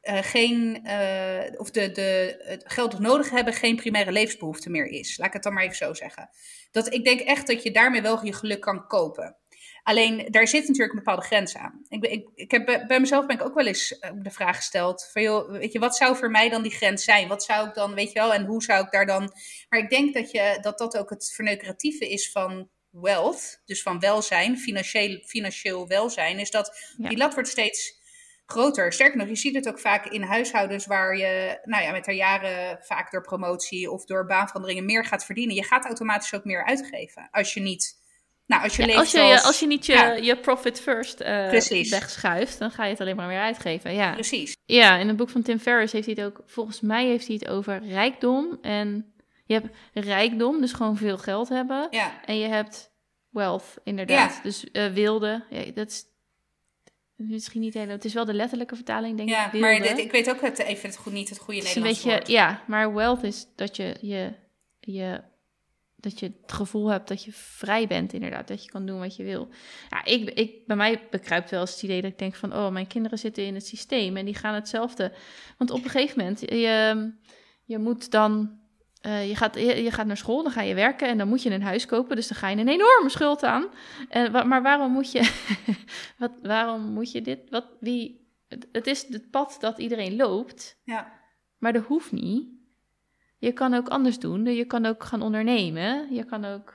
uh, 0.09 0.19
geen, 0.23 0.83
uh, 0.87 1.61
of 1.61 1.71
de, 1.71 1.93
de, 1.93 2.43
het 2.45 2.63
geld 2.67 2.99
nodig 2.99 3.31
hebben 3.31 3.55
geen 3.55 3.77
primaire 3.77 4.13
levensbehoefte 4.13 4.71
meer 4.71 4.87
is. 4.87 5.19
Laat 5.19 5.27
ik 5.27 5.33
het 5.33 5.43
dan 5.43 5.55
maar 5.55 5.63
even 5.63 5.77
zo 5.77 5.95
zeggen. 5.95 6.31
Dat, 6.71 6.93
ik 6.93 7.05
denk 7.05 7.21
echt 7.21 7.47
dat 7.47 7.63
je 7.63 7.71
daarmee 7.71 8.03
wel 8.03 8.25
je 8.25 8.33
geluk 8.33 8.61
kan 8.61 8.87
kopen. 8.87 9.37
Alleen, 9.83 10.27
daar 10.31 10.49
zit 10.49 10.61
natuurlijk 10.61 10.93
een 10.93 11.05
bepaalde 11.05 11.27
grens 11.27 11.57
aan. 11.57 11.83
Ik, 11.89 12.05
ik, 12.05 12.29
ik 12.35 12.51
heb, 12.51 12.85
bij 12.87 13.01
mezelf 13.01 13.27
ben 13.27 13.37
ik 13.37 13.45
ook 13.45 13.55
wel 13.55 13.67
eens 13.67 13.99
de 14.15 14.31
vraag 14.31 14.57
gesteld: 14.57 15.09
van 15.13 15.23
joh, 15.23 15.51
weet 15.51 15.73
je, 15.73 15.79
wat 15.79 15.97
zou 15.97 16.17
voor 16.17 16.31
mij 16.31 16.49
dan 16.49 16.63
die 16.63 16.73
grens 16.73 17.05
zijn? 17.05 17.29
Wat 17.29 17.45
zou 17.45 17.69
ik 17.69 17.75
dan, 17.75 17.95
weet 17.95 18.13
je 18.13 18.19
wel, 18.19 18.35
en 18.35 18.45
hoe 18.45 18.63
zou 18.63 18.85
ik 18.85 18.91
daar 18.91 19.07
dan. 19.07 19.33
Maar 19.69 19.81
ik 19.81 19.91
denk 19.91 20.15
dat 20.15 20.31
je, 20.31 20.59
dat, 20.61 20.79
dat 20.79 20.99
ook 20.99 21.11
het 21.11 21.33
verneukeratieve 21.35 22.11
is 22.11 22.31
van 22.31 22.69
wealth, 22.91 23.63
dus 23.65 23.83
van 23.83 24.01
welzijn, 24.01 24.59
financieel, 24.59 25.23
financieel 25.27 25.87
welzijn, 25.87 26.39
is 26.39 26.51
dat 26.51 26.95
ja. 26.97 27.09
die 27.09 27.19
lat 27.19 27.35
wordt 27.35 27.49
steeds 27.49 28.01
groter. 28.47 28.93
Sterker 28.93 29.19
nog, 29.19 29.29
je 29.29 29.37
ziet 29.37 29.55
het 29.55 29.69
ook 29.69 29.81
vaak 29.81 30.07
in 30.07 30.23
huishoudens 30.23 30.87
waar 30.87 31.17
je 31.17 31.59
nou 31.65 31.83
ja, 31.83 31.93
met 31.93 32.07
haar 32.07 32.15
jaren 32.15 32.79
vaak 32.81 33.11
door 33.11 33.23
promotie 33.23 33.91
of 33.91 34.05
door 34.05 34.27
baanveranderingen 34.27 34.85
meer 34.85 35.05
gaat 35.05 35.25
verdienen. 35.25 35.55
Je 35.55 35.65
gaat 35.65 35.85
automatisch 35.85 36.35
ook 36.35 36.45
meer 36.45 36.65
uitgeven 36.65 37.29
als 37.31 37.55
je 37.55 37.61
niet. 37.61 38.05
Nou, 38.47 38.63
als 38.63 38.77
je, 38.77 38.83
ja, 38.83 38.87
leeft 38.87 38.99
als, 38.99 39.11
je, 39.11 39.19
zoals, 39.19 39.45
als 39.45 39.61
je 39.61 39.67
niet 39.67 39.87
je, 39.87 39.93
ja. 39.93 40.13
je 40.13 40.37
profit 40.37 40.81
first 40.81 41.21
uh, 41.21 41.51
wegschuift, 41.91 42.59
dan 42.59 42.71
ga 42.71 42.85
je 42.85 42.91
het 42.91 43.01
alleen 43.01 43.17
maar 43.17 43.29
weer 43.29 43.41
uitgeven. 43.41 43.95
Ja. 43.95 44.13
Precies. 44.13 44.57
Ja, 44.65 44.97
in 44.97 45.09
het 45.09 45.17
boek 45.17 45.31
van 45.31 45.43
Tim 45.43 45.59
Ferriss 45.59 45.93
heeft 45.93 46.07
hij 46.07 46.15
het 46.19 46.25
ook, 46.25 46.43
volgens 46.47 46.81
mij 46.81 47.07
heeft 47.07 47.27
hij 47.27 47.37
het 47.41 47.49
over 47.49 47.83
rijkdom 47.89 48.59
en 48.63 49.15
je 49.45 49.55
hebt 49.55 49.69
rijkdom, 49.93 50.61
dus 50.61 50.73
gewoon 50.73 50.97
veel 50.97 51.19
geld 51.19 51.49
hebben. 51.49 51.87
Ja. 51.91 52.25
En 52.25 52.39
je 52.39 52.47
hebt 52.47 52.91
wealth, 53.31 53.75
inderdaad. 53.85 54.35
Ja. 54.35 54.43
Dus 54.43 54.67
uh, 54.73 54.87
wilde. 54.87 55.45
Dat 55.75 55.91
is 55.91 56.05
misschien 57.17 57.61
niet 57.61 57.75
helemaal. 57.75 57.95
Het 57.95 58.05
is 58.05 58.15
wel 58.15 58.25
de 58.25 58.35
letterlijke 58.35 58.75
vertaling, 58.75 59.17
denk 59.17 59.29
ja, 59.29 59.47
ik. 59.47 59.53
Ja, 59.53 59.59
maar 59.59 59.81
dit, 59.81 59.99
ik 59.99 60.11
weet 60.11 60.31
ook 60.31 60.41
het, 60.41 60.59
even 60.59 60.89
het 60.89 60.99
goed, 60.99 61.13
niet 61.13 61.29
het 61.29 61.39
goede 61.39 61.61
Nederlands 61.63 62.03
beetje, 62.03 62.17
woord. 62.17 62.29
Ja, 62.29 62.63
maar 62.67 62.95
wealth 62.95 63.23
is 63.23 63.47
dat 63.57 63.77
je, 63.77 63.97
je, 64.01 64.33
je, 64.81 65.23
dat 65.97 66.21
je 66.21 66.27
het 66.43 66.53
gevoel 66.53 66.91
hebt 66.91 67.09
dat 67.09 67.25
je 67.25 67.33
vrij 67.33 67.87
bent, 67.87 68.13
inderdaad. 68.13 68.49
Dat 68.49 68.65
je 68.65 68.71
kan 68.71 68.87
doen 68.87 68.99
wat 68.99 69.17
je 69.17 69.25
wil. 69.25 69.49
Ja, 69.89 70.05
ik, 70.05 70.31
ik, 70.31 70.67
bij 70.67 70.77
mij 70.77 71.07
bekruipt 71.11 71.51
wel 71.51 71.61
eens 71.61 71.73
het 71.73 71.83
idee 71.83 72.03
dat 72.03 72.11
ik 72.11 72.19
denk 72.19 72.35
van... 72.35 72.53
oh, 72.53 72.73
mijn 72.73 72.87
kinderen 72.87 73.19
zitten 73.19 73.45
in 73.45 73.55
het 73.55 73.67
systeem 73.67 74.17
en 74.17 74.25
die 74.25 74.35
gaan 74.35 74.55
hetzelfde. 74.55 75.13
Want 75.59 75.71
op 75.71 75.85
een 75.85 75.91
gegeven 75.91 76.19
moment, 76.19 76.41
je, 76.41 77.13
je 77.65 77.79
moet 77.79 78.11
dan 78.11 78.65
uh, 79.07 79.29
je, 79.29 79.37
gaat, 79.37 79.55
je, 79.55 79.83
je, 79.83 79.91
gaat 79.91 80.07
naar 80.07 80.17
school, 80.17 80.43
dan 80.43 80.53
ga 80.53 80.61
je 80.61 80.75
werken 80.75 81.09
en 81.09 81.19
dan 81.19 81.29
moet 81.29 81.43
je 81.43 81.51
een 81.51 81.63
huis 81.63 81.87
kopen. 81.87 82.17
Dus 82.17 82.29
dan 82.29 82.39
ga 82.39 82.49
je 82.49 82.57
een 82.57 82.69
enorme 82.69 83.09
schuld 83.09 83.43
aan. 83.43 83.67
En, 84.09 84.49
maar 84.49 84.63
waarom 84.63 84.93
moet 84.93 85.13
je, 85.13 85.31
wat, 86.19 86.33
waarom 86.43 86.83
moet 86.83 87.13
je 87.13 87.23
dit? 87.23 87.51
Wat, 87.51 87.67
wie, 87.81 88.31
het 88.73 88.87
is 88.87 89.09
het 89.09 89.31
pad 89.31 89.57
dat 89.61 89.79
iedereen 89.79 90.17
loopt, 90.17 90.81
ja. 90.85 91.13
maar 91.59 91.73
dat 91.73 91.85
hoeft 91.85 92.13
niet. 92.13 92.55
Je 93.39 93.53
kan 93.53 93.75
ook 93.75 93.89
anders 93.89 94.19
doen. 94.19 94.45
Je 94.45 94.65
kan 94.65 94.87
ook 94.87 95.05
gaan 95.05 95.23
ondernemen. 95.23 96.15
Je 96.15 96.25
kan 96.25 96.45
ook. 96.45 96.75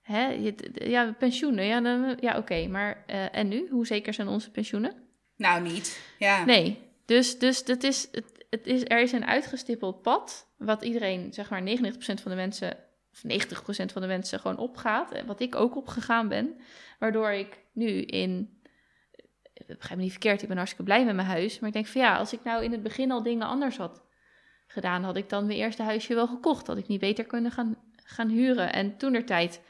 Hè, 0.00 0.26
je, 0.28 0.54
ja, 0.74 1.12
pensioenen. 1.18 1.64
Ja, 1.64 1.80
dan, 1.80 2.16
ja 2.20 2.30
oké. 2.30 2.38
Okay, 2.38 2.66
maar 2.66 3.04
uh, 3.06 3.36
en 3.36 3.48
nu? 3.48 3.68
Hoe 3.70 3.86
zeker 3.86 4.14
zijn 4.14 4.28
onze 4.28 4.50
pensioenen? 4.50 4.94
Nou, 5.36 5.62
niet. 5.62 6.14
Ja. 6.18 6.44
Nee. 6.44 6.78
Dus, 7.04 7.38
dus 7.38 7.64
dat 7.64 7.82
is, 7.82 8.08
het, 8.12 8.39
het 8.50 8.66
is, 8.66 8.82
er 8.84 9.00
is 9.00 9.12
een 9.12 9.26
uitgestippeld 9.26 10.02
pad 10.02 10.52
wat 10.56 10.82
iedereen, 10.82 11.32
zeg 11.32 11.50
maar 11.50 11.62
99% 11.62 11.64
van 11.96 12.30
de 12.30 12.34
mensen, 12.34 12.76
of 13.12 13.22
90% 13.22 13.92
van 13.92 14.02
de 14.02 14.08
mensen 14.08 14.40
gewoon 14.40 14.58
opgaat. 14.58 15.24
Wat 15.26 15.40
ik 15.40 15.54
ook 15.54 15.76
opgegaan 15.76 16.28
ben. 16.28 16.60
Waardoor 16.98 17.30
ik 17.30 17.64
nu 17.72 18.02
in, 18.02 18.60
begrijp 19.66 19.96
me 19.96 20.02
niet 20.02 20.10
verkeerd, 20.10 20.42
ik 20.42 20.48
ben 20.48 20.56
hartstikke 20.56 20.86
blij 20.86 21.04
met 21.04 21.14
mijn 21.14 21.26
huis. 21.26 21.58
Maar 21.58 21.68
ik 21.68 21.74
denk 21.74 21.86
van 21.86 22.00
ja, 22.00 22.16
als 22.16 22.32
ik 22.32 22.42
nou 22.44 22.64
in 22.64 22.72
het 22.72 22.82
begin 22.82 23.10
al 23.10 23.22
dingen 23.22 23.46
anders 23.46 23.76
had 23.76 24.02
gedaan, 24.66 25.04
had 25.04 25.16
ik 25.16 25.28
dan 25.28 25.46
mijn 25.46 25.58
eerste 25.58 25.82
huisje 25.82 26.14
wel 26.14 26.26
gekocht. 26.26 26.66
Had 26.66 26.78
ik 26.78 26.86
niet 26.86 27.00
beter 27.00 27.24
kunnen 27.24 27.50
gaan, 27.50 27.76
gaan 27.96 28.28
huren. 28.28 28.72
En 28.72 28.96
toen 28.96 29.24
tijd 29.24 29.62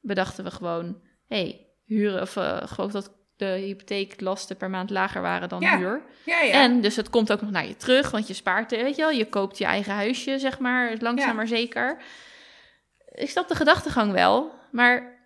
bedachten 0.00 0.44
we 0.44 0.50
gewoon, 0.50 1.02
hé, 1.26 1.40
hey, 1.40 1.66
huren, 1.84 2.22
of 2.22 2.36
uh, 2.36 2.90
dat 2.92 3.17
de 3.38 3.46
hypotheeklasten 3.46 4.56
per 4.56 4.70
maand 4.70 4.90
lager 4.90 5.22
waren 5.22 5.48
dan 5.48 5.60
ja. 5.60 5.78
huur. 5.78 6.02
Ja, 6.24 6.40
ja. 6.40 6.52
En 6.52 6.80
dus 6.80 6.96
het 6.96 7.10
komt 7.10 7.32
ook 7.32 7.40
nog 7.40 7.50
naar 7.50 7.66
je 7.66 7.76
terug, 7.76 8.10
want 8.10 8.26
je 8.26 8.34
spaart, 8.34 8.70
weet 8.70 8.96
je 8.96 9.02
wel, 9.02 9.10
je 9.10 9.28
koopt 9.28 9.58
je 9.58 9.64
eigen 9.64 9.92
huisje, 9.94 10.38
zeg 10.38 10.58
maar, 10.58 10.94
langzaam 10.98 11.36
maar 11.36 11.46
zeker. 11.46 11.98
Ik 13.14 13.30
snap 13.30 13.48
de 13.48 13.54
gedachtegang 13.54 14.12
wel, 14.12 14.52
maar 14.70 15.16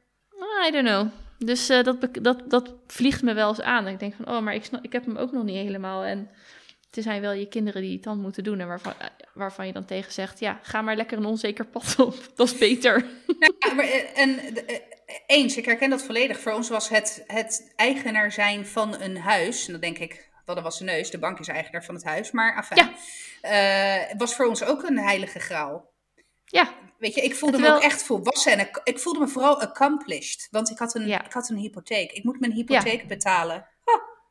I 0.66 0.70
don't 0.70 0.86
know. 0.86 1.06
Dus 1.38 1.70
uh, 1.70 1.82
dat, 1.82 2.08
dat, 2.20 2.50
dat 2.50 2.74
vliegt 2.86 3.22
me 3.22 3.34
wel 3.34 3.48
eens 3.48 3.60
aan. 3.60 3.88
Ik 3.88 3.98
denk 3.98 4.14
van, 4.14 4.34
oh, 4.34 4.40
maar 4.40 4.54
ik, 4.54 4.64
snap, 4.64 4.84
ik 4.84 4.92
heb 4.92 5.04
hem 5.04 5.16
ook 5.16 5.32
nog 5.32 5.44
niet 5.44 5.56
helemaal. 5.56 6.04
En 6.04 6.30
het 6.90 7.04
zijn 7.04 7.20
wel 7.20 7.32
je 7.32 7.48
kinderen 7.48 7.82
die 7.82 7.92
het 7.92 8.02
dan 8.02 8.20
moeten 8.20 8.44
doen. 8.44 8.60
En 8.60 8.66
waarvan, 8.66 8.92
waarvan 9.34 9.66
je 9.66 9.72
dan 9.72 9.84
tegen 9.84 10.12
zegt, 10.12 10.40
ja, 10.40 10.58
ga 10.62 10.82
maar 10.82 10.96
lekker 10.96 11.18
een 11.18 11.24
onzeker 11.24 11.66
pad 11.66 11.98
op. 11.98 12.14
Dat 12.36 12.46
is 12.46 12.58
beter. 12.58 13.04
Ja, 13.58 13.74
maar, 13.74 13.86
en, 14.14 14.38
eens, 15.26 15.56
ik 15.56 15.64
herken 15.64 15.90
dat 15.90 16.02
volledig. 16.02 16.40
Voor 16.40 16.52
ons 16.52 16.68
was 16.68 16.88
het, 16.88 17.24
het 17.26 17.72
eigenaar 17.76 18.32
zijn 18.32 18.66
van 18.66 19.00
een 19.00 19.16
huis. 19.16 19.66
En 19.66 19.72
dan 19.72 19.80
denk 19.80 19.98
ik, 19.98 20.30
wat 20.44 20.60
was 20.60 20.76
zijn 20.76 20.88
neus, 20.88 21.10
de 21.10 21.18
bank 21.18 21.38
is 21.38 21.48
eigenaar 21.48 21.84
van 21.84 21.94
het 21.94 22.04
huis. 22.04 22.30
Maar 22.30 22.56
enfin, 22.56 22.94
ja. 23.42 24.08
uh, 24.10 24.18
was 24.18 24.34
voor 24.34 24.46
ons 24.46 24.64
ook 24.64 24.82
een 24.82 24.98
heilige 24.98 25.38
graal. 25.38 25.90
Ja. 26.44 26.74
Weet 26.98 27.14
je, 27.14 27.20
ik 27.20 27.34
voelde 27.34 27.58
me 27.58 27.74
ook 27.74 27.82
echt 27.82 28.02
volwassen 28.02 28.52
en 28.52 28.70
ik, 28.84 28.98
voelde 28.98 29.18
me 29.18 29.28
vooral 29.28 29.60
accomplished. 29.60 30.48
Want 30.50 30.70
ik 30.70 30.78
had 30.78 30.94
een, 30.94 31.08
ik 31.08 31.32
had 31.32 31.48
een 31.48 31.56
hypotheek. 31.56 32.12
Ik 32.12 32.24
moet 32.24 32.40
mijn 32.40 32.52
hypotheek 32.52 33.08
betalen. 33.08 33.66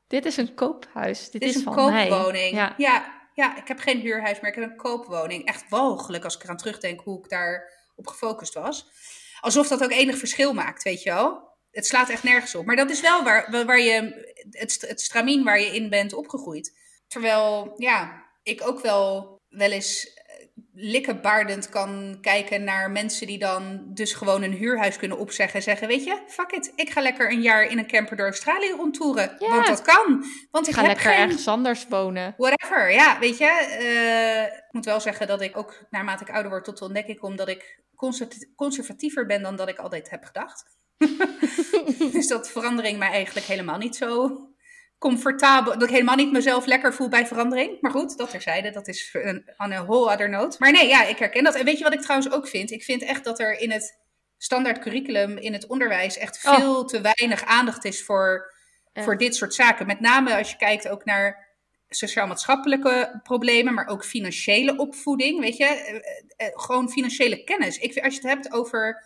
Dit 0.08 0.26
is 0.26 0.38
een 0.38 0.54
koophuis. 0.54 1.30
Dit, 1.30 1.42
is, 1.42 1.56
een 1.56 1.64
koopwoning. 1.64 2.56
Ja. 2.56 2.74
ja. 2.78 3.20
Ja, 3.34 3.58
ik 3.58 3.68
heb 3.68 3.80
geen 3.80 4.00
huurhuis, 4.00 4.40
maar 4.40 4.50
ik 4.50 4.56
heb 4.56 4.70
een 4.70 4.76
koopwoning. 4.76 5.46
Echt 5.46 5.70
walgelijk 5.70 6.24
als 6.24 6.36
ik 6.36 6.44
eraan 6.44 6.58
terugdenk 6.58 7.02
hoe 7.02 7.20
ik 7.20 7.30
daar 7.30 7.72
op 7.96 8.08
gefocust 8.08 8.54
was. 8.54 8.92
Alsof 9.42 9.68
dat 9.68 9.84
ook 9.84 9.92
enig 9.92 10.18
verschil 10.18 10.54
maakt, 10.54 10.84
weet 10.84 11.04
je 11.04 11.10
wel. 11.10 11.50
Het 11.72 11.86
slaat 11.86 12.10
echt 12.10 12.24
nergens 12.24 12.56
op. 12.56 12.66
Maar 12.66 12.76
dat 12.76 12.90
is 12.90 13.02
wel 13.02 13.24
waar, 13.24 13.66
waar 13.66 13.80
je, 13.80 14.26
het, 14.50 14.86
het 14.88 15.02
stramien 15.02 15.44
waar 15.44 15.60
je 15.60 15.76
in 15.76 15.90
bent 15.90 16.14
opgegroeid. 16.14 16.78
Terwijl, 17.08 17.74
ja, 17.78 18.26
ik 18.44 18.68
ook 18.68 18.82
wel 18.82 19.40
wel 19.52 19.72
eens 19.72 20.21
likkenbaardend 20.74 21.70
kan 21.70 22.18
kijken 22.22 22.64
naar 22.64 22.92
mensen 22.92 23.28
die 23.28 23.40
dan 23.40 23.82
dus 23.86 24.14
gewoon 24.14 24.42
een 24.44 24.54
huurhuis 24.54 24.98
kunnen 24.98 25.18
opzeggen 25.18 25.56
en 25.56 25.62
zeggen, 25.62 25.88
weet 25.88 26.04
je, 26.04 26.22
fuck 26.28 26.52
it, 26.52 26.72
ik 26.76 26.90
ga 26.90 27.02
lekker 27.02 27.32
een 27.32 27.42
jaar 27.42 27.64
in 27.64 27.78
een 27.78 27.88
camper 27.88 28.18
door 28.18 28.26
Australië 28.26 28.72
rondtoeren, 28.72 29.36
ja. 29.40 29.50
want 29.50 29.68
dat 29.68 29.82
kan. 29.82 30.26
Want 30.52 30.68
ik 30.68 30.74
ga 30.74 30.82
lekker 30.82 31.12
geen... 31.12 31.20
ergens 31.20 31.48
anders 31.48 31.86
wonen. 31.90 32.34
Whatever, 32.38 32.92
ja, 32.92 33.20
weet 33.20 33.38
je. 33.38 33.78
Uh, 33.82 34.44
ik 34.44 34.72
moet 34.72 34.86
wel 34.86 35.00
zeggen 35.00 35.28
dat 35.28 35.42
ik 35.42 35.58
ook, 35.58 35.86
naarmate 35.90 36.24
ik 36.24 36.32
ouder 36.32 36.52
word, 36.52 36.64
tot 36.64 36.78
de 36.78 36.86
ontdekking 36.86 37.20
kom 37.20 37.36
dat 37.36 37.48
ik 37.48 37.80
conservatiever 38.56 39.26
ben 39.26 39.42
dan 39.42 39.56
dat 39.56 39.70
ik 39.70 39.78
altijd 39.78 40.10
heb 40.10 40.24
gedacht. 40.24 40.80
dus 42.14 42.28
dat 42.28 42.52
verandering 42.52 42.98
mij 42.98 43.10
eigenlijk 43.10 43.46
helemaal 43.46 43.78
niet 43.78 43.96
zo 43.96 44.38
comfortabel, 45.02 45.74
dat 45.74 45.84
ik 45.84 45.90
helemaal 45.90 46.16
niet 46.16 46.32
mezelf 46.32 46.66
lekker 46.66 46.94
voel 46.94 47.10
bij 47.10 47.28
verandering. 47.28 47.78
Maar 47.82 47.92
goed, 47.92 48.18
dat 48.18 48.30
terzijde, 48.30 48.70
dat 48.70 48.88
is 48.88 49.10
een, 49.12 49.50
a 49.58 49.86
whole 49.86 50.12
other 50.12 50.30
note. 50.30 50.56
Maar 50.60 50.72
nee, 50.72 50.88
ja, 50.88 51.04
ik 51.04 51.18
herken 51.18 51.44
dat. 51.44 51.56
En 51.56 51.66
weet 51.66 51.78
je 51.78 51.84
wat 51.84 51.94
ik 51.94 52.02
trouwens 52.02 52.32
ook 52.32 52.48
vind? 52.48 52.72
Ik 52.72 52.84
vind 52.84 53.02
echt 53.02 53.24
dat 53.24 53.40
er 53.40 53.60
in 53.60 53.72
het 53.72 54.00
standaard 54.38 54.80
curriculum, 54.80 55.38
in 55.38 55.54
het 55.54 55.68
onderwijs, 55.68 56.18
echt 56.18 56.46
oh. 56.46 56.56
veel 56.56 56.86
te 56.86 57.02
weinig 57.02 57.46
aandacht 57.46 57.86
is 57.86 58.04
voor, 58.04 58.54
voor 58.94 59.18
dit 59.18 59.36
soort 59.36 59.54
zaken. 59.54 59.86
Met 59.86 60.00
name 60.00 60.38
als 60.38 60.52
je 60.52 60.58
kijkt 60.58 60.88
ook 60.88 61.06
naar 61.06 61.50
sociaal-maatschappelijke 61.90 63.20
problemen, 63.24 63.74
maar 63.74 63.88
ook 63.88 64.06
financiële 64.06 64.76
opvoeding, 64.76 65.40
weet 65.40 65.58
je. 65.58 65.66
Eh, 65.66 65.96
eh, 65.96 66.02
eh, 66.36 66.48
gewoon 66.54 66.90
financiële 66.90 67.44
kennis. 67.44 67.78
Ik, 67.78 68.04
als 68.04 68.16
je 68.16 68.22
het 68.22 68.30
hebt 68.30 68.54
over 68.54 69.04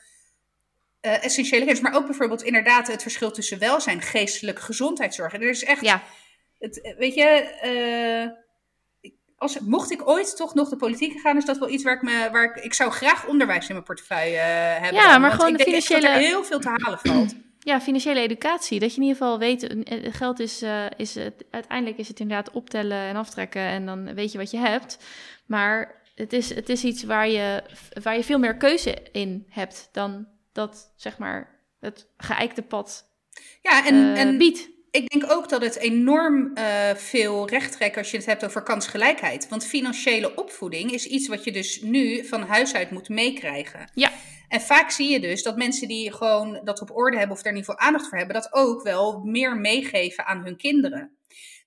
uh, 1.05 1.23
essentiële 1.23 1.65
kennis. 1.65 1.81
Maar 1.81 1.95
ook 1.95 2.05
bijvoorbeeld 2.05 2.43
inderdaad 2.43 2.87
het 2.87 3.01
verschil 3.01 3.31
tussen 3.31 3.59
welzijn, 3.59 4.01
geestelijke 4.01 4.61
gezondheidszorg. 4.61 5.33
er 5.33 5.49
is 5.49 5.63
echt, 5.63 5.81
ja. 5.81 6.03
het, 6.59 6.81
eh, 6.81 6.97
weet 6.97 7.13
je, 7.13 8.31
uh, 9.01 9.11
als, 9.37 9.59
mocht 9.59 9.91
ik 9.91 10.07
ooit 10.07 10.35
toch 10.35 10.53
nog 10.53 10.69
de 10.69 10.75
politiek 10.75 11.19
gaan, 11.19 11.37
is 11.37 11.45
dat 11.45 11.57
wel 11.57 11.69
iets 11.69 11.83
waar 11.83 11.95
ik 11.95 12.01
me, 12.01 12.29
waar 12.31 12.43
ik, 12.43 12.63
ik 12.63 12.73
zou 12.73 12.91
graag 12.91 13.27
onderwijs 13.27 13.67
in 13.67 13.73
mijn 13.73 13.85
portefeuille 13.85 14.37
hebben. 14.37 15.01
Ja, 15.01 15.17
maar 15.17 15.31
gewoon 15.31 15.53
de 15.53 15.63
financiële... 15.63 16.01
dat 16.01 16.09
er 16.09 16.17
heel 16.17 16.43
veel 16.43 16.59
te 16.59 16.69
halen 16.69 16.99
valt. 16.99 17.35
Ja, 17.59 17.81
financiële 17.81 18.19
educatie. 18.19 18.79
Dat 18.79 18.89
je 18.89 19.01
in 19.01 19.07
ieder 19.07 19.17
geval 19.17 19.39
weet, 19.39 19.75
geld 20.11 20.39
is, 20.39 20.63
is 20.97 21.15
het, 21.15 21.45
uiteindelijk 21.51 21.97
is 21.97 22.07
het 22.07 22.19
inderdaad 22.19 22.51
optellen 22.51 22.97
en 22.97 23.15
aftrekken 23.15 23.61
en 23.61 23.85
dan 23.85 24.13
weet 24.13 24.31
je 24.31 24.37
wat 24.37 24.51
je 24.51 24.57
hebt. 24.57 24.97
Maar 25.45 26.01
het 26.15 26.33
is, 26.33 26.55
het 26.55 26.69
is 26.69 26.83
iets 26.83 27.03
waar 27.03 27.29
je, 27.29 27.63
waar 28.03 28.15
je 28.15 28.23
veel 28.23 28.39
meer 28.39 28.57
keuze 28.57 28.97
in 29.11 29.45
hebt 29.49 29.89
dan 29.91 30.27
dat 30.55 30.93
zeg 30.95 31.17
maar 31.17 31.59
het 31.79 32.07
geëikte 32.17 32.61
pad 32.61 33.13
ja, 33.61 33.85
en, 33.85 33.95
uh, 33.95 34.19
en 34.19 34.37
biedt. 34.37 34.69
Ik 34.91 35.09
denk 35.09 35.31
ook 35.31 35.49
dat 35.49 35.61
het 35.61 35.75
enorm 35.75 36.51
uh, 36.57 36.89
veel 36.95 37.49
recht 37.49 37.71
trekt 37.71 37.97
als 37.97 38.11
je 38.11 38.17
het 38.17 38.25
hebt 38.25 38.45
over 38.45 38.63
kansgelijkheid. 38.63 39.49
Want 39.49 39.65
financiële 39.65 40.35
opvoeding 40.35 40.91
is 40.91 41.05
iets 41.05 41.27
wat 41.27 41.43
je 41.43 41.51
dus 41.51 41.81
nu 41.81 42.25
van 42.25 42.41
huis 42.41 42.73
uit 42.73 42.91
moet 42.91 43.09
meekrijgen. 43.09 43.89
Ja. 43.93 44.11
En 44.47 44.61
vaak 44.61 44.91
zie 44.91 45.09
je 45.09 45.19
dus 45.19 45.43
dat 45.43 45.57
mensen 45.57 45.87
die 45.87 46.13
gewoon 46.13 46.61
dat 46.63 46.81
op 46.81 46.95
orde 46.95 47.17
hebben 47.17 47.35
of 47.35 47.41
daar 47.41 47.53
ieder 47.53 47.69
geval 47.69 47.87
aandacht 47.87 48.07
voor 48.07 48.17
hebben, 48.17 48.35
dat 48.35 48.53
ook 48.53 48.83
wel 48.83 49.19
meer 49.23 49.57
meegeven 49.57 50.25
aan 50.25 50.43
hun 50.43 50.57
kinderen. 50.57 51.17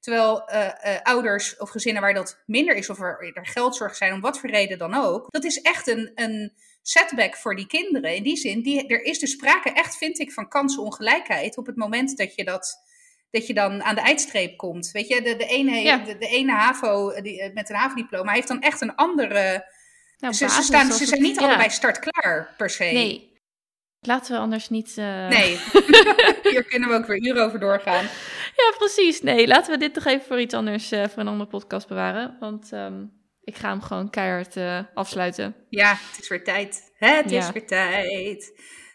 Terwijl 0.00 0.50
uh, 0.52 0.64
uh, 0.64 1.00
ouders 1.02 1.56
of 1.56 1.70
gezinnen 1.70 2.02
waar 2.02 2.14
dat 2.14 2.42
minder 2.46 2.74
is, 2.74 2.90
of 2.90 3.00
er, 3.00 3.32
er 3.34 3.46
geldzorg 3.46 3.96
zijn, 3.96 4.12
om 4.12 4.20
wat 4.20 4.38
voor 4.38 4.50
reden 4.50 4.78
dan 4.78 4.94
ook, 4.94 5.26
dat 5.30 5.44
is 5.44 5.60
echt 5.60 5.86
een, 5.86 6.12
een 6.14 6.52
setback 6.82 7.36
voor 7.36 7.56
die 7.56 7.66
kinderen. 7.66 8.14
In 8.14 8.22
die 8.22 8.36
zin, 8.36 8.62
die, 8.62 8.86
er 8.86 9.02
is 9.02 9.18
dus 9.18 9.30
sprake 9.30 9.72
echt, 9.72 9.96
vind 9.96 10.18
ik, 10.18 10.32
van 10.32 10.48
kansenongelijkheid 10.48 11.56
op 11.56 11.66
het 11.66 11.76
moment 11.76 12.16
dat 12.16 12.34
je 12.34 12.44
dat 12.44 12.86
dat 13.30 13.46
je 13.46 13.54
dan 13.54 13.82
aan 13.82 13.94
de 13.94 14.00
eindstreep 14.00 14.56
komt. 14.56 14.90
Weet 14.90 15.08
je, 15.08 15.22
de, 15.22 15.36
de, 15.36 15.46
ene, 15.46 16.02
de, 16.04 16.18
de, 16.18 16.26
ene 16.26 16.52
HAVO 16.52 17.20
die, 17.20 17.42
eh, 17.42 17.54
met 17.54 17.70
een 17.70 17.76
HAVO-diploma 17.76 18.32
heeft 18.32 18.48
dan 18.48 18.60
echt 18.60 18.80
een 18.80 18.94
andere... 18.94 19.76
Nou, 20.18 20.34
ze, 20.34 20.48
ze, 20.48 20.62
staan, 20.62 20.92
ze 20.92 21.06
zijn 21.06 21.22
niet 21.22 21.38
allebei 21.38 21.70
startklaar, 21.70 22.54
per 22.56 22.70
se. 22.70 22.84
Nee. 22.84 23.36
Laten 24.00 24.32
we 24.32 24.38
anders 24.38 24.68
niet... 24.68 24.96
Uh... 24.96 25.28
Nee, 25.28 25.58
hier 26.52 26.64
kunnen 26.64 26.88
we 26.88 26.94
ook 26.94 27.06
weer 27.06 27.26
uren 27.26 27.44
over 27.44 27.60
doorgaan. 27.60 28.04
Ja, 28.56 28.74
precies. 28.78 29.22
Nee, 29.22 29.46
laten 29.46 29.72
we 29.72 29.78
dit 29.78 29.94
toch 29.94 30.04
even 30.04 30.26
voor 30.26 30.40
iets 30.40 30.54
anders, 30.54 30.92
uh, 30.92 31.04
voor 31.08 31.18
een 31.18 31.28
andere 31.28 31.50
podcast 31.50 31.88
bewaren. 31.88 32.36
Want 32.40 32.72
um, 32.72 33.17
ik 33.48 33.56
ga 33.56 33.68
hem 33.68 33.80
gewoon 33.80 34.10
keihard 34.10 34.56
uh, 34.56 34.80
afsluiten. 34.94 35.54
Ja, 35.68 35.98
het 36.10 36.20
is 36.20 36.28
weer 36.28 36.44
tijd. 36.44 36.92
Het 36.94 37.30
is 37.30 37.50
weer 37.50 37.66
tijd. 37.66 38.52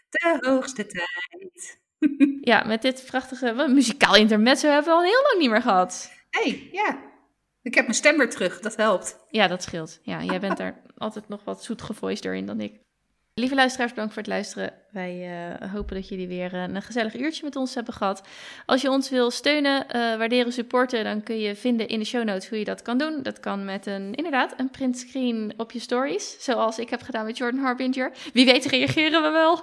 De 0.08 0.36
hoogste 0.40 0.86
tijd. 0.86 1.80
ja, 2.50 2.64
met 2.64 2.82
dit 2.82 3.04
prachtige 3.06 3.66
muzikaal 3.68 4.16
intermezzo 4.16 4.68
hebben 4.68 4.92
we 4.92 4.98
al 4.98 5.04
heel 5.04 5.22
lang 5.22 5.38
niet 5.38 5.50
meer 5.50 5.62
gehad. 5.62 6.12
hey, 6.30 6.68
ja. 6.72 7.12
Ik 7.62 7.74
heb 7.74 7.84
mijn 7.84 7.96
stem 7.96 8.16
weer 8.16 8.30
terug, 8.30 8.60
dat 8.60 8.76
helpt. 8.76 9.18
Ja, 9.28 9.46
dat 9.46 9.62
scheelt. 9.62 9.98
Ja, 10.02 10.22
jij 10.22 10.40
bent 10.40 10.58
er 10.58 10.82
altijd 10.96 11.28
nog 11.28 11.44
wat 11.44 11.64
zoet 11.64 11.82
gevoiced 11.82 12.24
in 12.24 12.46
dan 12.46 12.60
ik. 12.60 12.80
Lieve 13.36 13.54
luisteraars, 13.54 13.90
bedankt 13.90 14.12
voor 14.12 14.22
het 14.22 14.30
luisteren. 14.30 14.72
Wij 14.90 15.48
uh, 15.60 15.72
hopen 15.72 15.94
dat 15.94 16.08
jullie 16.08 16.28
weer 16.28 16.54
uh, 16.54 16.62
een 16.62 16.82
gezellig 16.82 17.16
uurtje 17.16 17.44
met 17.44 17.56
ons 17.56 17.74
hebben 17.74 17.94
gehad. 17.94 18.22
Als 18.66 18.82
je 18.82 18.90
ons 18.90 19.10
wil 19.10 19.30
steunen, 19.30 19.84
uh, 19.86 19.92
waarderen, 19.92 20.52
supporten, 20.52 21.04
dan 21.04 21.22
kun 21.22 21.38
je 21.38 21.56
vinden 21.56 21.88
in 21.88 21.98
de 21.98 22.04
show 22.04 22.24
notes 22.24 22.48
hoe 22.48 22.58
je 22.58 22.64
dat 22.64 22.82
kan 22.82 22.98
doen. 22.98 23.22
Dat 23.22 23.40
kan 23.40 23.64
met 23.64 23.86
een, 23.86 24.14
inderdaad, 24.14 24.54
een 24.56 24.70
printscreen 24.70 25.54
op 25.56 25.72
je 25.72 25.78
stories. 25.78 26.36
Zoals 26.38 26.78
ik 26.78 26.90
heb 26.90 27.02
gedaan 27.02 27.24
met 27.24 27.36
Jordan 27.36 27.60
Harbinger. 27.60 28.12
Wie 28.32 28.44
weet 28.44 28.64
reageren 28.64 29.22
we 29.22 29.30
wel. 29.30 29.60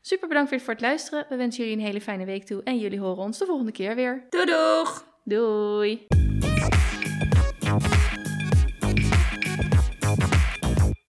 Super 0.00 0.28
bedankt 0.28 0.50
weer 0.50 0.60
voor 0.60 0.72
het 0.72 0.82
luisteren. 0.82 1.26
We 1.28 1.36
wensen 1.36 1.62
jullie 1.64 1.78
een 1.78 1.84
hele 1.84 2.00
fijne 2.00 2.24
week 2.24 2.46
toe. 2.46 2.62
En 2.62 2.78
jullie 2.78 3.00
horen 3.00 3.22
ons 3.22 3.38
de 3.38 3.46
volgende 3.46 3.72
keer 3.72 3.94
weer. 3.94 4.26
Doei 4.30 4.46
doeg! 4.46 5.04
Doei! 5.24 6.19